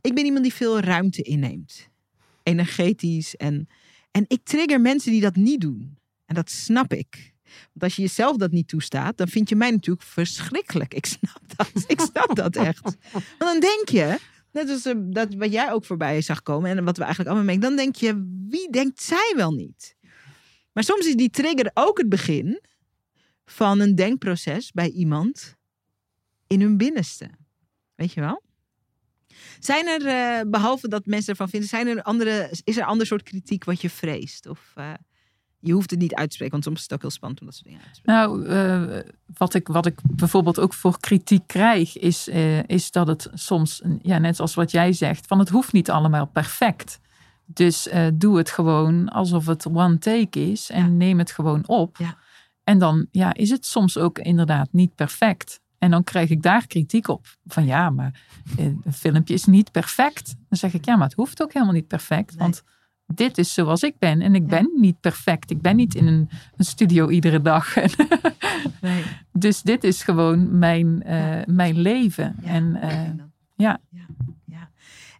Ik 0.00 0.14
ben 0.14 0.24
iemand 0.24 0.42
die 0.42 0.54
veel 0.54 0.80
ruimte 0.80 1.22
inneemt. 1.22 1.88
Energetisch. 2.42 3.36
En, 3.36 3.68
en 4.10 4.24
ik 4.28 4.40
trigger 4.44 4.80
mensen 4.80 5.12
die 5.12 5.20
dat 5.20 5.36
niet 5.36 5.60
doen. 5.60 5.98
En 6.26 6.34
dat 6.34 6.50
snap 6.50 6.92
ik. 6.92 7.32
Want 7.42 7.82
als 7.82 7.96
je 7.96 8.02
jezelf 8.02 8.36
dat 8.36 8.50
niet 8.50 8.68
toestaat, 8.68 9.16
dan 9.16 9.28
vind 9.28 9.48
je 9.48 9.56
mij 9.56 9.70
natuurlijk 9.70 10.06
verschrikkelijk. 10.06 10.94
Ik 10.94 11.06
snap 11.06 11.40
dat. 11.56 11.84
Ik 11.86 12.00
snap 12.00 12.34
dat 12.34 12.56
echt. 12.56 12.96
Want 13.12 13.24
dan 13.38 13.60
denk 13.60 13.88
je, 13.88 14.18
net 14.52 14.70
als 14.70 14.86
uh, 14.86 14.94
dat 14.98 15.34
wat 15.34 15.52
jij 15.52 15.72
ook 15.72 15.84
voorbij 15.84 16.20
zag 16.20 16.42
komen 16.42 16.76
en 16.76 16.84
wat 16.84 16.96
we 16.96 17.02
eigenlijk 17.02 17.34
allemaal 17.34 17.54
merken, 17.54 17.68
dan 17.68 17.84
denk 17.84 17.96
je, 17.96 18.44
wie 18.48 18.70
denkt 18.70 19.02
zij 19.02 19.32
wel 19.36 19.52
niet? 19.52 19.96
Maar 20.72 20.84
soms 20.84 21.06
is 21.06 21.14
die 21.14 21.30
trigger 21.30 21.70
ook 21.74 21.98
het 21.98 22.08
begin 22.08 22.60
van 23.44 23.80
een 23.80 23.94
denkproces 23.94 24.72
bij 24.72 24.90
iemand 24.90 25.56
in 26.46 26.60
hun 26.60 26.76
binnenste. 26.76 27.30
Weet 27.94 28.12
je 28.12 28.20
wel? 28.20 28.42
Zijn 29.58 29.86
er, 29.86 30.00
uh, 30.06 30.50
behalve 30.50 30.88
dat 30.88 31.06
mensen 31.06 31.30
ervan 31.30 31.48
vinden, 31.48 31.68
zijn 31.68 31.86
er 31.86 32.02
andere, 32.02 32.48
is 32.64 32.76
er 32.76 32.82
een 32.82 32.88
ander 32.88 33.06
soort 33.06 33.22
kritiek 33.22 33.64
wat 33.64 33.80
je 33.80 33.90
vreest? 33.90 34.46
Of 34.46 34.72
uh, 34.78 34.92
je 35.58 35.72
hoeft 35.72 35.90
het 35.90 35.98
niet 35.98 36.14
uit 36.14 36.28
te 36.28 36.34
spreken, 36.34 36.52
want 36.52 36.64
soms 36.64 36.76
is 36.76 36.82
het 36.82 36.92
ook 36.92 37.00
heel 37.00 37.10
spannend 37.10 37.40
om 37.40 37.46
dat 37.46 37.54
soort 37.54 37.66
dingen 37.66 37.82
uit 37.84 37.94
te 37.94 38.00
spreken. 38.00 38.22
Nou, 38.22 38.46
uh, 38.94 39.12
wat, 39.36 39.54
ik, 39.54 39.68
wat 39.68 39.86
ik 39.86 39.98
bijvoorbeeld 40.02 40.58
ook 40.58 40.74
voor 40.74 41.00
kritiek 41.00 41.46
krijg, 41.46 41.98
is, 41.98 42.28
is 42.66 42.90
dat 42.90 43.06
het 43.06 43.28
soms, 43.34 43.82
ja, 44.02 44.18
net 44.18 44.36
zoals 44.36 44.54
wat 44.54 44.70
jij 44.70 44.92
zegt, 44.92 45.26
van 45.26 45.38
het 45.38 45.48
hoeft 45.48 45.72
niet 45.72 45.90
allemaal 45.90 46.26
perfect. 46.26 47.00
Dus 47.44 47.88
doe 48.14 48.36
het 48.36 48.50
gewoon 48.50 49.08
alsof 49.08 49.46
het 49.46 49.66
one 49.66 49.98
take 49.98 50.50
is 50.50 50.70
en 50.70 50.82
ja. 50.82 50.88
neem 50.88 51.18
het 51.18 51.30
gewoon 51.30 51.68
op. 51.68 51.96
Ja. 51.96 52.18
En 52.64 52.78
dan 52.78 53.06
ja, 53.10 53.34
is 53.34 53.50
het 53.50 53.66
soms 53.66 53.98
ook 53.98 54.18
inderdaad 54.18 54.68
niet 54.72 54.94
perfect. 54.94 55.60
En 55.78 55.90
dan 55.90 56.04
krijg 56.04 56.30
ik 56.30 56.42
daar 56.42 56.66
kritiek 56.66 57.08
op. 57.08 57.36
Van 57.46 57.66
ja, 57.66 57.90
maar 57.90 58.20
een 58.56 58.92
filmpje 58.92 59.34
is 59.34 59.44
niet 59.44 59.70
perfect. 59.70 60.34
Dan 60.48 60.58
zeg 60.58 60.74
ik 60.74 60.84
ja, 60.84 60.96
maar 60.96 61.06
het 61.08 61.16
hoeft 61.16 61.42
ook 61.42 61.52
helemaal 61.52 61.74
niet 61.74 61.86
perfect. 61.86 62.34
Want 62.34 62.62
dit 63.06 63.38
is 63.38 63.54
zoals 63.54 63.82
ik 63.82 63.98
ben. 63.98 64.20
En 64.20 64.34
ik 64.34 64.42
ja. 64.42 64.48
ben 64.48 64.70
niet 64.76 65.00
perfect. 65.00 65.50
Ik 65.50 65.60
ben 65.60 65.76
niet 65.76 65.94
in 65.94 66.06
een, 66.06 66.28
een 66.56 66.64
studio 66.64 67.08
iedere 67.08 67.42
dag. 67.42 67.74
nee. 68.80 69.04
Dus 69.32 69.62
dit 69.62 69.84
is 69.84 70.02
gewoon 70.02 70.58
mijn, 70.58 71.02
uh, 71.06 71.38
ja. 71.38 71.44
mijn 71.46 71.78
leven. 71.78 72.36
En 72.42 72.78
uh, 72.82 73.24
ja. 73.56 73.80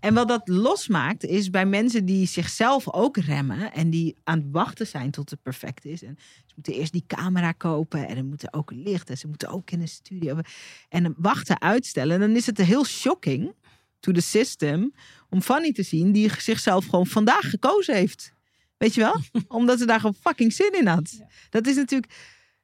En 0.02 0.14
wat 0.14 0.28
dat 0.28 0.48
losmaakt, 0.48 1.24
is 1.24 1.50
bij 1.50 1.66
mensen 1.66 2.04
die 2.04 2.26
zichzelf 2.26 2.92
ook 2.92 3.16
remmen 3.16 3.72
en 3.72 3.90
die 3.90 4.16
aan 4.24 4.38
het 4.38 4.48
wachten 4.50 4.86
zijn 4.86 5.10
tot 5.10 5.30
het 5.30 5.42
perfect 5.42 5.84
is. 5.84 6.02
En 6.02 6.18
ze 6.18 6.52
moeten 6.54 6.72
eerst 6.72 6.92
die 6.92 7.04
camera 7.06 7.52
kopen 7.52 8.08
en 8.08 8.16
er 8.16 8.24
moeten 8.24 8.52
ook 8.52 8.70
licht 8.74 9.10
en 9.10 9.18
ze 9.18 9.26
moeten 9.26 9.48
ook 9.48 9.70
in 9.70 9.80
een 9.80 9.88
studio. 9.88 10.40
En 10.88 11.14
wachten 11.16 11.60
uitstellen. 11.60 12.14
En 12.14 12.20
dan 12.20 12.36
is 12.36 12.46
het 12.46 12.58
heel 12.58 12.84
shocking 12.84 13.54
to 14.00 14.12
the 14.12 14.20
system 14.20 14.92
om 15.30 15.42
Fanny 15.42 15.72
te 15.72 15.82
zien 15.82 16.12
die 16.12 16.40
zichzelf 16.40 16.84
gewoon 16.84 17.06
vandaag 17.06 17.50
gekozen 17.50 17.94
heeft. 17.94 18.32
Weet 18.76 18.94
je 18.94 19.00
wel? 19.00 19.20
Omdat 19.58 19.78
ze 19.78 19.86
daar 19.86 20.00
gewoon 20.00 20.16
fucking 20.20 20.52
zin 20.52 20.72
in 20.72 20.86
had. 20.86 21.20
Dat 21.50 21.66
is 21.66 21.76
natuurlijk 21.76 22.12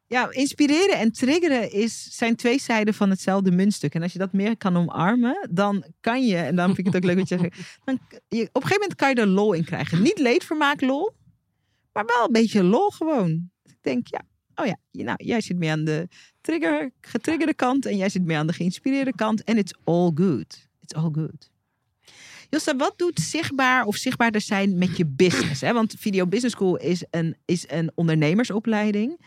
ja, 0.08 0.30
inspireren 0.30 0.98
en 0.98 1.12
triggeren 1.12 1.72
is, 1.72 2.16
zijn 2.16 2.36
twee 2.36 2.60
zijden 2.60 2.94
van 2.94 3.10
hetzelfde 3.10 3.50
muntstuk. 3.50 3.94
En 3.94 4.02
als 4.02 4.12
je 4.12 4.18
dat 4.18 4.32
meer 4.32 4.56
kan 4.56 4.76
omarmen, 4.76 5.48
dan 5.50 5.84
kan 6.00 6.26
je, 6.26 6.36
en 6.36 6.56
dan 6.56 6.66
vind 6.66 6.78
ik 6.78 6.86
het 6.86 6.96
ook 6.96 7.04
leuk 7.04 7.18
wat 7.18 7.28
je 7.28 7.38
zegt, 7.38 7.56
dan, 7.84 7.98
je, 8.28 8.42
op 8.42 8.62
een 8.62 8.62
gegeven 8.62 8.80
moment 8.80 8.94
kan 8.94 9.08
je 9.08 9.14
er 9.14 9.26
lol 9.26 9.52
in 9.52 9.64
krijgen. 9.64 10.02
Niet 10.02 10.18
leedvermaak 10.18 10.80
lol, 10.80 11.10
maar 11.92 12.04
wel 12.06 12.24
een 12.24 12.32
beetje 12.32 12.62
lol 12.62 12.90
gewoon. 12.90 13.50
Ik 13.64 13.76
denk, 13.80 14.06
ja, 14.06 14.22
oh 14.54 14.66
ja, 14.66 14.76
nou, 14.90 15.24
jij 15.24 15.40
zit 15.40 15.56
meer 15.56 15.72
aan 15.72 15.84
de 15.84 16.08
trigger, 16.40 16.90
getriggerde 17.00 17.54
kant 17.54 17.86
en 17.86 17.96
jij 17.96 18.08
zit 18.08 18.24
meer 18.24 18.36
aan 18.36 18.46
de 18.46 18.52
geïnspireerde 18.52 19.14
kant. 19.14 19.44
En 19.44 19.58
it's 19.58 19.74
all 19.84 20.10
good. 20.14 20.68
It's 20.82 20.94
all 20.94 21.10
good. 21.12 21.50
Josta, 22.50 22.76
wat 22.76 22.94
doet 22.96 23.20
zichtbaar 23.20 23.84
of 23.84 23.96
zichtbaarder 23.96 24.40
zijn 24.40 24.78
met 24.78 24.96
je 24.96 25.06
business? 25.06 25.60
Hè? 25.60 25.72
Want 25.72 25.94
Video 25.98 26.26
Business 26.26 26.54
School 26.54 26.76
is 26.76 27.04
een, 27.10 27.36
is 27.44 27.64
een 27.70 27.90
ondernemersopleiding. 27.94 29.18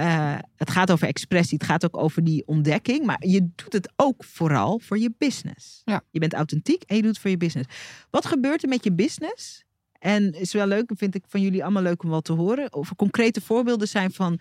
Uh, 0.00 0.38
het 0.56 0.70
gaat 0.70 0.90
over 0.90 1.06
expressie, 1.06 1.58
het 1.58 1.66
gaat 1.66 1.84
ook 1.84 1.96
over 1.96 2.24
die 2.24 2.46
ontdekking. 2.46 3.04
Maar 3.04 3.26
je 3.26 3.48
doet 3.54 3.72
het 3.72 3.92
ook 3.96 4.24
vooral 4.24 4.78
voor 4.78 4.98
je 4.98 5.14
business. 5.18 5.82
Ja. 5.84 6.02
Je 6.10 6.18
bent 6.18 6.32
authentiek 6.32 6.82
en 6.82 6.96
je 6.96 7.02
doet 7.02 7.10
het 7.10 7.20
voor 7.20 7.30
je 7.30 7.36
business. 7.36 7.68
Wat 8.10 8.26
gebeurt 8.26 8.62
er 8.62 8.68
met 8.68 8.84
je 8.84 8.92
business? 8.92 9.64
En 9.98 10.32
is 10.32 10.52
wel 10.52 10.66
leuk, 10.66 10.90
vind 10.94 11.14
ik 11.14 11.24
van 11.28 11.40
jullie 11.40 11.62
allemaal 11.62 11.82
leuk 11.82 12.02
om 12.02 12.10
wat 12.10 12.24
te 12.24 12.32
horen. 12.32 12.74
Of 12.74 12.90
er 12.90 12.96
concrete 12.96 13.40
voorbeelden 13.40 13.88
zijn 13.88 14.12
van 14.12 14.40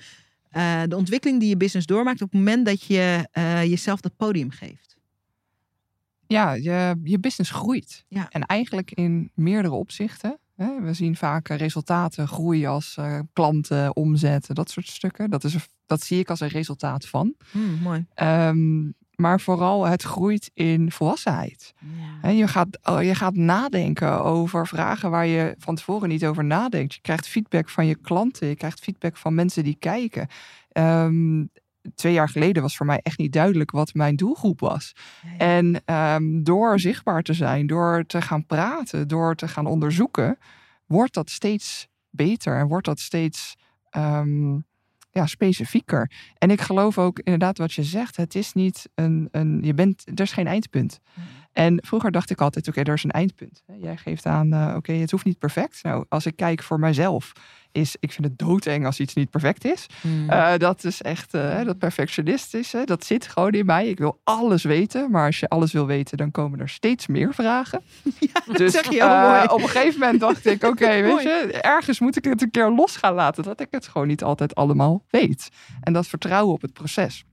uh, 0.52 0.82
de 0.88 0.96
ontwikkeling 0.96 1.40
die 1.40 1.50
je 1.50 1.58
business 1.58 1.88
doormaakt 1.88 2.22
op 2.22 2.32
het 2.32 2.40
moment 2.40 2.66
dat 2.66 2.84
je 2.84 3.30
uh, 3.34 3.64
jezelf 3.64 4.02
dat 4.02 4.16
podium 4.16 4.52
geeft. 4.52 4.98
Ja, 6.28 6.54
je, 6.54 7.00
je 7.04 7.20
business 7.20 7.52
groeit. 7.52 8.06
Ja. 8.08 8.30
En 8.30 8.42
eigenlijk 8.42 8.92
in 8.92 9.32
meerdere 9.34 9.74
opzichten. 9.74 10.40
We 10.82 10.94
zien 10.94 11.16
vaak 11.16 11.48
resultaten, 11.48 12.28
groei 12.28 12.66
als 12.66 12.96
uh, 13.00 13.20
klanten, 13.34 13.96
omzetten, 13.96 14.56
dat 14.56 14.70
soort 14.70 14.88
stukken. 14.88 15.30
Dat, 15.30 15.44
is, 15.44 15.56
dat 15.86 16.02
zie 16.02 16.20
ik 16.20 16.30
als 16.30 16.40
een 16.40 16.48
resultaat 16.48 17.08
van. 17.08 17.36
Mm, 17.52 17.80
mooi. 17.82 18.06
Um, 18.16 18.94
maar 19.16 19.40
vooral 19.40 19.86
het 19.86 20.04
groeit 20.04 20.52
in 20.54 20.92
volwassenheid. 20.92 21.74
Ja. 22.22 22.30
Je, 22.30 22.48
gaat, 22.48 22.80
oh, 22.84 23.04
je 23.04 23.16
gaat 23.16 23.36
nadenken 23.36 24.24
over 24.24 24.68
vragen 24.68 25.10
waar 25.10 25.26
je 25.26 25.56
van 25.58 25.76
tevoren 25.76 26.10
niet 26.10 26.26
over 26.26 26.44
nadenkt. 26.44 26.94
Je 26.94 27.02
krijgt 27.02 27.28
feedback 27.28 27.70
van 27.70 27.86
je 27.86 27.96
klanten, 27.96 28.48
je 28.48 28.56
krijgt 28.56 28.80
feedback 28.80 29.18
van 29.18 29.34
mensen 29.34 29.64
die 29.64 29.76
kijken. 29.80 30.28
Um, 30.74 31.50
twee 31.96 32.14
jaar 32.14 32.30
geleden 32.30 32.62
was 32.62 32.78
voor 32.78 32.86
mij 32.86 33.00
echt 33.04 33.18
niet 33.18 33.34
duidelijk 33.34 33.72
wat 33.72 33.94
mijn 33.94 34.16
doelgroep 34.16 34.60
was. 34.60 34.96
En 35.38 35.82
um, 35.86 36.44
door 36.44 36.80
zichtbaar 36.80 37.22
te 37.22 37.34
zijn, 37.34 37.68
door 37.68 38.04
te 38.06 38.22
gaan 38.22 38.46
praten, 38.46 39.08
door 39.08 39.36
te 39.36 39.48
gaan 39.48 39.66
onderzoeken, 39.66 40.38
wordt 40.86 41.14
dat 41.14 41.30
steeds 41.30 41.88
beter 42.10 42.58
en 42.58 42.68
wordt 42.68 42.86
dat 42.86 43.00
steeds 43.00 43.56
um, 43.98 44.66
ja, 45.12 45.26
specifieker. 45.26 46.12
En 46.38 46.52
ik 46.52 46.62
geloof 46.62 46.98
ook 46.98 47.20
inderdaad 47.20 47.58
wat 47.58 47.74
je 47.74 47.84
zegt. 47.84 48.16
Het 48.16 48.36
is 48.36 48.54
niet 48.54 48.90
een, 48.96 49.28
een 49.32 49.60
je 49.62 49.74
bent, 49.74 50.04
er 50.06 50.22
is 50.22 50.32
geen 50.32 50.48
eindpunt. 50.48 51.00
Mm. 51.14 51.24
En 51.54 51.80
vroeger 51.86 52.12
dacht 52.12 52.30
ik 52.30 52.42
altijd, 52.42 52.68
oké, 52.68 52.80
okay, 52.80 52.92
er 52.92 52.98
is 52.98 53.04
een 53.04 53.12
eindpunt. 53.12 53.64
Jij 53.78 53.98
geeft 53.98 54.26
aan, 54.26 54.54
uh, 54.54 54.66
oké, 54.68 54.78
okay, 54.78 54.98
het 54.98 55.12
hoeft 55.12 55.26
niet 55.26 55.40
perfect. 55.40 55.84
Nou, 55.84 56.06
als 56.10 56.26
ik 56.26 56.36
kijk 56.36 56.64
voor 56.64 56.80
mijzelf, 56.80 57.32
is, 57.72 57.96
ik 58.00 58.12
vind 58.12 58.28
het 58.28 58.38
doodeng 58.38 58.86
als 58.86 59.00
iets 59.00 59.14
niet 59.14 59.30
perfect 59.30 59.66
is. 59.66 59.86
Mm. 60.02 60.30
Uh, 60.30 60.58
dat 60.58 60.84
is 60.84 61.02
echt, 61.02 61.34
uh, 61.34 61.64
dat 61.64 61.78
perfectionistische, 61.78 62.82
dat 62.86 63.06
zit 63.06 63.28
gewoon 63.28 63.52
in 63.52 63.66
mij. 63.66 63.88
Ik 63.88 63.98
wil 63.98 64.20
alles 64.24 64.64
weten, 64.64 65.12
maar 65.12 65.26
als 65.26 65.40
je 65.40 65.48
alles 65.48 65.72
wil 65.72 65.86
weten, 65.86 66.18
dan 66.18 66.32
komen 66.32 66.60
er 66.60 66.70
steeds 66.70 67.08
meer 67.08 67.34
vragen. 67.34 67.82
Ja, 68.34 68.54
dus 68.54 68.72
zeg 68.72 68.92
je 68.92 69.04
mooi. 69.04 69.44
op 69.44 69.62
een 69.62 69.70
gegeven 69.70 70.00
moment 70.00 70.20
dacht 70.20 70.46
ik, 70.46 70.64
oké, 70.64 70.84
okay, 70.84 71.04
weet 71.04 71.22
je, 71.22 71.60
ergens 71.62 72.00
moet 72.00 72.16
ik 72.16 72.24
het 72.24 72.42
een 72.42 72.52
keer 72.52 72.70
los 72.70 72.96
gaan 72.96 73.14
laten, 73.14 73.44
dat 73.44 73.60
ik 73.60 73.68
het 73.70 73.88
gewoon 73.88 74.08
niet 74.08 74.24
altijd 74.24 74.56
allemaal 74.56 75.06
weet. 75.10 75.50
En 75.82 75.94
dat 75.94 76.08
vertrouwen 76.08 76.54
op 76.54 76.62
het 76.62 76.74
proces. 76.74 77.24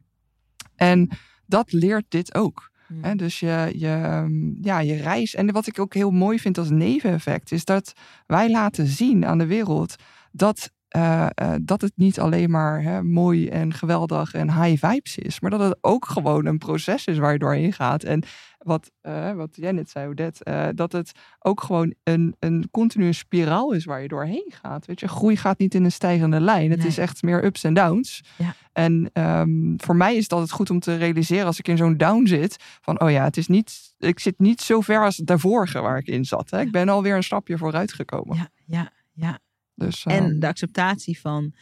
En 0.76 1.11
dat 1.46 1.72
leert 1.72 2.04
dit 2.09 2.35
ook. 2.35 2.69
Mm. 2.92 3.16
Dus 3.16 3.40
je, 3.40 3.72
je, 3.76 4.57
ja, 4.61 4.81
je 4.81 4.94
reis. 4.94 5.35
En 5.35 5.53
wat 5.53 5.66
ik 5.66 5.79
ook 5.79 5.94
heel 5.94 6.11
mooi 6.11 6.38
vind 6.38 6.59
als 6.59 6.70
neveneffect, 6.70 7.53
is 7.53 7.64
dat 7.64 7.93
wij 8.26 8.51
laten 8.51 8.86
zien 8.86 9.26
aan 9.26 9.38
de 9.38 9.47
wereld 9.47 9.95
dat 10.32 10.70
uh, 10.97 11.26
uh, 11.43 11.55
dat 11.62 11.80
het 11.80 11.93
niet 11.97 12.20
alleen 12.20 12.51
maar 12.51 12.82
hè, 12.82 13.03
mooi 13.03 13.49
en 13.49 13.74
geweldig 13.74 14.34
en 14.34 14.62
high 14.62 14.86
vibes 14.86 15.18
is, 15.18 15.41
maar 15.41 15.51
dat 15.51 15.61
het 15.61 15.78
ook 15.80 16.07
gewoon 16.07 16.47
een 16.47 16.59
proces 16.59 17.05
is 17.05 17.18
waar 17.18 17.32
je 17.32 17.38
doorheen 17.38 17.72
gaat. 17.72 18.05
En 18.05 18.22
wat, 18.64 18.90
uh, 19.02 19.32
wat 19.32 19.48
jij 19.52 19.72
net 19.72 19.90
zei, 19.90 20.08
Odette, 20.08 20.72
dat 20.74 20.92
het 20.92 21.12
ook 21.38 21.62
gewoon 21.62 21.94
een, 22.02 22.36
een 22.38 22.68
continue 22.70 23.12
spiraal 23.12 23.72
is 23.72 23.84
waar 23.84 24.02
je 24.02 24.08
doorheen 24.08 24.52
gaat. 24.62 24.86
Weet 24.86 25.00
je, 25.00 25.08
groei 25.08 25.36
gaat 25.36 25.58
niet 25.58 25.74
in 25.74 25.84
een 25.84 25.92
stijgende 25.92 26.40
lijn. 26.40 26.70
Het 26.70 26.78
nee. 26.78 26.88
is 26.88 26.98
echt 26.98 27.22
meer 27.22 27.44
ups 27.44 27.64
en 27.64 27.74
downs. 27.74 28.22
Ja. 28.38 28.54
En 28.72 29.11
um, 29.12 29.74
voor 29.76 29.96
mij 29.96 30.16
is 30.16 30.22
het 30.22 30.32
altijd 30.32 30.50
goed 30.50 30.70
om 30.70 30.80
te 30.80 30.96
realiseren 30.96 31.46
als 31.46 31.58
ik 31.58 31.68
in 31.68 31.76
zo'n 31.76 31.96
down 31.96 32.26
zit, 32.26 32.56
van 32.80 33.00
oh 33.00 33.11
ja, 33.11 33.24
het 33.24 33.36
is 33.36 33.46
niet, 33.46 33.94
ik 33.98 34.18
zit 34.18 34.38
niet 34.38 34.61
zo 34.61 34.80
ver 34.80 35.04
als 35.04 35.16
daarvoor 35.16 35.70
waar 35.72 35.98
ik 35.98 36.06
in 36.06 36.24
zat. 36.24 36.50
Hè. 36.50 36.61
Ik 36.61 36.70
ben 36.70 36.88
alweer 36.88 37.16
een 37.16 37.22
stapje 37.22 37.58
vooruit 37.58 37.92
gekomen. 37.92 38.36
Ja, 38.36 38.48
ja, 38.64 38.92
ja. 39.12 39.38
Dus, 39.74 40.04
en 40.04 40.24
um, 40.24 40.40
de 40.40 40.46
acceptatie 40.46 41.20
van 41.20 41.52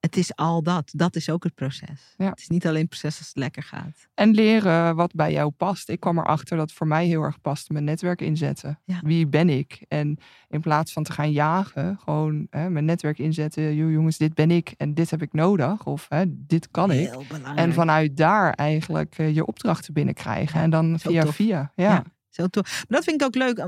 het 0.00 0.16
is 0.16 0.36
al 0.36 0.62
dat. 0.62 0.90
Dat 0.94 1.16
is 1.16 1.30
ook 1.30 1.44
het 1.44 1.54
proces. 1.54 2.14
Ja. 2.16 2.28
Het 2.28 2.38
is 2.38 2.48
niet 2.48 2.66
alleen 2.66 2.80
het 2.80 2.88
proces 2.88 3.18
als 3.18 3.28
het 3.28 3.36
lekker 3.36 3.62
gaat. 3.62 4.08
En 4.14 4.30
leren 4.30 4.96
wat 4.96 5.14
bij 5.14 5.32
jou 5.32 5.50
past. 5.50 5.88
Ik 5.88 6.00
kwam 6.00 6.18
erachter 6.18 6.56
dat 6.56 6.72
voor 6.72 6.86
mij 6.86 7.06
heel 7.06 7.22
erg 7.22 7.40
past 7.40 7.70
mijn 7.70 7.84
netwerk 7.84 8.20
inzetten. 8.20 8.80
Ja. 8.84 9.00
Wie 9.02 9.26
ben 9.26 9.48
ik? 9.48 9.84
En 9.88 10.18
in 10.48 10.60
plaats 10.60 10.92
van 10.92 11.02
te 11.02 11.12
gaan 11.12 11.32
jagen, 11.32 11.98
gewoon 12.04 12.46
hè, 12.50 12.70
mijn 12.70 12.84
netwerk 12.84 13.18
inzetten. 13.18 13.74
Jongens, 13.74 14.18
dit 14.18 14.34
ben 14.34 14.50
ik 14.50 14.74
en 14.76 14.94
dit 14.94 15.10
heb 15.10 15.22
ik 15.22 15.32
nodig. 15.32 15.86
Of 15.86 16.06
hè, 16.08 16.24
dit 16.26 16.70
kan 16.70 16.90
ik. 16.90 17.08
Heel 17.08 17.24
belangrijk. 17.28 17.58
En 17.58 17.72
vanuit 17.72 18.16
daar 18.16 18.52
eigenlijk 18.52 19.18
uh, 19.18 19.34
je 19.34 19.46
opdrachten 19.46 19.94
binnenkrijgen. 19.94 20.58
Ja, 20.58 20.64
en 20.64 20.70
dan 20.70 20.98
zo 20.98 21.10
via 21.10 21.22
tof. 21.22 21.34
via. 21.34 21.72
Ja. 21.74 21.90
Ja. 21.92 22.04
Zo 22.28 22.46
tof. 22.46 22.84
Maar 22.88 22.98
dat 22.98 23.04
vind 23.04 23.20
ik 23.20 23.26
ook 23.26 23.34
leuk. 23.34 23.58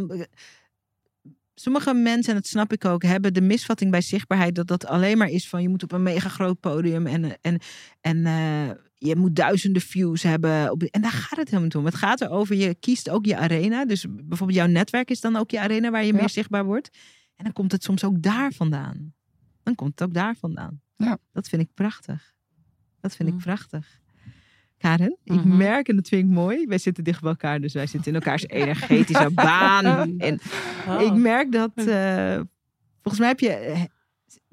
Sommige 1.55 1.95
mensen, 1.95 2.33
en 2.35 2.39
dat 2.41 2.47
snap 2.47 2.73
ik 2.73 2.85
ook, 2.85 3.03
hebben 3.03 3.35
de 3.35 3.41
misvatting 3.41 3.91
bij 3.91 4.01
zichtbaarheid 4.01 4.55
dat 4.55 4.67
dat 4.67 4.87
alleen 4.87 5.19
maar 5.19 5.29
is 5.29 5.49
van 5.49 5.63
je 5.63 5.69
moet 5.69 5.83
op 5.83 5.93
een 5.93 6.03
mega 6.03 6.29
groot 6.29 6.61
podium 6.61 7.07
en, 7.07 7.41
en, 7.41 7.61
en 8.01 8.17
uh, 8.17 8.71
je 8.95 9.17
moet 9.17 9.37
duizenden 9.37 9.83
views 9.83 10.23
hebben. 10.23 10.71
Op, 10.71 10.83
en 10.83 11.01
daar 11.03 11.11
gaat 11.11 11.39
het 11.39 11.47
helemaal 11.47 11.63
niet 11.65 11.77
om. 11.77 11.85
Het 11.85 11.95
gaat 11.95 12.21
erover, 12.21 12.57
je 12.57 12.75
kiest 12.75 13.11
ook 13.11 13.25
je 13.27 13.37
arena. 13.37 13.85
Dus 13.85 14.07
bijvoorbeeld 14.11 14.59
jouw 14.59 14.67
netwerk 14.67 15.11
is 15.11 15.21
dan 15.21 15.37
ook 15.37 15.51
je 15.51 15.61
arena 15.61 15.91
waar 15.91 16.05
je 16.05 16.13
Ja. 16.13 16.19
meer 16.19 16.29
zichtbaar 16.31 16.65
wordt. 16.65 16.91
En 17.37 17.45
dan 17.45 17.53
komt 17.53 17.73
het 17.73 17.83
soms 17.83 18.05
ook 18.05 18.23
daar 18.23 18.53
vandaan. 18.53 19.15
Dan 19.63 19.75
komt 19.75 19.91
het 19.91 20.09
ook 20.09 20.15
daar 20.15 20.37
vandaan. 20.37 20.81
Ja. 20.97 21.19
Dat 21.33 21.49
vind 21.49 21.63
ik 21.63 21.69
prachtig. 21.75 22.33
Dat 23.01 23.17
vind 23.17 23.29
ik 23.29 23.35
Mm. 23.35 23.41
prachtig. 23.41 24.01
Karen, 24.83 25.17
ik 25.25 25.33
Mhm. 25.35 25.57
merk, 25.57 25.89
en 25.89 25.97
dat 25.97 26.09
vind 26.09 26.25
ik 26.25 26.31
mooi, 26.35 26.67
wij 26.67 26.79
zitten 26.79 27.05
dicht 27.05 27.21
bij 27.21 27.31
elkaar, 27.31 27.61
dus 27.61 27.73
wij 27.73 27.87
zitten 27.87 28.13
in 28.13 28.19
elkaars 28.21 28.47
energetische 28.61 29.31
baan. 29.35 30.19
En 30.19 30.41
Oh. 30.89 31.01
ik 31.01 31.15
merk 31.15 31.53
dat, 31.53 31.71
eh, 31.75 32.41
volgens 33.03 33.19
mij 33.19 33.29
heb 33.29 33.41
je, 33.41 33.49
eh, 33.49 33.81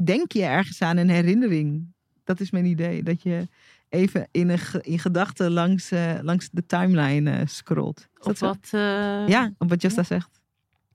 denk 0.04 0.32
je 0.32 0.44
ergens 0.44 0.82
aan 0.82 0.98
een 0.98 1.10
herinnering. 1.10 1.94
Dat 2.24 2.40
is 2.40 2.52
mijn 2.52 2.66
idee, 2.66 3.04
dat 3.04 3.22
je 3.24 3.48
even 3.90 4.28
in, 4.32 4.50
een, 4.50 4.60
in 4.82 5.00
gedachten 5.00 5.52
langs, 5.52 5.92
eh, 5.92 6.14
langs 6.22 6.50
de 6.52 6.66
timeline 6.66 7.44
scrolt. 7.46 8.08
Zo? 8.20 8.32
wat, 8.46 8.68
Ja, 9.30 9.52
op 9.58 9.70
wat 9.70 9.82
Josta 9.82 10.04
zegt. 10.04 10.42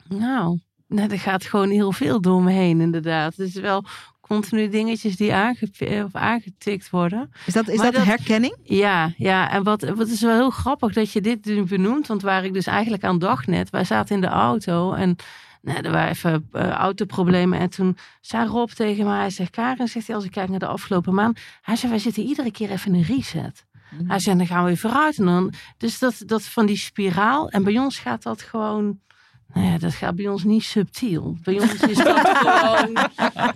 Nou, 0.09 0.59
nou, 0.89 1.11
er 1.11 1.19
gaat 1.19 1.45
gewoon 1.45 1.71
heel 1.71 1.93
veel 1.93 2.21
door 2.21 2.43
me 2.43 2.53
heen, 2.53 2.81
inderdaad. 2.81 3.37
Het 3.37 3.47
is 3.49 3.55
wel 3.55 3.85
continu 4.29 4.69
dingetjes 4.69 5.17
die 5.17 5.35
aange 5.35 5.71
of 6.05 6.15
aangetikt 6.15 6.91
worden. 6.91 7.31
Is 7.47 7.53
dat, 7.53 7.69
is 7.69 7.77
Maar 7.77 7.93
dat, 7.93 8.05
herkenning? 8.05 8.57
Ja, 8.63 9.13
ja, 9.17 9.51
en 9.51 9.63
wat, 9.63 9.83
wat 9.83 10.09
is 10.09 10.21
wel 10.21 10.35
heel 10.35 10.51
grappig 10.51 10.93
dat 10.93 11.13
je 11.13 11.21
dit 11.21 11.45
nu 11.45 11.63
benoemt. 11.63 12.07
Want 12.07 12.23
waar 12.23 12.45
ik 12.45 12.53
dus 12.53 12.67
eigenlijk 12.67 13.05
aan 13.05 13.19
dacht 13.19 13.47
net, 13.47 13.71
wij 13.71 13.85
zaten 13.85 14.15
in 14.15 14.21
de 14.21 14.27
auto 14.27 14.93
en 14.93 15.17
nou, 15.63 15.81
er 15.81 15.91
waren 15.91 16.11
even 16.11 16.49
eh, 16.53 16.71
autoproblemen. 16.71 17.59
En 17.59 17.71
toen 17.71 17.97
zei 18.21 18.47
Rob 18.47 18.69
tegen 18.69 19.05
mij, 19.05 19.19
hij 19.19 19.31
zegt, 19.31 19.51
Karen, 19.51 19.89
zegt 19.89 20.07
hij, 20.07 20.17
als 20.17 20.25
ik 20.25 20.31
kijk 20.31 20.49
naar 20.49 20.59
de 20.59 20.67
afgelopen 20.67 21.15
maand. 21.15 21.41
Hij 21.63 21.77
zei, 21.77 21.93
wij 21.93 22.01
zitten 22.01 22.23
iedere 22.23 22.51
keer 22.51 22.71
even 22.71 22.93
in 22.93 22.99
een 22.99 23.17
reset. 23.17 23.65
Hij 24.07 24.19
zei, 24.19 24.37
dan 24.37 24.47
gaan 24.47 24.63
we 24.63 24.69
weer 24.69 24.77
vooruit. 24.77 25.19
En 25.19 25.25
dan, 25.25 25.53
dus 25.77 25.99
dat, 25.99 26.23
dat 26.27 26.43
van 26.43 26.67
die 26.67 26.77
spiraal. 26.77 27.51
En 27.51 27.65
bij 27.65 27.79
ons 27.79 27.99
gaat 27.99 28.23
dat 28.23 28.43
gewoon... 28.43 29.01
Nou 29.53 29.67
ja, 29.67 29.79
dat 29.79 29.95
gaat 29.95 30.15
bij 30.17 30.29
ons 30.29 30.45
niet 30.45 30.63
subtiel. 30.63 31.37
Bij 31.43 31.61
ons 31.61 31.75
is 31.75 31.97
dat 31.97 32.29
gewoon... 32.39 32.99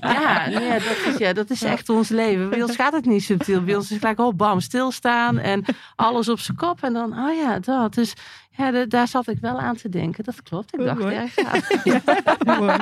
Ja, 0.01 0.49
nee, 0.49 0.71
dat 0.79 0.97
is, 1.07 1.17
ja, 1.19 1.33
dat 1.33 1.51
is 1.51 1.63
echt 1.63 1.89
ons 1.89 2.09
leven. 2.09 2.51
Bij 2.51 2.63
ons 2.63 2.75
gaat 2.77 2.93
het 2.93 3.05
niet 3.05 3.23
subtiel. 3.23 3.63
Bij 3.65 3.75
ons 3.75 3.85
is 3.85 3.91
het 3.91 4.01
gelijk, 4.01 4.19
oh 4.21 4.35
bam, 4.37 4.61
stilstaan. 4.61 5.39
En 5.39 5.65
alles 5.97 6.29
op 6.29 6.39
zijn 6.41 6.57
kop. 6.57 6.83
En 6.83 6.93
dan, 6.93 7.19
oh 7.19 7.35
ja, 7.37 7.59
dat. 7.59 7.95
Dus 7.95 8.13
ja, 8.51 8.71
de- 8.71 8.87
daar 8.87 9.09
zat 9.09 9.29
ik 9.29 9.39
wel 9.41 9.59
aan 9.59 9.77
te 9.77 9.89
denken. 9.89 10.25
Dat 10.25 10.43
klopt. 10.43 10.75
Ik 10.75 10.81
Oh, 10.81 10.87
dacht, 10.87 10.99
mooi. 10.99 11.15
ja, 11.15 11.27
ja. 11.35 11.53
ja. 12.45 12.59
Mooi. 12.59 12.77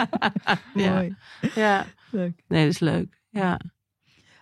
Ja. 0.85 0.93
Mooi. 0.95 1.17
ja. 1.55 1.87
Leuk. 2.11 2.43
Nee, 2.49 2.65
dat 2.65 2.73
is 2.73 2.81
leuk. 2.81 3.21
Ja. 3.31 3.61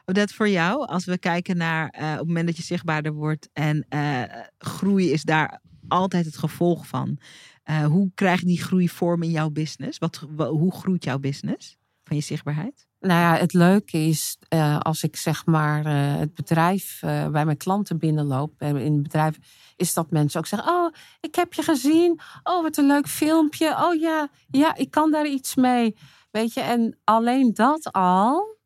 Odette, 0.04 0.34
voor 0.34 0.48
jou, 0.48 0.86
als 0.86 1.04
we 1.04 1.18
kijken 1.18 1.56
naar 1.56 1.88
eh, 1.88 2.10
op 2.12 2.18
het 2.18 2.26
moment 2.26 2.46
dat 2.46 2.56
je 2.56 2.62
zichtbaarder 2.62 3.12
wordt 3.12 3.48
en 3.52 3.86
eh, 3.88 4.22
groei 4.58 5.10
is 5.10 5.22
daar 5.22 5.60
altijd 5.88 6.24
het 6.24 6.36
gevolg 6.36 6.86
van. 6.86 7.18
Eh, 7.64 7.84
hoe 7.86 8.10
krijgt 8.14 8.46
die 8.46 8.62
groei 8.62 8.88
vorm 8.88 9.22
in 9.22 9.30
jouw 9.30 9.50
business? 9.50 9.98
Wat, 9.98 10.26
wa- 10.30 10.48
hoe 10.48 10.72
groeit 10.72 11.04
jouw 11.04 11.18
business 11.18 11.76
van 12.04 12.16
je 12.16 12.22
zichtbaarheid? 12.22 12.86
Nou 13.00 13.20
ja, 13.20 13.36
het 13.36 13.52
leuke 13.52 13.98
is 13.98 14.36
eh, 14.48 14.78
als 14.78 15.02
ik 15.02 15.16
zeg 15.16 15.46
maar 15.46 15.86
eh, 15.86 16.18
het 16.18 16.34
bedrijf 16.34 16.98
bij 17.00 17.44
mijn 17.44 17.56
klanten 17.56 17.98
binnenloop, 17.98 18.52
eh, 18.58 18.68
in 18.68 18.92
het 18.92 19.02
bedrijf, 19.02 19.38
is 19.76 19.94
dat 19.94 20.10
mensen 20.10 20.38
ook 20.40 20.46
zeggen: 20.46 20.68
Oh, 20.68 20.92
ik 21.20 21.34
heb 21.34 21.52
je 21.52 21.62
gezien. 21.62 22.20
Oh, 22.42 22.62
wat 22.62 22.76
een 22.76 22.86
leuk 22.86 23.08
filmpje. 23.08 23.76
Oh 23.84 23.94
ja, 24.00 24.28
ja, 24.50 24.74
ik 24.76 24.90
kan 24.90 25.10
daar 25.10 25.26
iets 25.26 25.54
mee. 25.54 25.96
Weet 26.30 26.54
je, 26.54 26.60
en 26.60 26.98
alleen 27.04 27.54
dat 27.54 27.92
al 27.92 28.56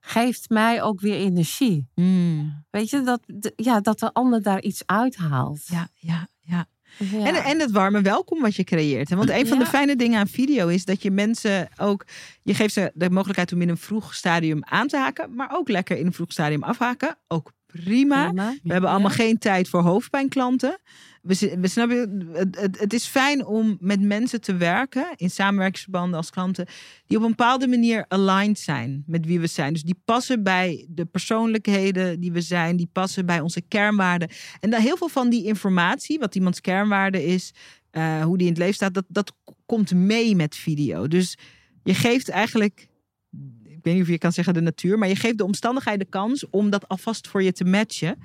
geeft 0.00 0.48
mij 0.48 0.82
ook 0.82 1.00
weer 1.00 1.14
energie. 1.14 1.88
Weet 2.70 2.90
je, 2.90 3.02
dat, 3.02 3.20
ja, 3.56 3.80
dat 3.80 3.98
de 3.98 4.12
ander 4.12 4.42
daar 4.42 4.62
iets 4.62 4.82
uithaalt. 4.86 5.66
Ja, 5.66 5.88
ja, 5.94 6.28
ja. 6.40 6.66
Ja. 6.96 7.26
En, 7.26 7.34
en 7.34 7.60
het 7.60 7.70
warme 7.70 8.00
welkom 8.00 8.40
wat 8.40 8.56
je 8.56 8.64
creëert. 8.64 9.08
hè? 9.08 9.16
Want 9.16 9.30
een 9.30 9.46
van 9.46 9.58
de 9.58 9.66
fijne 9.66 9.96
dingen 9.96 10.18
aan 10.18 10.28
video 10.28 10.68
is 10.68 10.84
dat 10.84 11.02
je 11.02 11.10
mensen 11.10 11.68
ook... 11.76 12.04
Je 12.42 12.54
geeft 12.54 12.72
ze 12.72 12.90
de 12.94 13.10
mogelijkheid 13.10 13.52
om 13.52 13.62
in 13.62 13.68
een 13.68 13.76
vroeg 13.76 14.14
stadium 14.14 14.64
aan 14.64 14.86
te 14.86 14.96
haken. 14.96 15.34
Maar 15.34 15.48
ook 15.52 15.68
lekker 15.68 15.96
in 15.96 16.06
een 16.06 16.12
vroeg 16.12 16.32
stadium 16.32 16.62
afhaken. 16.62 17.16
Ook 17.28 17.52
prima. 17.72 18.26
Prima. 18.26 18.54
We 18.62 18.72
hebben 18.72 18.90
allemaal 18.90 19.10
geen 19.10 19.38
tijd 19.38 19.68
voor 19.68 19.80
hoofdpijnklanten. 19.80 20.78
We, 21.22 21.56
we 21.60 21.68
snappen, 21.68 22.28
het, 22.32 22.60
het, 22.60 22.78
het 22.78 22.92
is 22.92 23.06
fijn 23.06 23.46
om 23.46 23.76
met 23.80 24.00
mensen 24.00 24.40
te 24.40 24.56
werken 24.56 25.12
in 25.16 25.30
samenwerkingsverbanden 25.30 26.16
als 26.16 26.30
klanten, 26.30 26.66
die 27.06 27.16
op 27.16 27.22
een 27.22 27.30
bepaalde 27.30 27.68
manier 27.68 28.04
aligned 28.08 28.58
zijn 28.58 29.02
met 29.06 29.26
wie 29.26 29.40
we 29.40 29.46
zijn. 29.46 29.72
Dus 29.72 29.82
die 29.82 30.00
passen 30.04 30.42
bij 30.42 30.86
de 30.88 31.04
persoonlijkheden 31.04 32.20
die 32.20 32.32
we 32.32 32.40
zijn, 32.40 32.76
die 32.76 32.88
passen 32.92 33.26
bij 33.26 33.40
onze 33.40 33.60
kernwaarden. 33.60 34.28
En 34.60 34.70
dan 34.70 34.80
heel 34.80 34.96
veel 34.96 35.08
van 35.08 35.30
die 35.30 35.44
informatie, 35.44 36.18
wat 36.18 36.34
iemands 36.34 36.60
kernwaarde 36.60 37.24
is, 37.24 37.54
eh, 37.90 38.22
hoe 38.22 38.36
die 38.36 38.46
in 38.46 38.52
het 38.52 38.60
leven 38.62 38.74
staat, 38.74 38.94
dat, 38.94 39.04
dat 39.08 39.32
komt 39.66 39.94
mee 39.94 40.36
met 40.36 40.56
video. 40.56 41.08
Dus 41.08 41.38
je 41.82 41.94
geeft 41.94 42.28
eigenlijk 42.28 42.88
ik 43.80 43.86
weet 43.86 43.94
niet 43.94 44.02
of 44.02 44.08
je 44.08 44.18
kan 44.18 44.32
zeggen 44.32 44.54
de 44.54 44.60
natuur, 44.60 44.98
maar 44.98 45.08
je 45.08 45.16
geeft 45.16 45.38
de 45.38 45.44
omstandigheden 45.44 45.98
de 45.98 46.04
kans 46.10 46.50
om 46.50 46.70
dat 46.70 46.88
alvast 46.88 47.28
voor 47.28 47.42
je 47.42 47.52
te 47.52 47.64
matchen. 47.64 48.18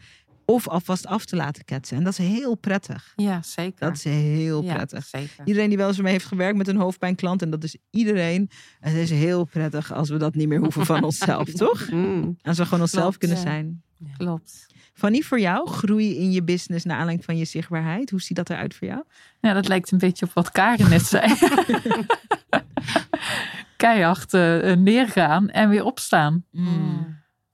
Of 0.48 0.68
alvast 0.68 1.06
af 1.08 1.26
te 1.26 1.36
laten 1.36 1.66
ketsen. 1.66 1.98
En 1.98 2.04
dat 2.04 2.20
is 2.20 2.26
heel 2.28 2.56
prettig. 2.56 3.14
Ja, 3.16 3.42
zeker. 3.42 3.80
Dat 3.80 3.96
is 3.96 4.04
heel 4.04 4.64
Ja, 4.64 4.74
prettig. 4.74 5.06
zeker. 5.06 5.46
Iedereen 5.46 5.70
die 5.70 5.78
wel 5.78 5.88
eens 5.88 6.02
mee 6.02 6.12
heeft 6.12 6.26
gewerkt 6.26 6.58
met 6.58 6.68
een 6.68 6.76
hoofdpijnklant, 6.78 7.42
en 7.42 7.50
dat 7.50 7.64
is 7.64 7.78
iedereen. 7.90 8.50
Het 8.80 8.94
is 8.94 9.10
heel 9.10 9.44
prettig 9.46 9.94
als 9.94 10.10
we 10.10 10.18
dat 10.18 10.36
niet 10.36 10.48
meer 10.48 10.60
hoeven 10.60 10.86
van 10.86 11.04
onszelf, 11.12 11.50
toch? 11.52 11.90
Mm. 11.92 12.38
Als 12.42 12.58
we 12.58 12.64
gewoon 12.64 12.82
onszelf 12.82 13.04
Klopt, 13.04 13.18
kunnen 13.18 13.38
ja. 13.38 13.44
zijn. 13.44 13.82
Klopt. 14.18 14.66
Fanny, 14.94 15.22
voor 15.22 15.40
jou, 15.40 15.70
groei 15.70 16.16
in 16.18 16.32
je 16.32 16.44
business 16.44 16.86
naar 16.86 16.96
aanleiding 16.98 17.26
van 17.26 17.38
je 17.38 17.46
zichtbaarheid. 17.46 18.10
Hoe 18.10 18.22
ziet 18.22 18.38
dat 18.38 18.50
eruit 18.50 18.76
voor 18.76 18.88
jou? 18.88 19.04
Ja, 19.42 19.54
dat 19.54 19.68
lijkt 19.68 19.92
een 19.92 19.98
beetje 19.98 20.26
op 20.26 20.32
wat 20.34 20.52
Karen 20.52 20.90
net 20.90 21.02
zei. 21.06 21.34
Keihard 23.78 24.34
eh, 24.34 24.76
neergaan 24.76 25.50
en 25.50 25.70
weer 25.70 25.84
opstaan. 25.84 26.46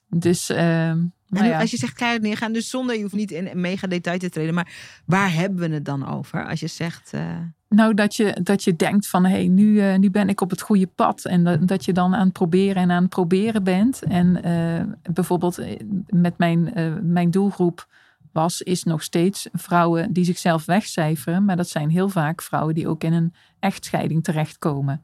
Dus, 0.08 0.50
ehm, 0.50 0.98
nou 1.28 1.46
ja. 1.46 1.60
als 1.60 1.72
je 1.72 1.78
zegt 1.78 1.94
keihard 1.94 2.22
neergaan, 2.22 2.54
dus 2.54 2.70
zonder, 2.70 2.96
je 2.96 3.02
hoeft 3.02 3.14
niet 3.14 3.32
in 3.32 3.50
mega 3.62 3.88
detail 3.88 4.20
te 4.20 4.30
treden, 4.30 4.54
maar 4.54 5.02
waar 5.06 5.34
hebben 5.34 5.70
we 5.70 5.76
het 5.76 5.86
dan 5.86 6.08
over? 6.08 6.48
Als 6.48 6.60
je 6.60 6.68
zegt, 6.68 7.14
eh, 7.14 7.38
Nou, 7.70 7.94
dat 7.94 8.16
je, 8.16 8.38
dat 8.44 8.64
je 8.64 8.76
denkt 8.76 9.08
van 9.08 9.26
hé, 9.26 9.32
hey, 9.32 9.48
nu, 9.48 9.80
eh, 9.80 9.98
nu 9.98 10.10
ben 10.10 10.30
ik 10.30 10.42
op 10.42 10.50
het 10.50 10.62
goede 10.62 10.88
pad. 10.88 11.26
En 11.26 11.44
dat, 11.44 11.68
dat 11.68 11.86
je 11.86 11.94
dan 11.94 12.16
aan 12.16 12.24
het 12.24 12.34
proberen 12.34 12.82
en 12.82 12.92
aan 12.92 13.02
het 13.02 13.10
proberen 13.10 13.64
bent. 13.64 14.02
En 14.02 14.44
eh, 14.44 15.14
bijvoorbeeld 15.14 15.58
eh, 15.58 15.80
met 16.08 16.38
mijn, 16.38 16.74
eh, 16.74 16.94
mijn 17.02 17.32
doelgroep 17.32 17.88
was, 18.32 18.62
is 18.62 18.84
nog 18.84 19.04
steeds 19.04 19.48
vrouwen 19.54 20.14
die 20.14 20.24
zichzelf 20.24 20.66
wegcijferen. 20.66 21.46
Maar 21.46 21.56
dat 21.56 21.70
zijn 21.70 21.90
heel 21.90 22.10
vaak 22.10 22.42
vrouwen 22.42 22.74
die 22.76 22.88
ook 22.88 23.04
in 23.04 23.14
een 23.14 23.34
echtscheiding 23.60 24.24
terechtkomen. 24.24 25.02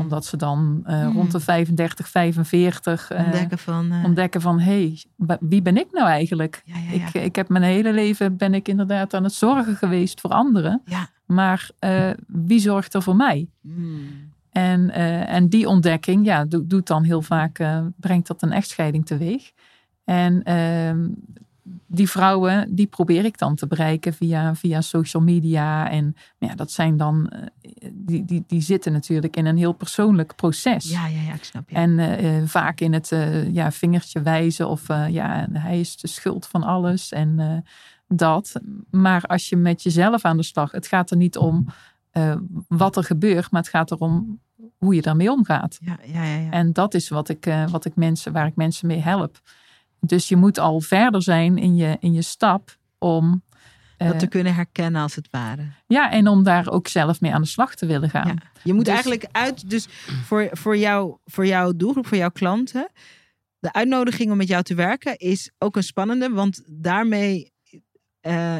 Omdat 0.00 0.24
ze 0.24 0.36
dan 0.36 0.80
eh, 0.84 1.00
Hmm. 1.00 1.12
rond 1.12 1.32
de 1.32 1.40
35, 1.40 2.08
45 2.08 3.10
eh, 3.10 3.24
ontdekken 3.24 3.58
van... 3.58 3.92
eh, 3.92 4.04
ontdekken 4.04 4.40
van 4.40 4.58
hé, 4.60 4.94
hey, 5.16 5.36
wie 5.40 5.62
ben 5.62 5.76
ik 5.76 5.86
nou 5.92 6.08
eigenlijk? 6.08 6.62
ja, 6.64 6.74
ja, 6.78 6.98
ja. 6.98 7.06
Ik, 7.06 7.14
ik 7.14 7.36
heb 7.36 7.48
mijn 7.48 7.62
hele 7.64 7.92
leven 7.92 8.36
ben 8.36 8.54
ik 8.54 8.68
inderdaad 8.68 9.14
aan 9.14 9.24
het 9.24 9.32
zorgen 9.32 9.76
geweest 9.76 10.20
voor 10.20 10.30
anderen. 10.30 10.82
Maar 11.26 11.70
wie 12.26 12.60
zorgt 12.60 12.94
er 12.94 13.02
voor 13.02 13.16
mij? 13.16 13.48
Mm. 13.60 14.30
En, 14.50 14.90
en 15.26 15.48
die 15.48 15.68
ontdekking 15.68 16.24
ja, 16.24 16.44
doet 16.44 16.86
dan 16.86 17.02
heel 17.02 17.22
vaak, 17.22 17.64
brengt 17.96 18.26
dat 18.26 18.42
een 18.42 18.52
echtscheiding 18.52 19.06
teweeg. 19.06 19.52
En 20.04 20.42
ehm, 20.42 21.08
die 21.86 22.10
vrouwen, 22.10 22.74
die 22.74 22.86
probeer 22.86 23.24
ik 23.24 23.38
dan 23.38 23.54
te 23.54 23.66
bereiken 23.66 24.14
via, 24.14 24.54
via 24.54 24.80
social 24.80 25.22
media. 25.22 25.90
En 25.90 26.14
ja, 26.38 26.54
dat 26.54 26.70
zijn 26.70 26.96
dan, 26.96 27.28
eh, 27.28 27.90
die, 27.92 28.24
die, 28.24 28.44
die 28.46 28.60
zitten 28.60 28.92
natuurlijk 28.92 29.36
in 29.36 29.46
een 29.46 29.56
heel 29.56 29.72
persoonlijk 29.72 30.36
proces. 30.36 30.90
Ja, 30.90 31.06
ja, 31.06 31.20
ja, 31.20 31.34
ik 31.34 31.44
snap 31.44 31.68
je. 31.68 31.74
En 31.74 31.90
uh, 31.98 32.46
vaak 32.46 32.80
in 32.80 32.92
het 32.92 33.10
uh, 33.10 33.52
ja, 33.52 33.72
vingertje 33.72 34.22
wijzen 34.22 34.68
of 34.68 34.86
ja, 35.08 35.48
hij 35.52 35.80
is 35.80 35.96
de 35.96 36.08
schuld 36.08 36.46
van 36.46 36.62
alles 36.62 37.12
en 37.12 37.64
dat. 38.08 38.60
Maar 38.90 39.22
als 39.22 39.48
je 39.48 39.56
met 39.56 39.82
jezelf 39.82 40.24
aan 40.24 40.36
de 40.36 40.42
slag, 40.42 40.70
het 40.70 40.86
gaat 40.86 41.10
er 41.10 41.16
niet 41.16 41.36
om 41.36 41.66
wat 42.68 42.96
er 42.96 43.04
gebeurt, 43.04 43.50
maar 43.50 43.60
het 43.60 43.70
gaat 43.70 43.90
erom 43.90 44.40
hoe 44.76 44.94
je 44.94 45.02
daarmee 45.02 45.30
omgaat. 45.30 45.78
Ja, 45.80 45.98
ja, 46.04 46.24
ja, 46.24 46.36
ja. 46.36 46.50
En 46.50 46.72
dat 46.72 46.94
is 46.94 47.08
wat 47.08 47.28
ik, 47.28 47.52
wat 47.70 47.84
ik 47.84 47.96
mensen, 47.96 48.32
waar 48.32 48.46
ik 48.46 48.56
mensen 48.56 48.86
mee 48.86 49.00
help. 49.00 49.40
Dus 50.06 50.28
je 50.28 50.36
moet 50.36 50.58
al 50.58 50.80
verder 50.80 51.22
zijn 51.22 51.58
in 51.58 51.76
je, 51.76 51.96
in 52.00 52.12
je 52.12 52.22
stap 52.22 52.76
om. 52.98 53.42
Dat 53.96 54.18
te 54.18 54.24
eh, 54.24 54.30
kunnen 54.30 54.54
herkennen 54.54 55.02
als 55.02 55.14
het 55.14 55.28
ware. 55.30 55.62
Ja, 55.86 56.10
en 56.10 56.28
om 56.28 56.42
daar 56.42 56.70
ook 56.70 56.88
zelf 56.88 57.20
mee 57.20 57.34
aan 57.34 57.42
de 57.42 57.48
slag 57.48 57.74
te 57.74 57.86
willen 57.86 58.10
gaan. 58.10 58.26
Ja. 58.26 58.34
Je 58.64 58.72
moet 58.72 58.84
dus- 58.84 58.94
eigenlijk 58.94 59.26
uit, 59.32 59.70
dus 59.70 59.88
voor, 60.24 60.48
voor, 60.52 60.76
jou, 60.76 61.16
voor 61.24 61.46
jouw 61.46 61.72
doelgroep, 61.76 62.06
voor 62.06 62.16
jouw 62.16 62.30
klanten, 62.30 62.90
de 63.58 63.72
uitnodiging 63.72 64.30
om 64.30 64.36
met 64.36 64.48
jou 64.48 64.62
te 64.62 64.74
werken 64.74 65.18
is 65.18 65.50
ook 65.58 65.76
een 65.76 65.82
spannende, 65.82 66.28
want 66.28 66.62
daarmee, 66.66 67.52
uh, 68.22 68.56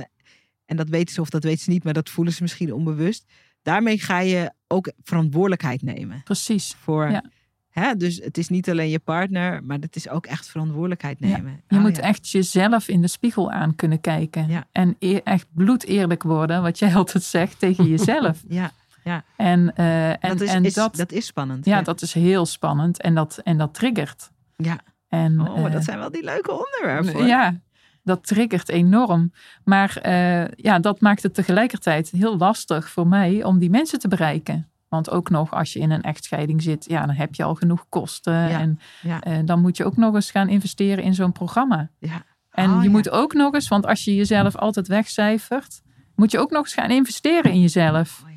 en 0.64 0.76
dat 0.76 0.88
weten 0.88 1.14
ze 1.14 1.20
of 1.20 1.30
dat 1.30 1.43
weten 1.43 1.62
ze 1.62 1.70
niet, 1.70 1.84
maar 1.84 1.93
dat 1.93 2.11
voelen 2.11 2.34
ze 2.34 2.43
misschien 2.43 2.72
onbewust, 2.72 3.24
daarmee 3.62 3.99
ga 3.99 4.18
je 4.18 4.53
ook 4.66 4.93
verantwoordelijkheid 5.03 5.82
nemen. 5.82 6.22
Precies. 6.22 6.74
Voor 6.78 7.11
ja. 7.11 7.24
Hè? 7.72 7.96
Dus 7.96 8.20
het 8.24 8.38
is 8.38 8.48
niet 8.48 8.70
alleen 8.70 8.88
je 8.88 8.98
partner, 8.98 9.64
maar 9.64 9.78
het 9.78 9.96
is 9.96 10.08
ook 10.08 10.26
echt 10.26 10.48
verantwoordelijkheid 10.48 11.20
nemen. 11.20 11.60
je 11.68 11.76
oh, 11.76 11.82
moet 11.82 11.98
echt 11.98 12.28
jezelf 12.28 12.88
in 12.88 13.00
de 13.00 13.08
spiegel 13.08 13.50
aan 13.50 13.74
kunnen 13.74 14.00
kijken. 14.00 14.66
En 14.72 14.96
e 14.98 15.20
echt 15.24 15.46
bloed 15.52 15.84
eerlijk 15.84 16.22
worden, 16.22 16.62
wat 16.62 16.78
jij 16.78 16.94
altijd 17.02 17.24
zegt 17.24 17.58
tegen 17.58 17.88
jezelf. 17.88 18.42
ja. 18.48 18.72
Ja. 19.04 19.24
En, 19.36 19.72
uh, 19.76 20.08
en, 20.10 20.18
dat, 20.20 20.40
is, 20.40 20.52
en 20.52 20.62
dat, 20.62 20.96
dat 20.96 21.12
is 21.12 21.26
spannend. 21.26 21.64
Ja, 21.64 21.82
dat 21.82 22.02
is 22.02 22.12
heel 22.12 22.46
spannend 22.46 23.00
en 23.00 23.14
dat, 23.14 23.40
en 23.44 23.58
dat 23.58 23.74
triggert. 23.74 24.30
Ja. 24.56 24.80
En, 25.08 25.40
oh, 25.40 25.60
maar 25.60 25.70
dat 25.70 25.80
uh, 25.80 25.86
zijn 25.86 25.98
wel 25.98 26.10
die 26.10 26.24
leuke 26.24 26.50
onderwerpen. 26.50 27.26
Ja, 27.26 27.60
dat 28.02 28.26
triggert 28.26 28.68
enorm. 28.68 29.32
Maar 29.64 29.98
uh, 30.06 30.48
ja, 30.48 30.78
dat 30.78 31.00
maakt 31.00 31.22
het 31.22 31.34
tegelijkertijd 31.34 32.10
heel 32.10 32.36
lastig 32.36 32.90
voor 32.90 33.06
mij 33.06 33.44
om 33.44 33.58
die 33.58 33.70
mensen 33.70 33.98
te 33.98 34.08
bereiken. 34.08 34.71
Want 34.93 35.11
ook 35.11 35.30
nog 35.30 35.53
als 35.53 35.72
je 35.72 35.78
in 35.78 35.90
een 35.90 36.03
echtscheiding 36.03 36.62
zit, 36.62 36.84
ja, 36.88 37.07
dan 37.07 37.14
heb 37.14 37.34
je 37.34 37.43
al 37.43 37.55
genoeg 37.55 37.86
kosten. 37.88 38.49
en 38.49 38.78
uh, 39.05 39.38
dan 39.45 39.61
moet 39.61 39.76
je 39.76 39.84
ook 39.84 39.97
nog 39.97 40.14
eens 40.14 40.30
gaan 40.30 40.49
investeren 40.49 41.05
in 41.05 41.14
zo'n 41.14 41.32
programma. 41.32 41.90
Ja. 41.99 42.24
En 42.51 42.70
oh, 42.70 42.82
je 42.82 42.88
moet 42.88 43.11
ook 43.11 43.32
nog 43.32 43.55
eens, 43.55 43.68
want 43.68 43.86
als 43.86 44.05
je 44.05 44.14
jezelf 44.14 44.57
altijd 44.57 44.88
wegcijfert, 44.88 45.82
moet 46.14 46.30
je 46.30 46.38
ook 46.38 46.51
nog 46.51 46.64
eens 46.64 46.74
gaan 46.74 46.90
investeren 46.90 47.53
in 47.53 47.61
jezelf. 47.61 48.22
Oh, 48.24 48.30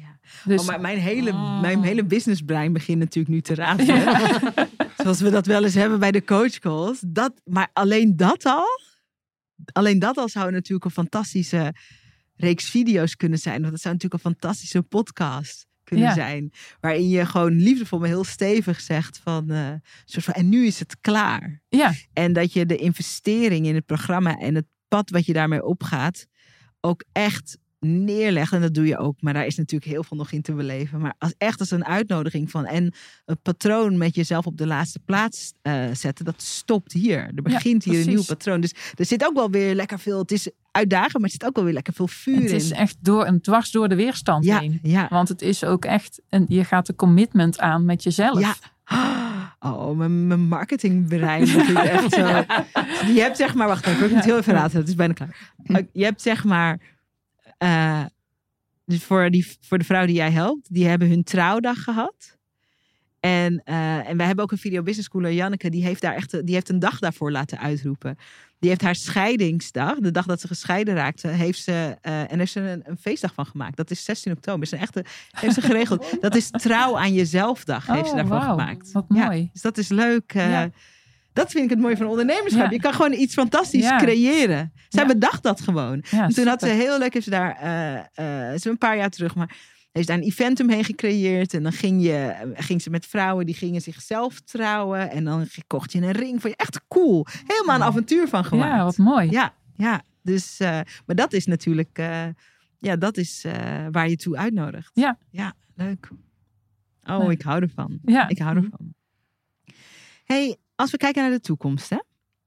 dus, 0.45 0.61
oh, 0.61 0.67
maar 0.67 0.81
mijn 0.81 0.97
hele, 0.97 1.31
oh. 1.31 1.61
mijn 1.61 1.83
hele 1.83 2.05
businessbrein 2.05 2.73
begint 2.73 2.99
natuurlijk 2.99 3.33
nu 3.33 3.41
te 3.41 3.55
raden. 3.55 3.85
Zoals 4.97 5.21
we 5.21 5.29
dat 5.29 5.45
wel 5.45 5.63
eens 5.63 5.73
hebben 5.73 5.99
bij 5.99 6.11
de 6.11 6.23
coachcalls. 6.23 7.03
Dat, 7.07 7.33
maar 7.43 7.69
alleen 7.73 8.15
dat 8.15 8.45
al, 8.45 8.67
alleen 9.71 9.99
dat 9.99 10.17
al 10.17 10.29
zou 10.29 10.51
natuurlijk 10.51 10.85
een 10.85 10.91
fantastische 10.91 11.75
reeks 12.35 12.69
video's 12.69 13.15
kunnen 13.15 13.39
zijn. 13.39 13.59
Want 13.59 13.71
dat 13.71 13.81
zou 13.81 13.93
natuurlijk 13.93 14.23
een 14.23 14.31
fantastische 14.31 14.81
podcast 14.81 15.67
kunnen 15.85 16.13
zijn. 16.13 16.51
Waarin 16.79 17.09
je 17.09 17.25
gewoon 17.25 17.53
liefdevol, 17.53 17.99
maar 17.99 18.07
heel 18.07 18.23
stevig 18.23 18.81
zegt 18.81 19.19
van, 19.23 19.51
uh, 19.51 19.69
soort 20.05 20.25
van, 20.25 20.33
en 20.33 20.49
nu 20.49 20.65
is 20.65 20.79
het 20.79 20.97
klaar. 21.01 21.61
Ja. 21.69 21.93
En 22.13 22.33
dat 22.33 22.53
je 22.53 22.65
de 22.65 22.77
investering 22.77 23.65
in 23.65 23.75
het 23.75 23.85
programma 23.85 24.37
en 24.37 24.55
het 24.55 24.67
pad 24.87 25.09
wat 25.09 25.25
je 25.25 25.33
daarmee 25.33 25.63
opgaat, 25.63 26.27
ook 26.81 27.03
echt 27.11 27.57
neerlegt. 27.79 28.53
En 28.53 28.61
dat 28.61 28.73
doe 28.73 28.87
je 28.87 28.97
ook, 28.97 29.21
maar 29.21 29.33
daar 29.33 29.45
is 29.45 29.55
natuurlijk 29.55 29.91
heel 29.91 30.03
veel 30.03 30.17
nog 30.17 30.31
in 30.31 30.41
te 30.41 30.53
beleven. 30.53 30.99
Maar 30.99 31.15
als, 31.17 31.33
echt 31.37 31.59
als 31.59 31.71
een 31.71 31.85
uitnodiging 31.85 32.51
van 32.51 32.65
en 32.65 32.93
een 33.25 33.41
patroon 33.41 33.97
met 33.97 34.15
jezelf 34.15 34.45
op 34.45 34.57
de 34.57 34.67
laatste 34.67 34.99
plaats 34.99 35.53
uh, 35.63 35.85
zetten, 35.93 36.25
dat 36.25 36.41
stopt 36.41 36.93
hier. 36.93 37.31
Er 37.35 37.41
begint 37.41 37.83
hier 37.83 37.99
een 37.99 38.07
nieuw 38.07 38.23
patroon. 38.23 38.61
Dus 38.61 38.73
er 38.95 39.05
zit 39.05 39.25
ook 39.25 39.35
wel 39.35 39.49
weer 39.49 39.75
lekker 39.75 39.99
veel. 39.99 40.19
Het 40.19 40.31
is 40.31 40.49
uitdagend, 40.75 41.13
maar 41.13 41.23
er 41.23 41.29
zit 41.29 41.45
ook 41.45 41.55
wel 41.55 41.63
weer 41.63 41.73
lekker 41.73 41.93
veel 41.93 42.07
vuur 42.07 42.35
in. 42.35 42.41
Het 42.41 42.51
is 42.51 42.71
echt 42.71 42.97
door 42.99 43.27
een 43.27 43.41
dwars 43.41 43.71
door 43.71 43.89
de 43.89 43.95
weerstand 43.95 44.45
ja, 44.45 44.59
heen. 44.59 44.79
Ja. 44.81 45.07
Want 45.09 45.29
het 45.29 45.41
is 45.41 45.63
ook 45.63 45.85
echt, 45.85 46.21
en 46.29 46.45
je 46.47 46.63
gaat 46.63 46.85
de 46.85 46.95
commitment 46.95 47.59
aan 47.59 47.85
met 47.85 48.03
jezelf. 48.03 48.39
Ja. 48.39 48.55
Oh, 49.59 49.97
mijn, 49.97 50.27
mijn 50.27 50.41
marketingbrein 50.41 51.41
echt 51.75 52.13
zo. 52.13 52.25
Je 53.13 53.19
hebt 53.19 53.37
zeg 53.37 53.55
maar, 53.55 53.67
wacht 53.67 53.85
even, 53.85 54.05
ik 54.05 54.13
moet 54.13 54.23
heel 54.23 54.37
even 54.37 54.53
laten. 54.53 54.79
Het 54.79 54.87
is 54.87 54.95
bijna 54.95 55.13
klaar. 55.13 55.51
Je 55.91 56.03
hebt 56.03 56.21
zeg 56.21 56.43
maar 56.43 56.79
uh, 57.63 58.05
dus 58.85 59.03
voor, 59.03 59.29
die, 59.29 59.57
voor 59.61 59.77
de 59.77 59.83
vrouw 59.83 60.05
die 60.05 60.15
jij 60.15 60.31
helpt, 60.31 60.73
die 60.73 60.87
hebben 60.87 61.09
hun 61.09 61.23
trouwdag 61.23 61.83
gehad. 61.83 62.34
En, 63.25 63.61
uh, 63.65 64.09
en 64.09 64.17
wij 64.17 64.25
hebben 64.25 64.43
ook 64.43 64.51
een 64.51 64.57
video 64.57 64.81
business 64.81 65.07
schooler, 65.07 65.31
Janneke, 65.31 65.69
die 65.69 65.83
heeft, 65.83 66.01
daar 66.01 66.15
echt, 66.15 66.45
die 66.45 66.55
heeft 66.55 66.69
een 66.69 66.79
dag 66.79 66.99
daarvoor 66.99 67.31
laten 67.31 67.59
uitroepen. 67.59 68.17
Die 68.59 68.69
heeft 68.69 68.81
haar 68.81 68.95
scheidingsdag, 68.95 69.99
de 69.99 70.11
dag 70.11 70.25
dat 70.25 70.41
ze 70.41 70.47
gescheiden 70.47 70.95
raakte, 70.95 71.27
heeft 71.27 71.63
ze, 71.63 71.97
uh, 72.01 72.31
en 72.31 72.39
heeft 72.39 72.51
ze 72.51 72.59
een, 72.59 72.83
een, 72.85 72.97
feestdag 72.97 73.33
van 73.33 73.45
gemaakt. 73.45 73.77
Dat 73.77 73.91
is 73.91 74.03
16 74.03 74.31
oktober. 74.31 74.63
Is 74.63 74.71
een 74.71 74.79
echte, 74.79 75.05
heeft 75.31 75.53
ze 75.53 75.61
geregeld. 75.61 76.05
Dat 76.21 76.35
is 76.35 76.49
trouw 76.51 76.97
aan 76.97 77.13
jezelf 77.13 77.63
dag, 77.63 77.87
heeft 77.87 78.05
ze 78.07 78.11
oh, 78.11 78.17
daarvoor 78.17 78.49
gemaakt. 78.49 78.91
Wat 78.91 79.09
mooi. 79.09 79.41
Ja, 79.41 79.49
dus 79.53 79.61
dat 79.61 79.77
is 79.77 79.87
leuk. 79.87 80.33
Uh, 80.33 80.49
ja. 80.49 80.69
Dat 81.33 81.51
vind 81.51 81.63
ik 81.63 81.69
het 81.69 81.79
mooie 81.79 81.97
van 81.97 82.07
ondernemerschap. 82.07 82.71
Je 82.71 82.79
kan 82.79 82.93
gewoon 82.93 83.13
iets 83.13 83.33
fantastisch 83.33 83.89
creëren. 83.97 84.73
Zij 84.89 85.05
bedacht 85.05 85.43
dat 85.43 85.61
gewoon. 85.61 86.01
en 86.11 86.33
toen 86.33 86.47
had 86.47 86.59
ze 86.59 86.67
heel 86.67 86.99
leuk, 86.99 87.13
heeft 87.13 87.25
ze 87.25 87.31
daar, 87.31 87.57
uh, 88.17 88.49
uh, 88.51 88.57
een 88.63 88.77
paar 88.77 88.97
jaar 88.97 89.09
terug, 89.09 89.35
maar 89.35 89.55
heeft 89.95 90.07
daar 90.07 90.17
een 90.17 90.23
event 90.23 90.59
omheen 90.59 90.83
gecreëerd. 90.83 91.53
En 91.53 91.63
dan 91.63 91.71
ging, 91.71 92.03
je, 92.03 92.53
ging 92.53 92.81
ze 92.81 92.89
met 92.89 93.05
vrouwen 93.05 93.45
die 93.45 93.55
gingen 93.55 93.81
zichzelf 93.81 94.41
trouwen. 94.41 95.09
En 95.09 95.23
dan 95.23 95.47
kocht 95.67 95.91
je 95.91 96.01
een 96.01 96.11
ring 96.11 96.41
voor 96.41 96.49
je. 96.49 96.55
Echt 96.55 96.81
cool. 96.87 97.25
Helemaal 97.47 97.75
een 97.75 97.83
avontuur 97.83 98.27
van 98.27 98.45
gemaakt. 98.45 98.75
Ja, 98.75 98.83
wat 98.83 98.97
mooi. 98.97 99.29
Ja, 99.29 99.53
ja. 99.75 100.03
Dus, 100.21 100.59
uh, 100.61 100.67
maar 101.05 101.15
dat 101.15 101.33
is 101.33 101.45
natuurlijk, 101.45 101.97
ja, 102.79 102.95
dat 102.95 103.17
is 103.17 103.45
waar 103.91 104.09
je 104.09 104.15
toe 104.15 104.37
uitnodigt. 104.37 104.91
Ja. 104.93 105.17
Ja, 105.29 105.53
leuk. 105.75 106.09
Oh, 107.03 107.31
ik 107.31 107.41
hou 107.41 107.61
ervan. 107.61 107.99
Ja. 108.05 108.27
Ik 108.27 108.37
hou 108.37 108.55
ervan. 108.55 108.93
Hey, 110.23 110.57
als 110.75 110.91
we 110.91 110.97
kijken 110.97 111.21
naar 111.21 111.31
de 111.31 111.39
toekomst, 111.39 111.89
hè? 111.89 111.97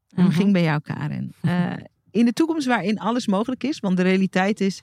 En 0.08 0.24
mm 0.24 0.30
ging 0.30 0.52
bij 0.52 0.62
jou, 0.62 0.80
Karen. 0.80 1.32
In 2.10 2.24
de 2.24 2.32
toekomst 2.32 2.66
waarin 2.66 2.98
alles 2.98 3.26
mogelijk 3.26 3.64
is, 3.64 3.78
want 3.78 3.96
de 3.96 4.02
realiteit 4.02 4.60
is, 4.60 4.80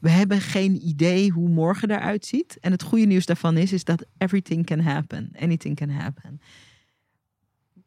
we 0.00 0.10
hebben 0.10 0.40
geen 0.40 0.86
idee 0.86 1.30
hoe 1.30 1.48
morgen 1.48 1.90
eruit 1.90 2.26
ziet. 2.26 2.58
En 2.60 2.70
het 2.70 2.82
goede 2.82 3.06
nieuws 3.06 3.26
daarvan 3.26 3.56
is, 3.56 3.72
is 3.72 3.84
dat 3.84 4.06
everything 4.18 4.66
can 4.66 4.80
happen. 4.80 5.30
Anything 5.38 5.76
can 5.76 5.90
happen. 5.90 6.40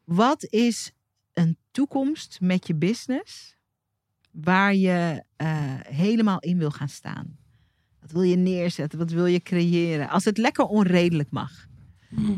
Wat 0.04 0.44
is 0.44 0.92
een 1.32 1.56
toekomst 1.70 2.38
met 2.40 2.66
je 2.66 2.74
business 2.74 3.56
waar 4.30 4.74
je 4.74 5.24
uh, 5.36 5.48
helemaal 5.80 6.38
in 6.38 6.58
wil 6.58 6.70
gaan 6.70 6.88
staan? 6.88 7.36
Wat 8.00 8.12
wil 8.12 8.22
je 8.22 8.36
neerzetten? 8.36 8.98
Wat 8.98 9.10
wil 9.10 9.26
je 9.26 9.40
creëren? 9.40 10.08
Als 10.08 10.24
het 10.24 10.38
lekker 10.38 10.64
onredelijk 10.64 11.30
mag. 11.30 11.66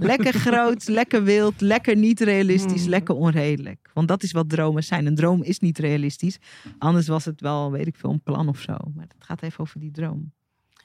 Lekker 0.00 0.32
groot, 0.32 0.88
lekker 0.88 1.22
wild, 1.22 1.60
lekker 1.60 1.96
niet 1.96 2.20
realistisch, 2.20 2.80
hmm. 2.80 2.90
lekker 2.90 3.14
onredelijk. 3.14 3.90
Want 3.94 4.08
dat 4.08 4.22
is 4.22 4.32
wat 4.32 4.48
dromen 4.48 4.84
zijn. 4.84 5.06
Een 5.06 5.14
droom 5.14 5.42
is 5.42 5.58
niet 5.58 5.78
realistisch. 5.78 6.38
Anders 6.78 7.08
was 7.08 7.24
het 7.24 7.40
wel, 7.40 7.70
weet 7.70 7.86
ik 7.86 7.96
veel, 7.96 8.10
een 8.10 8.22
plan 8.22 8.48
of 8.48 8.60
zo. 8.60 8.76
Maar 8.94 9.06
het 9.08 9.24
gaat 9.24 9.42
even 9.42 9.60
over 9.60 9.80
die 9.80 9.90
droom. 9.90 10.32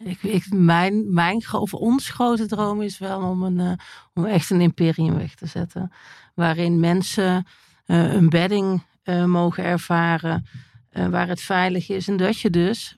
Ik, 0.03 0.23
ik, 0.23 0.53
mijn, 0.53 1.13
mijn 1.13 1.43
of 1.51 1.73
ons 1.73 2.09
grote 2.09 2.45
droom 2.45 2.81
is 2.81 2.97
wel 2.97 3.21
om, 3.21 3.43
een, 3.43 3.59
uh, 3.59 3.71
om 4.13 4.25
echt 4.25 4.49
een 4.49 4.61
imperium 4.61 5.17
weg 5.17 5.35
te 5.35 5.45
zetten. 5.45 5.91
Waarin 6.35 6.79
mensen 6.79 7.45
uh, 7.85 8.13
een 8.13 8.29
bedding 8.29 8.83
uh, 9.03 9.25
mogen 9.25 9.63
ervaren. 9.63 10.45
waar 10.91 11.27
het 11.27 11.41
veilig 11.41 11.89
is. 11.89 12.07
En 12.07 12.17
dat 12.17 12.39
je 12.39 12.49
dus 12.49 12.97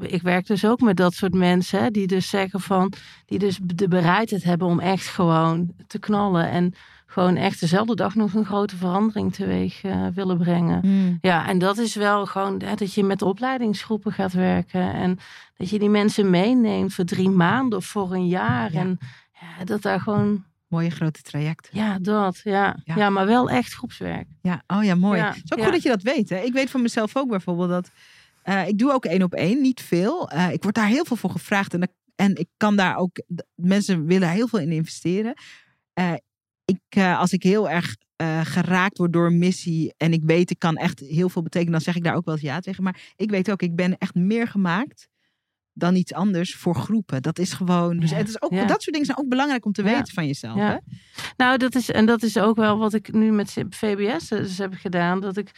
ik 0.00 0.22
werk 0.22 0.46
dus 0.46 0.64
ook 0.64 0.80
met 0.80 0.96
dat 0.96 1.14
soort 1.14 1.34
mensen, 1.34 1.92
die 1.92 2.06
dus 2.06 2.28
zeggen 2.28 2.60
van, 2.60 2.92
die 3.26 3.38
dus 3.38 3.58
de 3.62 3.88
bereidheid 3.88 4.44
hebben 4.44 4.68
om 4.68 4.80
echt 4.80 5.06
gewoon 5.06 5.72
te 5.86 5.98
knallen 5.98 6.50
en 6.50 6.74
gewoon 7.06 7.36
echt 7.36 7.60
dezelfde 7.60 7.94
dag 7.94 8.14
nog 8.14 8.34
een 8.34 8.44
grote 8.44 8.76
verandering 8.76 9.34
teweeg 9.34 9.84
uh, 9.84 10.06
willen 10.14 10.38
brengen. 10.38 10.80
Hmm. 10.80 11.18
Ja, 11.20 11.48
en 11.48 11.58
dat 11.58 11.78
is 11.78 11.94
wel 11.94 12.26
gewoon 12.26 12.62
hè, 12.62 12.74
dat 12.74 12.94
je 12.94 13.04
met 13.04 13.22
opleidingsgroepen 13.22 14.12
gaat 14.12 14.32
werken 14.32 14.92
en 14.92 15.18
dat 15.56 15.70
je 15.70 15.78
die 15.78 15.88
mensen 15.88 16.30
meeneemt 16.30 16.94
voor 16.94 17.04
drie 17.04 17.28
maanden 17.28 17.78
of 17.78 17.84
voor 17.84 18.12
een 18.12 18.28
jaar 18.28 18.72
en 18.72 18.98
ja, 19.40 19.64
dat 19.64 19.82
daar 19.82 20.00
gewoon 20.00 20.44
mooie 20.70 20.90
grote 20.90 21.22
traject. 21.22 21.68
Ja, 21.72 21.98
dat. 21.98 22.40
Ja. 22.44 22.76
ja. 22.84 23.10
maar 23.10 23.26
wel 23.26 23.50
echt 23.50 23.74
groepswerk. 23.74 24.26
Ja, 24.42 24.62
oh 24.66 24.84
ja, 24.84 24.94
mooi. 24.94 25.20
Het 25.20 25.40
is 25.44 25.52
ook 25.52 25.62
goed 25.62 25.72
dat 25.72 25.82
je 25.82 25.88
dat 25.88 26.02
weet. 26.02 26.28
Hè? 26.28 26.36
Ik 26.36 26.52
weet 26.52 26.70
van 26.70 26.82
mezelf 26.82 27.16
ook 27.16 27.28
bijvoorbeeld 27.28 27.68
dat 27.68 27.90
uh, 28.50 28.68
ik 28.68 28.78
doe 28.78 28.92
ook 28.92 29.04
één 29.04 29.22
op 29.22 29.34
één, 29.34 29.60
niet 29.60 29.80
veel. 29.80 30.32
Uh, 30.32 30.52
ik 30.52 30.62
word 30.62 30.74
daar 30.74 30.86
heel 30.86 31.04
veel 31.04 31.16
voor 31.16 31.30
gevraagd. 31.30 31.74
En, 31.74 31.92
En 32.16 32.36
ik 32.36 32.48
kan 32.56 32.76
daar 32.76 32.96
ook, 32.96 33.22
mensen 33.54 34.06
willen 34.06 34.30
heel 34.30 34.48
veel 34.48 34.58
in 34.58 34.72
investeren. 34.72 35.34
Uh, 36.00 36.12
ik, 36.64 37.02
als 37.16 37.32
ik 37.32 37.42
heel 37.42 37.70
erg 37.70 37.96
geraakt 38.42 38.98
word 38.98 39.12
door 39.12 39.26
een 39.26 39.38
missie 39.38 39.94
en 39.96 40.12
ik 40.12 40.20
weet 40.24 40.50
ik 40.50 40.58
kan 40.58 40.76
echt 40.76 41.00
heel 41.00 41.28
veel 41.28 41.42
betekenen, 41.42 41.72
dan 41.72 41.80
zeg 41.80 41.96
ik 41.96 42.04
daar 42.04 42.14
ook 42.14 42.24
wel 42.24 42.34
eens 42.34 42.42
ja 42.42 42.60
tegen. 42.60 42.82
Maar 42.82 43.12
ik 43.16 43.30
weet 43.30 43.50
ook, 43.50 43.62
ik 43.62 43.76
ben 43.76 43.98
echt 43.98 44.14
meer 44.14 44.48
gemaakt 44.48 45.08
dan 45.72 45.94
iets 45.94 46.12
anders 46.12 46.54
voor 46.54 46.74
groepen. 46.74 47.22
Dat 47.22 47.38
is 47.38 47.52
gewoon. 47.52 47.98
Dus 47.98 48.10
het 48.10 48.28
is 48.28 48.42
ook, 48.42 48.52
ja. 48.52 48.64
dat 48.64 48.82
soort 48.82 48.92
dingen 48.92 49.06
zijn 49.06 49.18
ook 49.18 49.28
belangrijk 49.28 49.64
om 49.64 49.72
te 49.72 49.82
ja. 49.82 49.90
weten 49.90 50.14
van 50.14 50.26
jezelf. 50.26 50.56
Hè? 50.56 50.76
Nou, 51.36 51.56
dat 51.58 51.74
is, 51.74 51.90
en 51.90 52.06
dat 52.06 52.22
is 52.22 52.38
ook 52.38 52.56
wel 52.56 52.78
wat 52.78 52.94
ik 52.94 53.12
nu 53.12 53.32
met 53.32 53.54
VBS 53.70 54.28
dus 54.28 54.58
heb 54.58 54.74
gedaan. 54.74 55.20
Dat 55.20 55.36
ik, 55.36 55.50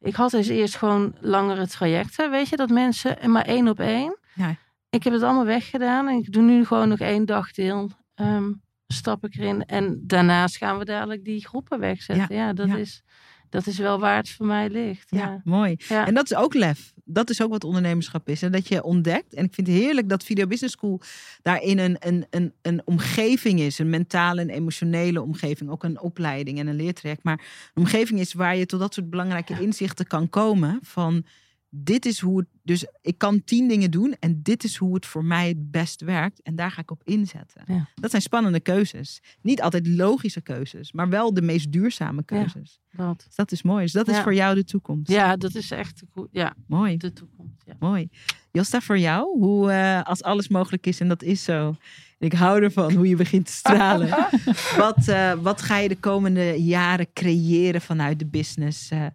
ik 0.00 0.14
had 0.14 0.30
dus 0.30 0.48
eerst 0.48 0.76
gewoon 0.76 1.14
langere 1.20 1.66
trajecten. 1.66 2.30
Weet 2.30 2.48
je, 2.48 2.56
dat 2.56 2.70
mensen 2.70 3.30
maar 3.30 3.44
één 3.44 3.68
op 3.68 3.80
één. 3.80 4.18
Ja. 4.34 4.56
Ik 4.90 5.02
heb 5.04 5.12
het 5.12 5.22
allemaal 5.22 5.44
weggedaan 5.44 6.08
en 6.08 6.16
ik 6.16 6.32
doe 6.32 6.42
nu 6.42 6.64
gewoon 6.64 6.88
nog 6.88 6.98
één 6.98 7.26
dagdeel. 7.26 7.90
Um, 8.14 8.62
stap 8.86 9.24
ik 9.24 9.34
erin. 9.34 9.64
En 9.64 10.00
daarnaast 10.06 10.56
gaan 10.56 10.78
we 10.78 10.84
dadelijk 10.84 11.24
die 11.24 11.46
groepen 11.46 11.80
wegzetten. 11.80 12.36
Ja, 12.36 12.52
dat, 12.52 12.68
Is, 12.68 13.02
dat 13.50 13.66
is 13.66 13.78
wel 13.78 13.98
waar 13.98 14.16
het 14.16 14.30
voor 14.30 14.46
mij 14.46 14.68
ligt. 14.68 15.10
Ja, 15.10 15.40
mooi. 15.44 15.76
En 15.88 16.14
dat 16.14 16.24
is 16.30 16.36
ook 16.36 16.54
lef. 16.54 16.92
Dat 17.04 17.30
is 17.30 17.42
ook 17.42 17.50
wat 17.50 17.64
ondernemerschap 17.64 18.28
is. 18.28 18.42
En 18.42 18.52
dat 18.52 18.68
je 18.68 18.82
ontdekt. 18.82 19.34
En 19.34 19.44
ik 19.44 19.54
vind 19.54 19.66
het 19.66 19.76
heerlijk 19.76 20.08
dat 20.08 20.24
Video 20.24 20.46
Business 20.46 20.74
School 20.74 21.00
daarin 21.42 21.78
een, 21.78 21.96
een, 21.98 22.26
een, 22.30 22.52
een 22.62 22.82
omgeving 22.84 23.60
is. 23.60 23.78
Een 23.78 23.90
mentale 23.90 24.40
en 24.40 24.50
emotionele 24.50 25.22
omgeving. 25.22 25.70
Ook 25.70 25.84
een 25.84 26.00
opleiding 26.00 26.58
en 26.58 26.66
een 26.66 26.76
leertraject. 26.76 27.22
Maar 27.22 27.38
een 27.74 27.82
omgeving 27.82 28.20
is 28.20 28.32
waar 28.32 28.56
je 28.56 28.66
tot 28.66 28.80
dat 28.80 28.94
soort 28.94 29.10
belangrijke 29.10 29.60
inzichten 29.60 30.06
kan 30.06 30.28
komen. 30.28 30.78
Van 30.82 31.24
dit 31.70 32.06
is 32.06 32.20
hoe 32.20 32.38
het. 32.38 32.46
Dus 32.62 32.86
ik 33.00 33.18
kan 33.18 33.44
tien 33.44 33.68
dingen 33.68 33.90
doen 33.90 34.16
en 34.20 34.42
dit 34.42 34.64
is 34.64 34.76
hoe 34.76 34.94
het 34.94 35.06
voor 35.06 35.24
mij 35.24 35.48
het 35.48 35.70
best 35.70 36.00
werkt. 36.00 36.42
En 36.42 36.56
daar 36.56 36.70
ga 36.70 36.80
ik 36.80 36.90
op 36.90 37.02
inzetten. 37.04 37.62
Ja. 37.66 37.88
Dat 37.94 38.10
zijn 38.10 38.22
spannende 38.22 38.60
keuzes. 38.60 39.22
Niet 39.42 39.62
altijd 39.62 39.86
logische 39.86 40.40
keuzes, 40.40 40.92
maar 40.92 41.08
wel 41.08 41.34
de 41.34 41.42
meest 41.42 41.72
duurzame 41.72 42.24
keuzes. 42.24 42.80
Ja, 42.90 43.06
dat. 43.06 43.22
Dus 43.26 43.34
dat 43.34 43.52
is 43.52 43.62
mooi. 43.62 43.82
Dus 43.82 43.92
dat 43.92 44.08
is 44.08 44.18
voor 44.18 44.34
jou 44.34 44.54
de 44.54 44.64
toekomst. 44.64 45.10
Ja, 45.10 45.36
dat 45.36 45.54
is 45.54 45.70
echt 45.70 46.02
ja, 46.30 46.54
mooi. 46.66 46.96
de 46.96 47.12
toekomst. 47.12 47.62
Ja. 47.66 47.76
Mooi. 47.78 48.08
Josta, 48.52 48.80
voor 48.80 48.98
jou, 48.98 49.38
hoe 49.38 49.70
uh, 49.70 50.02
als 50.02 50.22
alles 50.22 50.48
mogelijk 50.48 50.86
is 50.86 51.00
en 51.00 51.08
dat 51.08 51.22
is 51.22 51.44
zo. 51.44 51.76
Ik 52.18 52.32
hou 52.32 52.62
ervan 52.62 52.92
hoe 52.92 53.08
je 53.08 53.16
begint 53.16 53.46
te 53.46 53.52
stralen. 53.52 54.08
wat, 54.76 55.08
uh, 55.08 55.32
wat 55.32 55.62
ga 55.62 55.76
je 55.76 55.88
de 55.88 55.96
komende 55.96 56.62
jaren 56.62 57.12
creëren 57.12 57.80
vanuit 57.80 58.18
de 58.18 58.26
business? 58.26 58.90
Uh, 58.90 59.06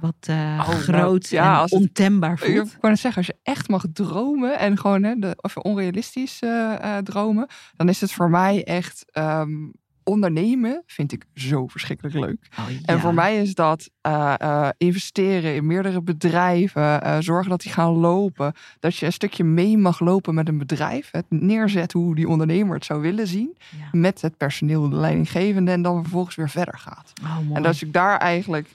wat 0.00 0.26
uh, 0.30 0.66
oh, 0.68 0.68
groot 0.68 1.30
nou, 1.30 1.44
ja, 1.44 1.62
en 1.62 1.72
ontembaar 1.72 2.38
voelt. 2.38 2.72
Ik 2.72 2.80
kan 2.80 2.96
zeggen, 2.96 3.16
als 3.16 3.26
je 3.26 3.36
echt 3.42 3.68
mag 3.68 3.84
dromen 3.92 4.58
en 4.58 4.78
gewoon 4.78 5.02
hè, 5.02 5.14
de, 5.18 5.36
of 5.40 5.56
onrealistisch 5.56 6.42
uh, 6.42 6.50
uh, 6.50 6.96
dromen, 6.96 7.46
dan 7.76 7.88
is 7.88 8.00
het 8.00 8.12
voor 8.12 8.30
mij 8.30 8.64
echt 8.64 9.04
um, 9.12 9.72
ondernemen 10.10 10.82
vind 10.86 11.12
ik 11.12 11.24
zo 11.34 11.66
verschrikkelijk 11.66 12.14
leuk. 12.14 12.48
Oh, 12.58 12.66
en 12.84 13.00
voor 13.00 13.14
mij 13.14 13.42
is 13.42 13.54
dat 13.54 13.90
uh, 14.06 14.34
uh, 14.42 14.68
investeren 14.76 15.54
in 15.54 15.66
meerdere 15.66 16.02
bedrijven, 16.02 16.82
uh, 16.82 17.16
zorgen 17.18 17.50
dat 17.50 17.60
die 17.60 17.72
gaan 17.72 17.92
lopen. 17.92 18.52
Dat 18.80 18.96
je 18.96 19.06
een 19.06 19.12
stukje 19.12 19.44
mee 19.44 19.78
mag 19.78 20.00
lopen 20.00 20.34
met 20.34 20.48
een 20.48 20.58
bedrijf. 20.58 21.08
Het 21.12 21.24
neerzetten 21.28 22.00
hoe 22.00 22.14
die 22.14 22.28
ondernemer 22.28 22.74
het 22.74 22.84
zou 22.84 23.00
willen 23.00 23.26
zien. 23.26 23.56
Ja. 23.78 23.88
Met 23.92 24.20
het 24.20 24.36
personeel, 24.36 24.88
de 24.88 24.96
leidinggevende. 24.96 25.70
En 25.70 25.82
dan 25.82 26.02
vervolgens 26.02 26.36
weer 26.36 26.50
verder 26.50 26.78
gaat. 26.78 27.12
Oh, 27.22 27.56
en 27.56 27.62
dat 27.62 27.80
ik 27.80 27.92
daar 27.92 28.18
eigenlijk 28.18 28.68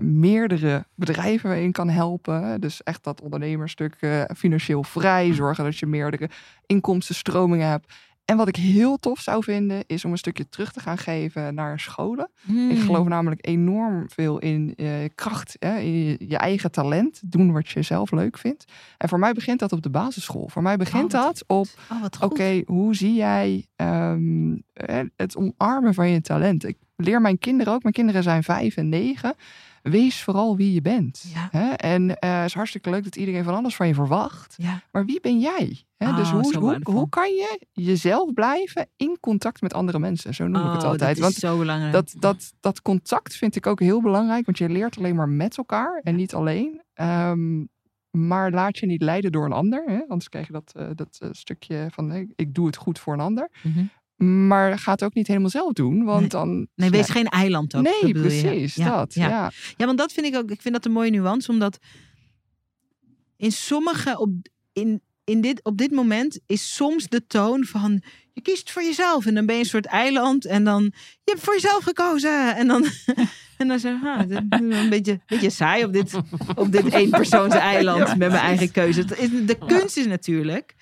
meerdere 0.00 0.84
bedrijven 0.94 1.62
in 1.62 1.72
kan 1.72 1.88
helpen. 1.88 2.60
Dus 2.60 2.82
echt 2.82 3.04
dat 3.04 3.20
ondernemerstuk 3.20 3.96
financieel 4.36 4.82
vrij. 4.82 5.34
Zorgen 5.34 5.64
dat 5.64 5.78
je 5.78 5.86
meerdere 5.86 6.30
inkomstenstromingen 6.66 7.68
hebt. 7.68 7.94
En 8.26 8.36
wat 8.36 8.48
ik 8.48 8.56
heel 8.56 8.96
tof 8.96 9.20
zou 9.20 9.42
vinden, 9.42 9.84
is 9.86 10.04
om 10.04 10.10
een 10.10 10.18
stukje 10.18 10.48
terug 10.48 10.72
te 10.72 10.80
gaan 10.80 10.98
geven 10.98 11.54
naar 11.54 11.80
scholen. 11.80 12.30
Ik 12.46 12.78
geloof 12.78 13.00
hmm. 13.00 13.08
namelijk 13.08 13.46
enorm 13.46 14.04
veel 14.08 14.38
in 14.38 14.72
uh, 14.76 14.90
kracht, 15.14 15.56
hè, 15.58 15.78
in 15.78 16.16
je, 16.28 16.36
eigen 16.36 16.70
talent. 16.70 17.20
Doen 17.24 17.52
wat 17.52 17.68
je 17.68 17.82
zelf 17.82 18.10
leuk 18.10 18.38
vindt. 18.38 18.64
En 18.98 19.08
voor 19.08 19.18
mij 19.18 19.32
begint 19.32 19.58
dat 19.58 19.72
op 19.72 19.82
de 19.82 19.90
basisschool. 19.90 20.48
Voor 20.48 20.62
mij 20.62 20.76
begint 20.76 21.14
oh, 21.14 21.22
dat 21.22 21.44
op, 21.46 21.66
oh, 21.90 22.04
oké, 22.20 22.62
hoe 22.66 22.94
zie 22.94 23.14
jij 23.14 23.66
um, 23.76 24.62
het 25.16 25.36
omarmen 25.36 25.94
van 25.94 26.08
je 26.10 26.20
talent? 26.20 26.64
Ik 26.64 26.76
leer 26.96 27.20
mijn 27.20 27.38
kinderen 27.38 27.72
ook. 27.72 27.82
Mijn 27.82 27.94
kinderen 27.94 28.22
zijn 28.22 28.42
vijf 28.42 28.76
en 28.76 28.88
negen 28.88 29.34
wees 29.90 30.22
vooral 30.22 30.56
wie 30.56 30.72
je 30.72 30.80
bent. 30.80 31.24
Hè? 31.50 31.70
En 31.72 32.02
uh, 32.02 32.16
het 32.18 32.46
is 32.46 32.54
hartstikke 32.54 32.90
leuk 32.90 33.04
dat 33.04 33.16
iedereen 33.16 33.44
van 33.44 33.54
alles 33.54 33.76
van 33.76 33.86
je 33.86 33.94
verwacht. 33.94 34.54
Ja. 34.56 34.82
Maar 34.92 35.04
wie 35.04 35.20
ben 35.20 35.38
jij? 35.38 35.84
Hè? 35.96 36.14
dus 36.14 36.28
ah, 36.28 36.40
hoe, 36.40 36.56
hoe, 36.58 36.78
hoe, 36.82 37.08
kan 37.08 37.30
je 37.30 37.66
jezelf 37.72 38.32
blijven 38.32 38.88
in 38.96 39.16
contact 39.20 39.60
met 39.60 39.74
andere 39.74 39.98
mensen? 39.98 40.34
Zo 40.34 40.46
noem 40.46 40.66
ik 40.66 40.72
het 40.72 40.82
oh, 40.82 40.88
altijd. 40.88 41.00
Dat 41.00 41.10
is 41.16 41.20
want 41.20 41.34
zo 41.34 41.58
belangrijk. 41.58 41.92
Dat, 41.92 42.14
dat, 42.18 42.52
dat 42.60 42.82
contact 42.82 43.36
vind 43.36 43.56
ik 43.56 43.66
ook 43.66 43.80
heel 43.80 44.02
belangrijk. 44.02 44.46
Want 44.46 44.58
je 44.58 44.68
leert 44.68 44.98
alleen 44.98 45.16
maar 45.16 45.28
met 45.28 45.56
elkaar 45.56 46.00
en 46.02 46.16
niet 46.16 46.34
alleen. 46.34 46.82
Um, 46.94 47.68
maar 48.10 48.50
laat 48.50 48.78
je 48.78 48.86
niet 48.86 49.02
leiden 49.02 49.32
door 49.32 49.44
een 49.44 49.52
ander. 49.52 49.82
Hè? 49.86 50.00
Anders 50.00 50.28
krijg 50.28 50.46
je 50.46 50.52
dat, 50.52 50.72
uh, 50.76 50.88
dat 50.94 51.18
uh, 51.22 51.28
stukje 51.32 51.86
van 51.90 52.28
ik 52.36 52.54
doe 52.54 52.66
het 52.66 52.76
goed 52.76 52.98
voor 52.98 53.12
een 53.12 53.20
ander. 53.20 53.50
Mm 53.62 53.72
-hmm. 53.72 53.90
Maar 54.16 54.78
ga 54.78 54.92
het 54.92 55.04
ook 55.04 55.14
niet 55.14 55.26
helemaal 55.26 55.50
zelf 55.50 55.72
doen. 55.72 56.04
Want 56.04 56.20
nee. 56.20 56.28
dan. 56.28 56.66
Nee, 56.74 56.90
wees 56.90 57.08
geen 57.08 57.26
eiland 57.26 57.74
ook. 57.74 57.82
Nee, 57.82 58.12
precies. 58.12 58.74
Ja, 58.74 58.96
dat. 58.96 59.14
Ja. 59.14 59.28
ja. 59.28 59.50
Ja. 59.76 59.86
want 59.86 59.98
dat 59.98 60.12
vind 60.12 60.26
ik 60.26 60.36
ook. 60.36 60.50
Ik 60.50 60.60
vind 60.60 60.74
dat 60.74 60.84
een 60.84 60.92
mooie 60.92 61.10
nuance. 61.10 61.50
Omdat 61.50 61.78
in 63.36 63.52
sommige. 63.52 64.18
Op, 64.18 64.30
in, 64.72 65.02
in 65.24 65.40
dit, 65.40 65.64
op 65.64 65.78
dit 65.78 65.90
moment 65.90 66.40
is 66.46 66.74
soms 66.74 67.08
de 67.08 67.26
toon 67.26 67.64
van. 67.64 68.02
Je 68.32 68.40
kiest 68.40 68.70
voor 68.70 68.82
jezelf. 68.82 69.26
En 69.26 69.34
dan 69.34 69.46
ben 69.46 69.54
je 69.54 69.60
een 69.60 69.68
soort 69.68 69.86
eiland. 69.86 70.44
En 70.44 70.64
dan. 70.64 70.82
Je 71.24 71.30
hebt 71.30 71.40
voor 71.40 71.54
jezelf 71.54 71.82
gekozen. 71.82 72.56
En 72.56 72.66
dan. 72.66 72.84
En 73.56 73.68
dan 73.68 73.78
zeg 73.78 73.94
ah, 74.04 74.20
een 74.48 74.88
beetje, 74.88 75.20
beetje 75.26 75.50
saai 75.50 75.84
op 75.84 75.92
dit, 75.92 76.14
op 76.54 76.72
dit 76.72 76.92
eenpersoons 76.92 77.54
eiland 77.54 78.08
met 78.16 78.18
mijn 78.18 78.32
eigen 78.32 78.70
keuze. 78.70 79.04
De 79.44 79.58
kunst 79.66 79.96
is 79.96 80.06
natuurlijk 80.06 80.74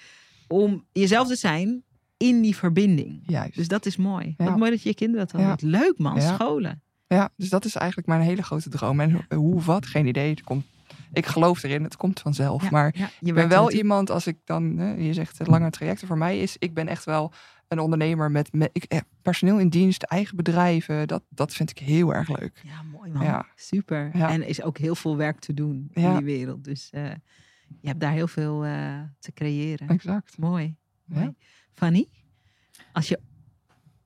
om 0.48 0.84
jezelf 0.92 1.28
te 1.28 1.36
zijn 1.36 1.84
in 2.16 2.40
die 2.40 2.56
verbinding. 2.56 3.22
Juist. 3.26 3.54
Dus 3.54 3.68
dat 3.68 3.86
is 3.86 3.96
mooi. 3.96 4.34
Wat 4.36 4.56
mooi 4.56 4.70
dat 4.70 4.82
je 4.82 4.88
je 4.88 4.94
kinderen 4.94 5.26
dat 5.26 5.40
dan 5.40 5.46
ja. 5.46 5.56
Leuk 5.60 5.98
man, 5.98 6.20
scholen. 6.20 6.82
Ja, 7.06 7.30
dus 7.36 7.48
dat 7.48 7.64
is 7.64 7.74
eigenlijk 7.74 8.08
mijn 8.08 8.20
hele 8.20 8.42
grote 8.42 8.68
droom. 8.68 9.00
En 9.00 9.26
hoe 9.34 9.60
wat, 9.60 9.86
geen 9.86 10.06
idee. 10.06 10.30
Het 10.30 10.42
komt, 10.42 10.64
ik 11.12 11.26
geloof 11.26 11.62
erin, 11.62 11.82
het 11.82 11.96
komt 11.96 12.20
vanzelf. 12.20 12.70
maar 12.70 13.12
je 13.20 13.32
ben 13.32 13.48
wel 13.48 13.70
iemand, 13.70 14.10
als 14.10 14.26
ik 14.26 14.38
dan, 14.44 14.94
je 14.98 15.12
zegt 15.12 15.46
lange 15.46 15.70
trajecten 15.70 16.06
voor 16.06 16.18
mij 16.18 16.38
is, 16.38 16.56
ik 16.58 16.74
ben 16.74 16.88
echt 16.88 17.04
wel 17.04 17.32
een 17.68 17.78
ondernemer 17.78 18.30
met, 18.30 18.52
met 18.52 18.70
ik, 18.72 18.84
eh, 18.84 18.98
personeel 19.22 19.58
in 19.58 19.68
dienst, 19.68 20.02
eigen 20.02 20.36
bedrijven. 20.36 21.08
Dat, 21.08 21.22
dat 21.28 21.54
vind 21.54 21.70
ik 21.70 21.78
heel 21.78 22.14
erg 22.14 22.38
leuk. 22.38 22.60
Ja, 22.64 22.82
mooi 22.82 23.10
man. 23.10 23.24
Ja. 23.24 23.46
Super. 23.54 24.10
En 24.12 24.42
is 24.42 24.62
ook 24.62 24.78
heel 24.78 24.94
veel 24.94 25.16
werk 25.16 25.38
te 25.38 25.54
doen 25.54 25.88
in 25.92 26.12
die 26.12 26.24
wereld. 26.24 26.64
Dus 26.64 26.90
uh, 26.94 27.10
je 27.80 27.88
hebt 27.88 28.00
daar 28.00 28.12
heel 28.12 28.28
veel 28.28 28.66
uh, 28.66 29.00
te 29.18 29.32
creëren. 29.32 29.88
Exact. 29.88 30.38
Mooi. 30.38 30.76
mooi. 31.04 31.34
Fanny, 31.74 32.06
als 32.92 33.08
je 33.08 33.18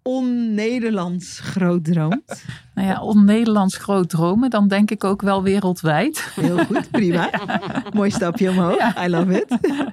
on-Nederlands 0.09 1.41
groot 1.41 1.85
droomt? 1.85 2.45
Nou 2.75 2.91
ja, 2.91 3.01
on-Nederlands 3.01 3.77
groot 3.77 4.09
dromen, 4.09 4.51
dan 4.51 4.69
denk 4.69 4.91
ik 4.91 5.05
ook 5.05 5.23
wel 5.23 5.43
wereldwijd. 5.43 6.33
Heel 6.35 6.64
goed, 6.64 6.91
prima. 6.91 7.31
Mooi 7.95 8.11
stapje 8.11 8.51
omhoog. 8.51 9.05
I 9.05 9.09
love 9.09 9.41
it. 9.41 9.57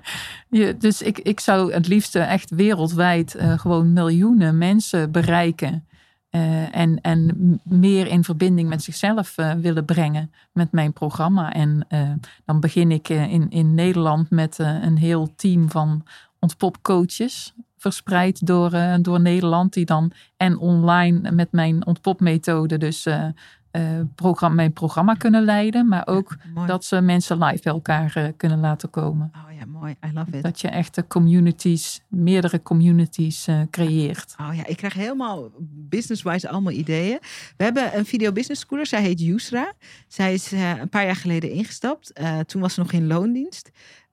Ja, 0.50 0.72
dus 0.72 1.02
ik, 1.02 1.20
ik 1.20 1.40
zou 1.40 1.74
het 1.74 1.88
liefst 1.88 2.16
echt 2.16 2.50
wereldwijd 2.50 3.36
uh, 3.36 3.60
gewoon 3.60 3.94
miljoenen 3.94 4.58
mensen 4.58 5.12
bereiken. 5.12 5.88
Uh, 6.32 6.76
en, 6.76 7.02
en 7.02 7.36
meer 7.64 8.08
in 8.08 8.24
verbinding 8.24 8.70
met 8.70 8.84
zichzelf 8.84 9.38
uh, 9.38 9.52
willen 9.54 9.86
brengen 9.86 10.32
met 10.52 10.72
mijn 10.72 10.94
programma. 10.94 11.54
En 11.54 11.88
dan 12.46 12.60
begin 12.60 12.92
ik 12.92 13.10
in, 13.10 13.50
in 13.50 13.74
Nederland 13.74 14.30
met 14.30 14.58
een 14.60 14.98
heel 14.98 15.34
team 15.36 15.70
van 15.70 16.04
ontpopcoaches 16.40 17.54
verspreid 17.78 18.46
door, 18.46 18.74
uh, 18.74 18.96
door 19.02 19.22
Nederland, 19.22 19.74
die 19.74 19.86
dan 19.86 20.12
en 20.38 20.58
online 20.58 21.32
met 21.32 21.52
mijn 21.52 21.86
ontpopmethode 21.86 22.78
dus 22.78 23.06
uh, 23.06 23.26
uh, 23.72 23.82
programma, 24.16 24.56
mijn 24.56 24.74
programma 24.74 25.14
kunnen 25.14 25.44
leiden, 25.44 25.88
maar 25.88 26.08
ook 26.08 26.38
dat 26.68 26.86
ze 26.86 27.02
mensen 27.02 27.44
live 27.44 27.64
bij 27.64 27.74
elkaar 27.74 28.34
kunnen 28.38 28.60
laten 28.60 28.90
komen. 28.90 29.32
Oh 29.36 29.58
ja, 29.58 29.66
mooi. 29.66 29.96
I 30.06 30.14
love 30.14 30.38
it. 30.38 30.44
Dat 30.44 30.62
je 30.62 30.68
echt 30.68 31.08
communities, 31.08 32.02
meerdere 32.08 32.62
communities 32.62 33.48
creëert. 33.70 34.36
Oh 34.42 34.56
ja, 34.56 34.66
ik 34.66 34.78
krijg 34.78 34.94
helemaal 34.94 35.50
business-wise 35.90 36.50
allemaal 36.50 36.74
ideeën. 36.74 37.20
We 37.58 37.64
hebben 37.64 37.98
een 37.98 38.06
video 38.06 38.32
business 38.32 38.62
schooler, 38.62 38.86
zij 38.86 39.02
heet 39.02 39.20
Yusra. 39.20 39.74
Zij 40.08 40.34
is 40.34 40.52
een 40.52 40.90
paar 40.90 41.06
jaar 41.06 41.16
geleden 41.16 41.52
ingestapt. 41.52 42.14
toen 42.46 42.62
was 42.62 42.74
ze 42.74 42.80
nog 42.80 42.92
in 42.92 43.08
loondienst. 43.08 43.72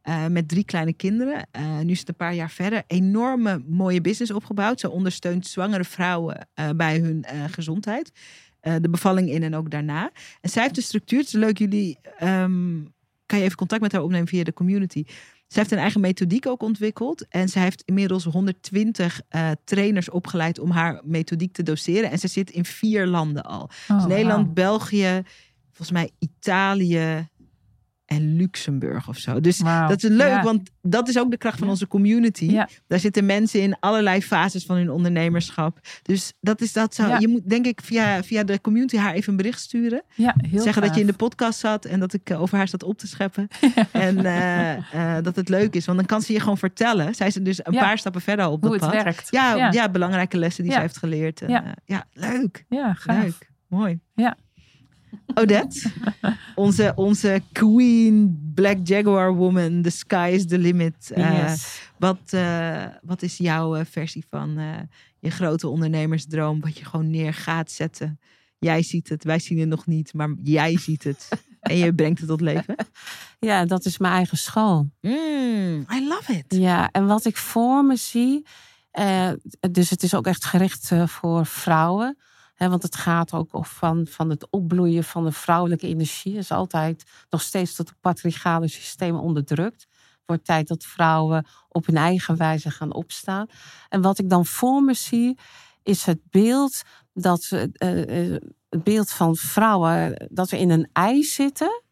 Uh, 0.09 0.27
met 0.27 0.49
drie 0.49 0.65
kleine 0.65 0.93
kinderen. 0.93 1.49
Uh, 1.57 1.79
nu 1.79 1.91
is 1.91 1.99
het 1.99 2.09
een 2.09 2.15
paar 2.15 2.35
jaar 2.35 2.51
verder. 2.51 2.83
Enorme 2.87 3.63
mooie 3.69 4.01
business 4.01 4.33
opgebouwd. 4.33 4.81
Ze 4.81 4.91
ondersteunt 4.91 5.47
zwangere 5.47 5.85
vrouwen 5.85 6.49
uh, 6.61 6.71
bij 6.77 6.99
hun 6.99 7.25
gezondheid. 7.51 8.13
de 8.61 8.91
bevalling 8.91 9.31
in 9.31 9.43
en 9.43 9.55
ook 9.55 9.71
daarna. 9.71 10.11
En 10.41 10.51
zij 10.51 10.63
heeft 10.63 10.75
de 10.75 10.81
structuur. 10.81 11.19
Het 11.19 11.27
is 11.27 11.33
leuk, 11.33 11.59
jullie. 11.59 11.99
Um, 12.23 12.93
kan 13.27 13.39
je 13.39 13.45
even 13.45 13.57
contact 13.57 13.83
met 13.83 13.93
haar 13.93 14.03
opnemen 14.03 14.29
via 14.29 14.45
de 14.45 14.53
community. 14.53 15.05
Ze 15.53 15.59
heeft 15.59 15.71
een 15.71 15.79
eigen 15.79 16.01
methodiek 16.01 16.47
ook 16.47 16.63
ontwikkeld. 16.63 17.29
En 17.29 17.49
ze 17.49 17.59
heeft 17.59 17.83
inmiddels 17.85 18.25
120 18.25 19.21
uh, 19.31 19.51
trainers 19.65 20.11
opgeleid 20.11 20.59
om 20.59 20.71
haar 20.71 21.01
methodiek 21.05 21.53
te 21.53 21.63
doseren. 21.63 22.11
En 22.11 22.19
ze 22.19 22.29
zit 22.29 22.51
in 22.51 22.65
vier 22.65 23.07
landen 23.07 23.43
al. 23.43 23.71
Oh, 23.89 23.97
dus 23.97 24.07
Nederland, 24.07 24.45
wauw. 24.45 24.53
België, 24.53 25.23
volgens 25.67 25.91
mij 25.91 26.11
Italië 26.19 27.29
en 28.15 28.37
Luxemburg 28.37 29.09
of 29.09 29.17
zo. 29.19 29.41
Dus 29.41 29.59
dat 29.59 30.03
is 30.03 30.09
leuk, 30.11 30.29
Ja. 30.29 30.43
want 30.43 30.71
dat 30.83 31.09
is 31.09 31.19
ook 31.19 31.31
de 31.31 31.37
kracht 31.37 31.59
van 31.59 31.69
onze 31.69 31.87
community. 31.89 32.45
Ja. 32.45 32.69
Daar 32.87 32.99
zitten 32.99 33.27
mensen 33.27 33.61
in 33.61 33.77
allerlei 33.81 34.23
fases 34.23 34.65
van 34.65 34.77
hun 34.77 34.91
ondernemerschap. 34.91 35.79
Dus 36.03 36.33
dat 36.41 36.61
is 36.61 36.73
dat 36.73 36.95
zo. 36.95 37.07
Ja. 37.07 37.19
Je 37.19 37.29
moet 37.29 37.49
denk 37.49 37.67
ik 37.67 37.81
via, 37.85 38.23
via 38.23 38.45
de 38.45 38.61
community 38.61 38.97
haar 38.97 39.15
even 39.15 39.31
een 39.31 39.37
bericht 39.37 39.61
sturen. 39.61 40.03
Ja, 40.15 40.35
heel 40.49 40.63
Zeggen 40.63 40.83
dat 40.83 40.95
je 40.95 41.01
in 41.01 41.07
de 41.07 41.13
podcast 41.13 41.59
zat 41.59 41.85
en 41.85 42.01
dat 42.01 42.13
ik 42.13 42.31
eh, 42.31 42.41
over 42.41 42.57
haar 42.57 42.69
zat 42.69 42.83
op 42.83 42.99
te 42.99 43.07
scheppen. 43.07 43.49
en 43.93 44.25
eh, 44.25 45.17
eh, 45.17 45.25
dat 45.25 45.37
het 45.37 45.49
leuk 45.49 45.75
is. 45.75 45.87
Want 45.87 45.99
dan 45.99 46.07
kan 46.07 46.23
ze 46.23 46.33
je 46.33 46.41
gewoon 46.41 46.59
vertellen. 46.59 47.15
Zij 47.15 47.27
is 47.27 47.35
er 47.37 47.45
dus 47.45 47.61
een 47.67 47.75
paar 47.75 47.99
stappen 47.99 48.21
verder 48.21 48.47
op 48.47 48.63
Hoe 48.63 48.73
het 48.73 48.81
pad. 48.81 48.93
werkt. 48.93 49.27
Ja, 49.31 49.71
ja. 49.71 49.89
belangrijke 49.91 50.37
lessen 50.37 50.63
die 50.63 50.73
zij 50.73 50.81
heeft 50.81 50.97
geleerd. 50.97 51.41
En, 51.43 51.49
Ja. 51.51 51.75
ja 51.85 52.05
leuk. 52.13 52.65
Ja, 52.69 52.95
gaaf. 52.95 53.23
Leuk. 53.23 53.51
Mooi. 53.69 53.99
Ja. 54.15 54.37
Odette, 55.35 55.91
onze, 56.55 56.93
onze 56.95 57.43
queen 57.53 58.41
Black 58.55 58.77
Jaguar 58.85 59.35
woman. 59.35 59.83
The 59.83 59.91
sky 59.91 60.31
is 60.35 60.47
the 60.47 60.59
limit. 60.59 61.11
Eh, 61.11 61.39
Yes. 61.39 61.91
wat, 61.99 62.19
eh, 62.31 62.85
wat 63.03 63.23
is 63.23 63.37
jouw 63.37 63.75
eh, 63.77 63.85
versie 63.91 64.25
van 64.31 64.59
je 65.19 65.31
grote 65.31 65.69
ondernemersdroom? 65.69 66.61
Wat 66.61 66.79
je 66.79 66.85
gewoon 66.85 67.11
neer 67.11 67.35
gaat 67.35 67.71
zetten. 67.71 68.21
Jij 68.59 68.83
ziet 68.83 69.09
het, 69.09 69.25
wij 69.25 69.39
zien 69.39 69.59
het 69.59 69.69
nog 69.69 69.87
niet, 69.87 70.15
maar 70.15 70.35
jij 70.43 70.79
ziet 70.79 71.05
het. 71.05 71.29
en 71.61 71.77
je 71.77 71.95
brengt 71.95 72.19
het 72.19 72.29
tot 72.29 72.41
leven. 72.41 72.77
Ja, 73.39 73.65
dat 73.65 73.85
is 73.85 73.99
mijn 73.99 74.13
eigen 74.15 74.39
school. 74.39 74.91
Mm, 75.01 75.87
I 75.93 76.09
love 76.09 76.33
it. 76.33 76.45
Ja, 76.49 76.91
en 76.91 77.07
wat 77.07 77.25
ik 77.25 77.37
voor 77.37 77.85
me 77.85 77.97
zie, 77.97 78.47
dus 79.71 79.91
het 79.91 80.03
is 80.03 80.15
ook 80.15 80.27
echt 80.27 80.45
gericht 80.45 80.91
voor 81.07 81.47
vrouwen. 81.47 82.17
Want 82.57 82.83
het 82.83 82.97
gaat 82.97 83.33
ook 83.33 83.67
van, 83.67 84.07
van 84.07 84.31
het 84.31 84.51
opbloeien 84.51 85.05
van 85.05 85.25
de 85.25 85.33
vrouwelijke 85.33 85.87
energie. 85.87 86.37
is 86.37 86.51
altijd 86.51 87.05
nog 87.31 87.43
steeds 87.43 87.75
tot 87.75 87.89
het 87.89 88.01
patriarchale 88.01 88.69
systeem 88.69 89.17
onderdrukt. 89.17 89.81
Het 89.83 90.21
wordt 90.27 90.45
tijd 90.45 90.69
dat 90.69 90.85
vrouwen 90.85 91.47
op 91.69 91.87
hun 91.87 91.97
eigen 91.97 92.37
wijze 92.37 92.71
gaan 92.71 92.93
opstaan. 92.93 93.47
En 93.89 94.03
wat 94.03 94.19
ik 94.19 94.29
dan 94.31 94.47
voor 94.47 94.83
me 94.83 94.95
zie, 94.95 95.39
is 95.83 96.05
het 96.05 96.21
beeld 96.31 96.83
dat 97.13 97.49
eh, 97.51 98.33
eh, 98.33 98.41
het 98.69 98.85
beeld 98.85 99.11
van 99.11 99.37
vrouwen 99.37 100.29
dat 100.31 100.51
we 100.51 100.59
in 100.59 100.71
een 100.71 100.89
ei 100.93 101.23
zitten. 101.23 101.83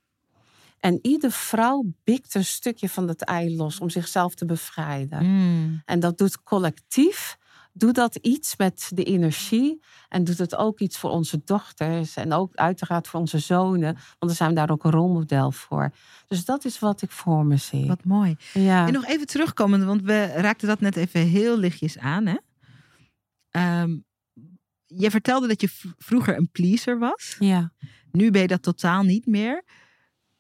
En 0.79 0.99
iedere 1.03 1.33
vrouw 1.33 1.85
bikt 2.05 2.35
een 2.35 2.45
stukje 2.45 2.89
van 2.89 3.07
dat 3.07 3.21
ei 3.21 3.57
los 3.57 3.81
om 3.81 3.91
zichzelf 3.91 4.35
te 4.35 4.45
bevrijden. 4.45 5.27
Mm. 5.27 5.83
En 5.85 6.01
dat 6.01 6.19
doet 6.19 6.43
collectief, 6.43 7.37
doet 7.81 7.95
dat 7.95 8.17
iets 8.17 8.57
met 8.57 8.91
de 8.95 9.05
energie. 9.05 9.83
En 10.09 10.25
doet 10.25 10.39
het 10.39 10.57
ook 10.57 10.81
iets 10.81 10.99
voor 10.99 11.11
onze 11.11 11.41
dochters. 11.45 12.17
En 12.17 12.33
ook 12.33 12.55
uiteraard 12.55 13.09
voor 13.09 13.21
onze 13.21 13.39
zonen. 13.39 13.93
Want 13.95 14.17
dan 14.19 14.35
zijn 14.35 14.49
we 14.49 14.55
daar 14.55 14.71
ook 14.71 14.85
een 14.85 14.91
rolmodel 14.91 15.53
voor. 15.53 15.93
Dus 16.27 16.45
dat 16.45 16.65
is 16.65 16.79
wat 16.79 17.03
ik 17.03 17.11
voor 17.11 17.47
me 17.47 17.57
zie. 17.57 17.87
Wat 17.87 18.05
mooi. 18.05 18.37
Ja. 18.53 18.87
En 18.87 18.93
nog 18.93 19.07
even 19.07 19.27
terugkomend, 19.27 19.85
want 19.85 20.03
we 20.03 20.27
raakten 20.27 20.69
dat 20.69 20.81
net 20.81 20.97
even 20.97 21.21
heel 21.21 21.59
lichtjes 21.59 21.99
aan. 21.99 22.27
Hè? 22.27 22.37
Ehm, 23.51 23.99
je 24.87 25.11
vertelde 25.11 25.47
dat 25.47 25.61
je 25.61 25.69
vroeger 25.99 26.37
een 26.37 26.51
pleaser 26.53 26.99
was. 26.99 27.37
ja. 27.39 27.73
Nu 28.13 28.31
ben 28.31 28.41
je 28.41 28.47
dat 28.47 28.63
totaal 28.63 29.03
niet 29.03 29.27
meer. 29.27 29.65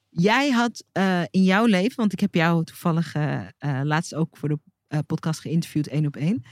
Jij 0.09 0.51
had 0.51 0.85
eh, 0.93 1.23
in 1.31 1.43
jouw 1.43 1.65
leven, 1.65 1.97
want 1.97 2.13
ik 2.13 2.21
heb 2.21 2.35
jou 2.35 2.65
toevallig 2.65 3.15
eh, 3.15 3.41
eh, 3.59 3.81
laatst 3.83 4.15
ook 4.15 4.37
voor 4.37 4.49
de 4.49 4.59
podcast 5.07 5.41
geïnterviewd, 5.41 5.87
één 5.87 6.07
op 6.07 6.17
één. 6.17 6.45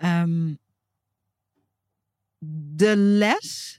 Ehm, 0.00 0.54
de 2.74 2.96
les 2.96 3.78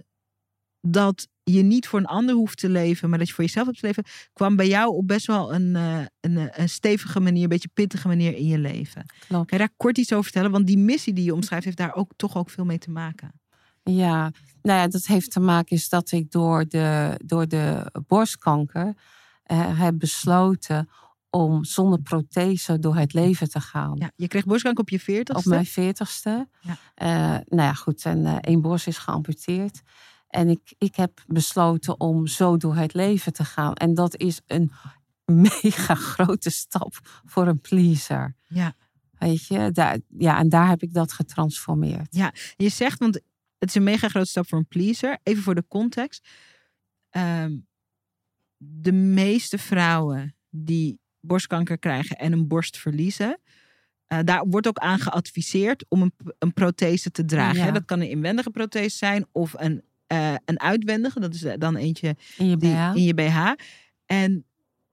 dat 0.81 1.27
je 1.43 1.61
niet 1.61 1.87
voor 1.87 1.99
een 1.99 2.05
ander 2.05 2.35
hoeft 2.35 2.57
te 2.57 2.69
leven, 2.69 3.09
maar 3.09 3.17
dat 3.19 3.27
je 3.27 3.33
voor 3.33 3.43
jezelf 3.43 3.65
hebt 3.65 3.79
te 3.79 3.85
leven, 3.85 4.03
kwam 4.33 4.55
bij 4.55 4.67
jou 4.67 4.95
op 4.95 5.07
best 5.07 5.27
wel 5.27 5.53
een, 5.53 5.75
eh, 5.75 6.01
een, 6.19 6.37
eh, 6.37 6.45
een 6.51 6.69
stevige 6.69 7.19
manier, 7.19 7.43
een 7.43 7.49
beetje 7.49 7.69
pittige 7.73 8.07
manier 8.07 8.35
in 8.35 8.45
je 8.45 8.57
leven. 8.57 9.05
Klopt. 9.27 9.49
Kan 9.49 9.57
je 9.59 9.65
daar 9.65 9.75
kort 9.77 9.97
iets 9.97 10.11
over 10.11 10.23
vertellen? 10.23 10.51
Want 10.51 10.67
die 10.67 10.77
missie 10.77 11.13
die 11.13 11.23
je 11.23 11.33
omschrijft, 11.33 11.65
heeft 11.65 11.77
daar 11.77 11.95
ook 11.95 12.11
toch 12.15 12.37
ook 12.37 12.49
veel 12.49 12.65
mee 12.65 12.77
te 12.77 12.91
maken. 12.91 13.31
Ja, 13.83 14.31
nou 14.61 14.79
ja, 14.79 14.87
dat 14.87 15.05
heeft 15.05 15.31
te 15.31 15.39
maken 15.39 15.75
is 15.75 15.89
dat 15.89 16.11
ik 16.11 16.31
door 16.31 16.65
de, 16.67 17.19
door 17.25 17.47
de 17.47 17.91
borstkanker 18.07 18.93
eh, 19.43 19.79
heb 19.79 19.99
besloten 19.99 20.89
om 21.31 21.63
zonder 21.63 22.01
prothese 22.01 22.79
door 22.79 22.95
het 22.95 23.13
leven 23.13 23.49
te 23.49 23.59
gaan. 23.59 23.95
Ja, 23.95 24.11
je 24.15 24.27
kreeg 24.27 24.45
borstkanker 24.45 24.81
op 24.81 24.89
je 24.89 24.99
veertigste. 24.99 25.49
Op 25.49 25.53
mijn 25.53 25.65
veertigste. 25.65 26.47
Ja. 26.61 26.77
Eh, 26.95 27.39
nou 27.45 27.61
ja, 27.61 27.73
goed. 27.73 28.05
En 28.05 28.25
eh, 28.25 28.35
één 28.41 28.61
borst 28.61 28.87
is 28.87 28.97
geamputeerd. 28.97 29.81
En 30.27 30.49
ik, 30.49 30.73
ik 30.77 30.95
heb 30.95 31.23
besloten 31.27 31.99
om 31.99 32.27
zo 32.27 32.57
door 32.57 32.75
het 32.75 32.93
leven 32.93 33.33
te 33.33 33.45
gaan. 33.45 33.73
En 33.73 33.93
dat 33.93 34.17
is 34.17 34.41
een 34.47 34.71
mega 35.61 35.95
grote 35.95 36.49
stap 36.49 37.21
voor 37.25 37.47
een 37.47 37.61
pleaser. 37.61 38.35
Ja. 38.47 38.73
Weet 39.17 39.47
je, 39.47 39.71
daar, 39.71 39.99
ja, 40.17 40.37
en 40.37 40.49
daar 40.49 40.67
heb 40.67 40.81
ik 40.81 40.93
dat 40.93 41.13
getransformeerd. 41.13 42.15
Je 42.55 42.69
zegt, 42.69 42.99
want 42.99 43.15
het 43.57 43.69
is 43.69 43.75
een 43.75 43.83
mega 43.83 44.07
grote 44.07 44.29
stap 44.29 44.47
voor 44.47 44.57
een 44.57 44.67
pleaser. 44.67 45.19
Even 45.23 45.43
voor 45.43 45.55
de 45.55 45.65
context. 45.67 46.27
Ehm, 47.09 47.57
de 48.57 48.91
meeste 48.91 49.57
vrouwen 49.57 50.35
die 50.49 50.99
borstkanker 51.21 51.77
krijgen 51.79 52.17
en 52.17 52.31
een 52.31 52.47
borst 52.47 52.77
verliezen. 52.77 53.39
eh, 54.07 54.19
daar 54.23 54.47
wordt 54.47 54.67
ook 54.67 54.77
aan 54.77 54.99
geadviseerd 54.99 55.85
om 55.89 56.01
een, 56.01 56.13
een 56.39 56.53
prothese 56.53 57.11
te 57.11 57.25
dragen. 57.25 57.57
Ja. 57.59 57.65
hè. 57.65 57.71
Dat 57.71 57.85
kan 57.85 57.99
een 57.99 58.09
inwendige 58.09 58.49
prothese 58.49 58.97
zijn 58.97 59.25
of 59.31 59.53
een, 59.57 59.81
eh, 60.07 60.33
een 60.45 60.59
uitwendige. 60.59 61.19
Dat 61.19 61.33
is 61.33 61.45
dan 61.57 61.75
eentje 61.75 62.15
In 62.37 62.47
je 62.49 62.57
die, 62.57 62.71
BH? 62.73 62.95
in 62.95 63.03
je 63.03 63.13
BH. 63.13 63.51
En, 64.05 64.45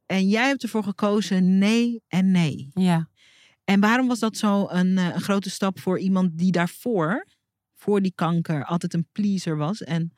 en 0.07 0.29
jij 0.29 0.47
hebt 0.47 0.63
ervoor 0.63 0.83
gekozen 0.85 1.59
nee 1.59 2.03
en 2.09 2.31
nee. 2.31 2.71
Ja. 2.75 3.09
En 3.65 3.81
waarom 3.81 4.09
was 4.09 4.19
dat 4.19 4.37
zo 4.37 4.67
een, 4.71 4.99
eh, 4.99 5.05
een 5.15 5.21
grote 5.21 5.51
stap 5.51 5.81
voor 5.81 5.99
iemand 5.99 6.39
die 6.39 6.53
daarvoor, 6.53 7.27
voor 7.75 8.03
die 8.03 8.13
kanker, 8.15 8.65
altijd 8.65 8.95
een 8.95 9.09
pleaser 9.13 9.57
was 9.57 9.83
en 9.83 10.13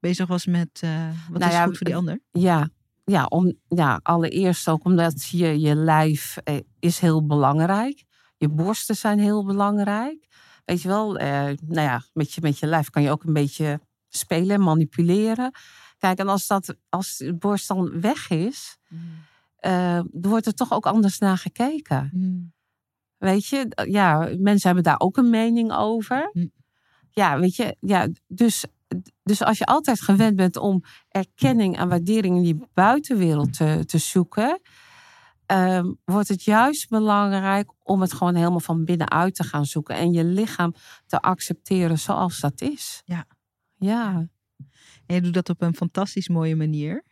bezig 0.00 0.26
was 0.26 0.46
met 0.46 0.68
eh, 0.80 1.08
wat 1.30 1.38
Nou 1.38 1.50
is 1.52 1.56
ja, 1.58 1.64
goed 1.64 1.76
voor 1.76 1.86
die 1.86 1.96
ander? 1.96 2.20
Ja, 2.30 2.68
ja, 3.08 3.24
om, 3.24 3.54
ja, 3.68 4.00
allereerst 4.02 4.68
ook 4.68 4.84
omdat 4.84 5.28
je, 5.28 5.60
je 5.60 5.74
lijf 5.74 6.36
eh, 6.44 6.56
is 6.78 6.98
heel 6.98 7.26
belangrijk. 7.26 8.04
Je 8.36 8.48
borsten 8.48 8.96
zijn 8.96 9.18
heel 9.18 9.44
belangrijk. 9.44 10.26
Weet 10.64 10.82
je 10.82 10.88
wel, 10.88 11.16
eh, 11.16 11.44
nou 11.44 11.80
ja, 11.80 12.02
met 12.12 12.32
je, 12.32 12.40
met 12.40 12.58
je 12.58 12.66
lijf 12.66 12.90
kan 12.90 13.02
je 13.02 13.10
ook 13.10 13.24
een 13.24 13.32
beetje 13.32 13.80
spelen 14.08 14.50
en 14.50 14.60
manipuleren. 14.60 15.50
Kijk, 15.98 16.18
en 16.18 16.28
als, 16.28 16.46
dat, 16.46 16.76
als 16.88 17.16
de 17.16 17.34
borst 17.34 17.68
dan 17.68 18.00
weg 18.00 18.30
is, 18.30 18.78
eh, 19.56 20.00
dan 20.10 20.30
wordt 20.30 20.46
er 20.46 20.54
toch 20.54 20.72
ook 20.72 20.86
anders 20.86 21.18
naar 21.18 21.38
gekeken. 21.38 22.10
Mm. 22.12 22.52
Weet 23.16 23.46
je, 23.46 23.84
ja, 23.90 24.18
mensen 24.38 24.66
hebben 24.66 24.82
daar 24.82 25.00
ook 25.00 25.16
een 25.16 25.30
mening 25.30 25.72
over. 25.72 26.30
Hm. 26.32 26.46
Ja, 27.10 27.38
weet 27.38 27.56
je, 27.56 27.76
ja, 27.80 28.08
dus, 28.26 28.64
dus 29.22 29.42
als 29.42 29.58
je 29.58 29.64
altijd 29.64 30.00
gewend 30.00 30.36
bent 30.36 30.56
om 30.56 30.84
erkenning 31.08 31.78
en 31.78 31.88
waardering 31.88 32.36
in 32.36 32.42
die 32.42 32.68
buitenwereld 32.74 33.52
te, 33.52 33.82
te 33.86 33.98
zoeken, 33.98 34.60
ehm, 35.46 35.92
wordt 36.04 36.28
het 36.28 36.44
juist 36.44 36.88
belangrijk 36.88 37.72
om 37.82 38.00
het 38.00 38.12
gewoon 38.12 38.34
helemaal 38.34 38.60
van 38.60 38.84
binnenuit 38.84 39.34
te 39.34 39.44
gaan 39.44 39.66
zoeken 39.66 39.96
en 39.96 40.12
je 40.12 40.24
lichaam 40.24 40.74
te 41.06 41.20
accepteren 41.20 41.98
zoals 41.98 42.40
dat 42.40 42.60
is. 42.60 43.02
Ja. 43.04 43.26
Ja, 43.76 44.28
En 45.06 45.14
je 45.14 45.20
doet 45.20 45.34
dat 45.34 45.48
op 45.48 45.62
een 45.62 45.74
fantastisch 45.74 46.28
mooie 46.28 46.56
manier. 46.56 47.04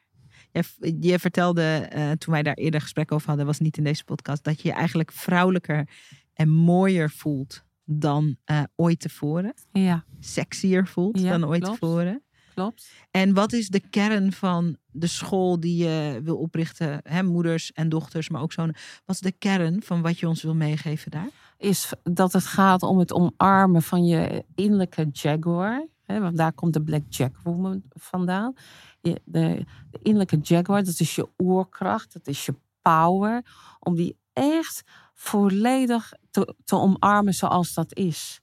Je, 0.52 0.96
je 1.00 1.18
vertelde 1.18 1.62
eh, 1.62 2.10
toen 2.10 2.32
wij 2.32 2.42
daar 2.42 2.54
eerder 2.54 2.80
gesprek 2.80 3.12
over 3.12 3.28
hadden, 3.28 3.46
was 3.46 3.58
niet 3.58 3.76
in 3.76 3.84
deze 3.84 4.04
podcast, 4.04 4.44
dat 4.44 4.60
je 4.60 4.68
je 4.68 4.74
eigenlijk 4.74 5.12
vrouwelijker 5.12 5.88
en 6.34 6.48
mooier 6.48 7.10
voelt 7.10 7.65
dan 7.88 8.36
eh, 8.44 8.62
ooit 8.76 9.00
tevoren. 9.00 9.54
ja, 9.72 10.04
Sexier 10.20 10.86
voelt 10.86 11.20
Ja, 11.20 11.30
dan 11.30 11.44
ooit 11.48 11.62
klopt. 11.62 11.80
tevoren. 11.80 12.22
klopt. 12.54 12.90
En 13.10 13.34
wat 13.34 13.52
is 13.52 13.68
de 13.68 13.80
kern 13.90 14.32
van 14.32 14.76
de 14.90 15.06
school 15.06 15.60
die 15.60 15.84
je 15.84 16.20
wil 16.22 16.36
oprichten? 16.36 17.00
Hè, 17.02 17.22
moeders 17.22 17.72
en 17.72 17.88
dochters, 17.88 18.28
maar 18.28 18.42
ook 18.42 18.52
zo'n. 18.52 18.74
Wat 19.04 19.14
is 19.16 19.20
de 19.20 19.32
kern 19.32 19.82
van 19.82 20.02
wat 20.02 20.18
je 20.18 20.28
ons 20.28 20.42
wil 20.42 20.54
meegeven 20.54 21.10
daar? 21.10 21.28
is 21.58 21.92
dat 22.02 22.32
het 22.32 22.46
gaat 22.46 22.82
om 22.82 22.98
het 22.98 23.12
omarmen 23.12 23.82
van 23.82 24.04
je 24.06 24.44
innerlijke 24.54 25.08
jaguar. 25.12 25.86
Hè, 26.04 26.20
want 26.20 26.36
daar 26.36 26.52
komt 26.52 26.72
de 26.72 26.82
Black 26.82 27.02
Jack 27.08 27.36
Woman 27.42 27.82
vandaan. 27.88 28.54
Je, 29.00 29.20
de, 29.24 29.64
de 29.90 29.98
innerlijke 30.02 30.38
jaguar, 30.42 30.84
dat 30.84 31.00
is 31.00 31.14
je 31.14 31.28
oerkracht, 31.38 32.12
dat 32.12 32.26
is 32.26 32.46
je 32.46 32.54
power. 32.82 33.44
Om 33.80 33.94
die 33.94 34.16
echt 34.32 34.82
volledig 35.16 36.12
te, 36.30 36.54
te 36.64 36.76
omarmen 36.76 37.34
zoals 37.34 37.74
dat 37.74 37.94
is. 37.94 38.40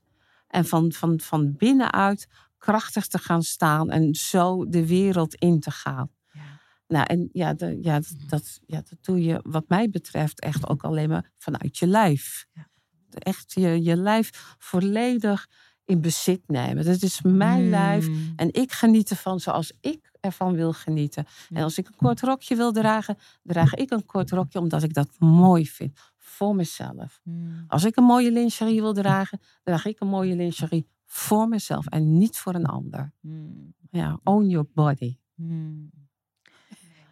En 0.47 0.65
van, 0.65 0.91
van, 0.91 1.19
van 1.19 1.55
binnenuit 1.57 2.27
krachtig 2.57 3.07
te 3.07 3.17
gaan 3.17 3.43
staan 3.43 3.89
en 3.89 4.15
zo 4.15 4.69
de 4.69 4.87
wereld 4.87 5.35
in 5.35 5.59
te 5.59 5.71
gaan. 5.71 6.09
Ja. 6.31 6.41
Nou, 6.87 7.05
en 7.05 7.29
ja, 7.31 7.53
de, 7.53 7.77
ja, 7.81 7.99
dat, 8.27 8.59
ja, 8.65 8.81
dat 8.89 8.97
doe 9.01 9.23
je 9.23 9.39
wat 9.43 9.65
mij 9.67 9.89
betreft 9.89 10.39
echt 10.39 10.69
ook 10.69 10.83
alleen 10.83 11.09
maar 11.09 11.31
vanuit 11.37 11.77
je 11.77 11.87
lijf. 11.87 12.45
Ja. 12.53 12.67
Echt 13.09 13.53
je, 13.53 13.83
je 13.83 13.95
lijf 13.95 14.55
volledig 14.57 15.47
in 15.85 16.01
bezit 16.01 16.41
nemen. 16.47 16.85
Dat 16.85 17.01
is 17.01 17.21
mijn 17.21 17.69
lijf 17.69 18.07
Mm. 18.07 18.33
en 18.35 18.53
ik 18.53 18.71
geniet 18.71 19.09
ervan 19.09 19.39
zoals 19.39 19.73
ik 19.81 20.11
ervan 20.19 20.53
wil 20.53 20.73
genieten. 20.73 21.25
En 21.49 21.63
als 21.63 21.77
ik 21.77 21.87
een 21.87 21.95
kort 21.95 22.21
rokje 22.21 22.55
wil 22.55 22.71
dragen, 22.71 23.17
draag 23.43 23.73
ik 23.73 23.91
een 23.91 24.05
kort 24.05 24.31
rokje 24.31 24.59
omdat 24.59 24.83
ik 24.83 24.93
dat 24.93 25.09
mooi 25.19 25.67
vind. 25.67 25.99
Voor 26.25 26.55
mezelf. 26.55 27.19
Mm. 27.23 27.63
Als 27.67 27.83
ik 27.83 27.95
een 27.95 28.03
mooie 28.03 28.31
lingerie 28.31 28.81
wil 28.81 28.93
dragen, 28.93 29.39
draag 29.63 29.85
ik 29.85 29.99
een 29.99 30.07
mooie 30.07 30.35
lingerie 30.35 30.87
voor 31.05 31.47
mezelf 31.47 31.87
en 31.87 32.17
niet 32.17 32.37
voor 32.37 32.55
een 32.55 32.65
ander. 32.65 33.13
Mm. 33.19 33.73
Ja, 33.91 34.19
own 34.23 34.45
your 34.45 34.67
body. 34.73 35.17
Mm. 35.35 35.91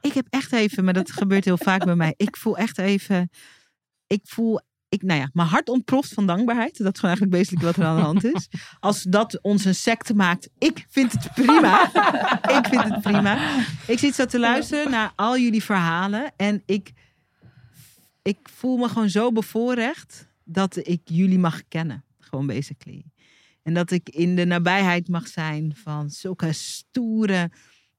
Ik 0.02 0.14
heb 0.14 0.28
echt 0.30 0.54
even, 0.54 0.84
maar 0.84 0.94
dat 0.94 1.12
gebeurt 1.12 1.46
heel 1.46 1.58
vaak 1.58 1.86
bij 1.86 1.96
mij. 1.96 2.14
Ik 2.18 2.38
voel 2.38 2.58
echt 2.58 2.78
even, 2.78 3.30
ik 4.08 4.22
voel, 4.24 4.60
ik, 4.90 5.02
nou 5.02 5.20
ja, 5.20 5.30
mijn 5.34 5.48
hart 5.48 5.70
ontploft 5.70 6.14
van 6.14 6.26
dankbaarheid. 6.26 6.78
Dat 6.78 6.94
is 6.94 7.00
gewoon 7.00 7.16
eigenlijk 7.16 7.44
basically 7.44 7.66
wat 7.66 7.76
er 7.76 7.86
aan 7.86 7.96
de 7.96 8.02
hand 8.02 8.24
is. 8.24 8.48
Als 8.80 9.04
dat 9.04 9.42
ons 9.42 9.66
een 9.66 9.76
secte 9.76 10.14
maakt, 10.14 10.50
ik 10.58 10.86
vind 10.90 11.12
het 11.12 11.34
prima. 11.34 11.84
ik 12.58 12.66
vind 12.70 12.84
het 12.84 13.02
prima. 13.02 13.64
Ik 13.88 14.00
zit 14.00 14.16
zo 14.16 14.26
te 14.26 14.40
luisteren 14.40 14.92
naar 14.92 15.14
al 15.16 15.38
jullie 15.38 15.64
verhalen 15.64 16.32
en 16.36 16.64
ik, 16.66 16.92
ik 18.22 18.38
voel 18.44 18.78
me 18.78 18.88
gewoon 18.88 19.10
zo 19.10 19.32
bevoorrecht 19.32 20.30
dat 20.44 20.88
ik 20.88 21.02
jullie 21.04 21.40
mag 21.40 21.68
kennen. 21.68 22.04
Gewoon 22.20 22.48
basically. 22.48 23.04
En 23.64 23.74
dat 23.74 23.92
ik 23.92 24.10
in 24.10 24.36
de 24.36 24.46
nabijheid 24.46 25.08
mag 25.08 25.28
zijn 25.28 25.76
van 25.76 26.10
zulke 26.10 26.52
stoere, 26.52 27.52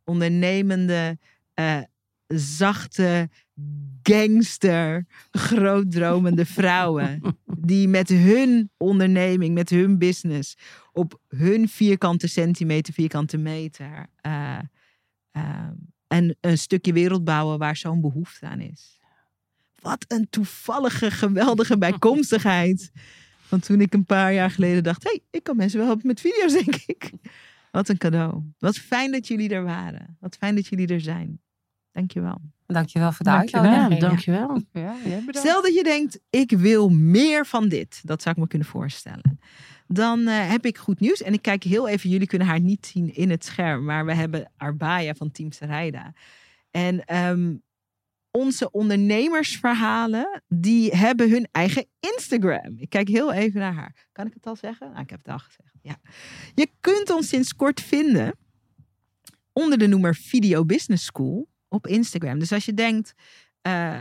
ondernemende, 0.05 1.19
eh, 1.55 1.79
zachte, 2.27 3.31
gangster, 4.03 5.07
grootdromende 5.31 6.47
vrouwen. 6.59 7.21
Die 7.59 7.89
met 7.89 8.09
hun 8.09 8.71
onderneming, 8.77 9.55
met 9.55 9.71
hun 9.71 9.99
business, 9.99 10.57
op 10.93 11.21
hun 11.29 11.69
vierkante 11.69 12.27
centimeter, 12.27 12.93
vierkante 12.95 13.39
meter. 13.39 14.07
eh, 14.21 14.59
eh, 15.31 15.69
en 16.07 16.37
een 16.41 16.59
stukje 16.59 16.93
wereld 16.93 17.25
bouwen 17.25 17.59
waar 17.59 17.77
zo'n 17.77 18.01
behoefte 18.01 18.47
aan 18.47 18.61
is. 18.61 19.01
Wat 19.83 20.05
een 20.09 20.27
toevallige, 20.31 21.11
geweldige 21.11 21.79
bijkomstigheid. 21.79 22.93
Want 23.49 23.65
toen 23.65 23.81
ik 23.81 23.95
een 23.95 24.05
paar 24.05 24.33
jaar 24.33 24.51
geleden 24.51 24.83
dacht: 24.83 25.03
hé, 25.03 25.11
hey, 25.11 25.21
ik 25.31 25.43
kan 25.43 25.57
mensen 25.57 25.79
wel 25.79 25.87
helpen 25.87 26.07
met 26.07 26.21
video's, 26.21 26.53
denk 26.53 26.75
ik. 26.87 27.11
Wat 27.71 27.89
een 27.89 27.99
cadeau. 27.99 28.43
Wat 28.59 28.77
fijn 28.77 29.13
dat 29.13 29.29
jullie 29.29 29.49
er 29.49 29.65
waren. 29.65 30.17
Wat 30.21 30.37
fijn 30.37 30.55
dat 30.55 30.67
jullie 30.67 30.87
er 30.87 31.01
zijn. 31.01 31.41
Dankjewel. 31.93 32.41
Dankjewel 32.67 33.13
voor 33.13 33.25
de 33.25 33.31
Dankjewel. 33.31 33.71
Ja, 33.71 33.81
uitnodiging. 33.81 34.11
dankjewel. 34.11 34.63
Ja, 34.73 34.97
jij 35.05 35.19
bedankt. 35.19 35.39
Stel 35.39 35.63
dat 35.63 35.75
je 35.75 35.83
denkt: 35.83 36.21
ik 36.31 36.51
wil 36.51 36.89
meer 36.89 37.47
van 37.47 37.69
dit. 37.69 38.01
Dat 38.05 38.23
zou 38.23 38.35
ik 38.35 38.41
me 38.41 38.49
kunnen 38.49 38.69
voorstellen. 38.69 39.39
Dan 39.87 40.27
eh, 40.27 40.51
heb 40.51 40.67
ik 40.67 40.79
goed 40.79 41.01
nieuws. 41.01 41.23
En 41.23 41.33
ik 41.33 41.43
kijk 41.43 41.63
heel 41.63 41.89
even, 41.89 42.11
jullie 42.11 42.27
kunnen 42.27 42.47
haar 42.47 42.61
niet 42.61 42.87
zien 42.87 43.15
in 43.15 43.31
het 43.31 43.45
scherm. 43.45 43.85
Maar 43.85 44.07
we 44.07 44.15
hebben 44.15 44.51
Arbaya 44.57 45.15
van 45.15 45.31
Team 45.31 45.53
Sarayda. 45.53 46.13
En 46.71 47.05
ehm, 47.05 47.55
onze 48.33 48.71
ondernemersverhalen, 48.71 50.43
die 50.49 50.97
hebben 50.97 51.31
hun 51.31 51.49
eigen 51.51 51.87
Instagram. 52.01 52.75
Ik 52.77 52.89
kijk 52.89 53.09
heel 53.09 53.33
even 53.33 53.61
naar 53.61 53.75
haar. 53.75 54.07
Kan 54.13 54.27
ik 54.27 54.35
het 54.35 54.47
al 54.47 54.57
zeggen? 54.57 54.91
Nou, 54.91 55.03
ik 55.03 55.11
heb 55.11 55.19
het 55.19 55.33
al 55.33 55.39
gezegd. 55.39 55.75
Ja. 55.83 55.97
Je 56.55 56.71
kunt 56.81 57.11
ons 57.11 57.29
sinds 57.29 57.55
kort 57.55 57.81
vinden 57.81 58.35
onder 59.53 59.79
de 59.79 59.87
noemer 59.87 60.15
Video 60.15 60.65
Business 60.65 61.05
School 61.05 61.49
op 61.69 61.87
Instagram. 61.87 62.39
Dus 62.39 62.53
als 62.53 62.65
je 62.65 62.75
denkt, 62.75 63.13
eh, 63.61 64.01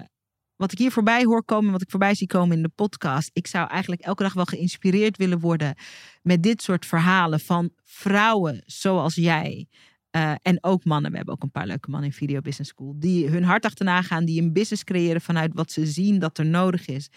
wat 0.55 0.71
ik 0.71 0.77
hier 0.77 0.91
voorbij 0.91 1.23
hoor 1.23 1.43
komen, 1.43 1.71
wat 1.71 1.82
ik 1.82 1.89
voorbij 1.89 2.15
zie 2.15 2.27
komen 2.27 2.55
in 2.55 2.63
de 2.63 2.71
podcast, 2.75 3.29
ik 3.34 3.47
zou 3.47 3.69
eigenlijk 3.69 4.01
elke 4.01 4.23
dag 4.23 4.34
wel 4.34 4.45
geïnspireerd 4.45 5.17
willen 5.17 5.39
worden 5.39 5.75
met 6.21 6.43
dit 6.43 6.61
soort 6.61 6.86
verhalen 6.86 7.39
van 7.39 7.71
vrouwen 7.84 8.63
zoals 8.65 9.15
jij. 9.15 9.67
Eh, 10.12 10.34
en 10.41 10.57
ook 10.64 10.84
mannen. 10.84 11.12
We 11.12 11.18
hebben 11.18 11.36
ook 11.36 11.43
een 11.43 11.51
paar 11.51 11.68
leuke 11.68 11.89
mannen 11.89 12.09
in 12.09 12.16
Video 12.16 12.41
Business 12.41 12.70
School. 12.70 12.95
Die 12.97 13.28
hun 13.28 13.43
hart 13.43 13.66
achterna 13.66 14.01
gaan. 14.01 14.26
Die 14.26 14.41
een 14.41 14.53
business 14.53 14.84
creëren 14.84 15.22
vanuit 15.22 15.53
wat 15.53 15.72
ze 15.72 15.86
zien 15.86 16.20
dat 16.20 16.38
er 16.38 16.45
nodig 16.45 16.88
is. 16.88 17.09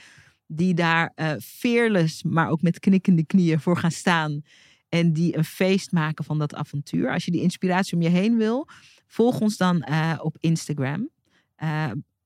Die 0.47 0.74
daar 0.74 1.12
eh 1.14 1.32
fearless, 1.40 2.22
maar 2.22 2.49
ook 2.49 2.62
met 2.62 2.78
knikkende 2.78 3.26
knieën 3.26 3.61
voor 3.61 3.76
gaan 3.76 3.90
staan. 3.90 4.42
En 4.88 5.12
die 5.12 5.36
een 5.36 5.45
feest 5.45 5.92
maken 5.92 6.24
van 6.24 6.38
dat 6.38 6.55
avontuur. 6.55 7.12
Als 7.12 7.24
je 7.24 7.30
die 7.30 7.40
inspiratie 7.40 7.95
om 7.97 8.03
je 8.03 8.09
heen 8.09 8.36
wil, 8.36 8.68
volg 9.07 9.40
ons 9.40 9.57
dan 9.57 9.82
eh, 9.82 10.18
op 10.22 10.36
Instagram. 10.40 11.09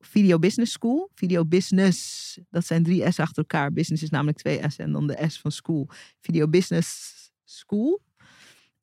Video 0.00 0.38
Business 0.38 0.72
School. 0.72 1.10
Video 1.14 1.44
Business, 1.44 2.38
dat 2.50 2.66
zijn 2.66 2.82
drie 2.82 3.10
S 3.12 3.18
achter 3.18 3.42
elkaar. 3.42 3.72
Business 3.72 4.02
is 4.02 4.10
namelijk 4.10 4.38
twee 4.38 4.60
S 4.68 4.76
en 4.76 4.92
dan 4.92 5.06
de 5.06 5.24
S 5.28 5.38
van 5.38 5.52
school. 5.52 5.88
Video 6.20 6.48
Business 6.48 7.14
School. 7.44 8.00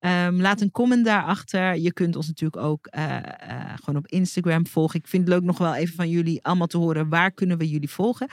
Ehm, 0.06 0.42
laat 0.42 0.62
een 0.62 0.72
comment 0.72 1.06
daarachter. 1.06 1.78
Je 1.78 1.94
kunt 1.94 2.16
ons 2.16 2.28
natuurlijk 2.28 2.64
ook 2.64 2.88
eh, 2.88 3.18
eh, 3.18 3.74
gewoon 3.76 3.96
op 3.96 4.08
Instagram 4.08 4.68
volgen. 4.68 5.00
Ik 5.00 5.08
vind 5.08 5.24
het 5.24 5.34
leuk 5.34 5.44
nog 5.44 5.58
wel 5.58 5.76
even 5.76 5.96
van 5.96 6.10
jullie 6.10 6.44
allemaal 6.44 6.68
te 6.68 6.78
horen. 6.78 7.10
Waar 7.10 7.32
kunnen 7.32 7.58
we 7.58 7.70
jullie 7.70 7.90
volgen? 7.90 8.30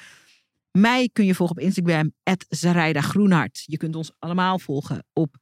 Mij 0.78 1.08
kun 1.12 1.24
je 1.24 1.34
volgen 1.34 1.56
op 1.56 1.62
Instagram, 1.62 2.12
Zarayda 2.48 3.00
Groenhart. 3.00 3.62
Je 3.66 3.76
kunt 3.76 3.96
ons 3.96 4.12
allemaal 4.18 4.58
volgen 4.58 5.04
op 5.12 5.36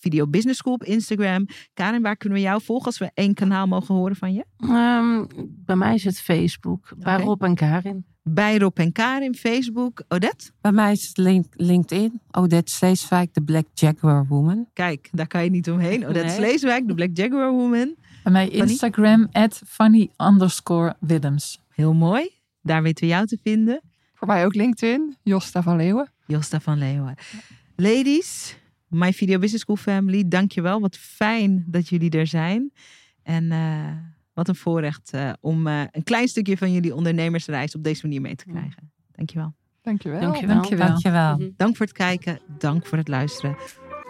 Video 0.00 0.26
Business 0.26 0.58
School 0.58 0.72
op 0.74 0.84
Instagram. 0.84 1.46
Karin, 1.74 2.02
waar 2.02 2.16
kunnen 2.16 2.38
we 2.38 2.44
jou 2.44 2.62
volgen 2.62 2.86
als 2.86 2.98
we 2.98 3.10
één 3.14 3.34
kanaal 3.34 3.66
mogen 3.66 3.94
horen 3.94 4.16
van 4.16 4.32
je? 4.32 4.44
Ehm, 4.56 5.24
bij 5.46 5.76
mij 5.76 5.94
is 5.94 6.04
het 6.04 6.20
Facebook. 6.20 6.92
Bij. 6.96 7.20
Rob 7.20 7.42
en 7.42 7.54
Karin. 7.54 8.04
Bij 8.22 8.58
Rob 8.58 8.78
en 8.78 8.92
Karin, 8.92 9.34
Facebook. 9.34 10.02
Odette? 10.08 10.50
Bij 10.60 10.72
mij 10.72 10.92
is 10.92 11.08
het 11.08 11.16
link, 11.16 11.46
LinkedIn. 11.56 12.20
Odette 12.30 12.72
Sleeswijk, 12.72 13.34
de 13.34 13.42
Black 13.42 13.66
Jaguar 13.74 14.26
Woman. 14.26 14.68
Kijk, 14.72 15.08
daar 15.12 15.26
kan 15.26 15.44
je 15.44 15.50
niet 15.50 15.70
omheen. 15.70 16.06
Odette 16.06 16.26
Nee. 16.26 16.36
Sleeswijk, 16.36 16.88
de 16.88 16.94
Black 16.94 17.10
Jaguar 17.12 17.50
Woman. 17.52 17.94
Bij 18.22 18.32
mij 18.32 18.48
Instagram, 18.48 19.28
at 19.32 19.62
funny 19.66 20.10
underscore 20.16 20.96
Willems. 21.00 21.60
Heel 21.68 21.94
mooi. 21.94 22.30
Daar 22.62 22.82
weten 22.82 23.04
we 23.04 23.10
jou 23.10 23.26
te 23.26 23.38
vinden. 23.42 23.80
Voor 24.14 24.26
mij 24.28 24.44
ook 24.44 24.54
LinkedIn, 24.54 25.16
Josta 25.22 25.62
van 25.62 25.76
Leeuwen. 25.76 26.12
Josta 26.26 26.60
van 26.60 26.78
Leeuwen. 26.78 27.14
Ladies, 27.76 28.56
My 28.90 29.12
Video 29.12 29.38
Business 29.38 29.62
School 29.62 29.76
family, 29.76 30.28
dankjewel. 30.28 30.80
Wat 30.80 30.96
fijn 30.96 31.64
dat 31.66 31.88
jullie 31.88 32.10
er 32.10 32.26
zijn. 32.26 32.72
En 33.22 33.52
eh, 33.52 33.86
wat 34.34 34.48
een 34.48 34.54
voorrecht 34.54 35.10
eh, 35.12 35.32
om 35.40 35.66
eh, 35.66 35.82
een 35.90 36.02
klein 36.02 36.28
stukje 36.28 36.56
van 36.56 36.72
jullie 36.72 36.94
ondernemersreis 36.94 37.74
op 37.74 37.84
deze 37.84 38.00
manier 38.06 38.20
mee 38.20 38.36
te 38.36 38.44
krijgen. 38.44 38.92
Dankjewel. 39.12 39.54
Dankjewel. 39.82 40.20
Dankjewel. 40.20 40.54
Dankjewel. 40.54 40.86
Dankjewel. 40.86 41.36
Mhm. 41.36 41.48
Dank 41.56 41.76
voor 41.76 41.86
het 41.86 41.94
kijken. 41.94 42.40
Dank 42.58 42.86
voor 42.86 42.98
het 42.98 43.08
luisteren. 43.08 43.56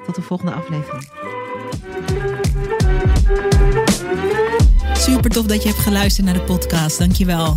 Tot 0.07 0.15
de 0.15 0.23
volgende 0.23 0.53
aflevering. 0.53 1.09
Super 4.93 5.31
tof 5.31 5.47
dat 5.47 5.63
je 5.63 5.69
hebt 5.69 5.81
geluisterd 5.81 6.27
naar 6.27 6.35
de 6.35 6.43
podcast. 6.43 6.99
Dankjewel. 6.99 7.57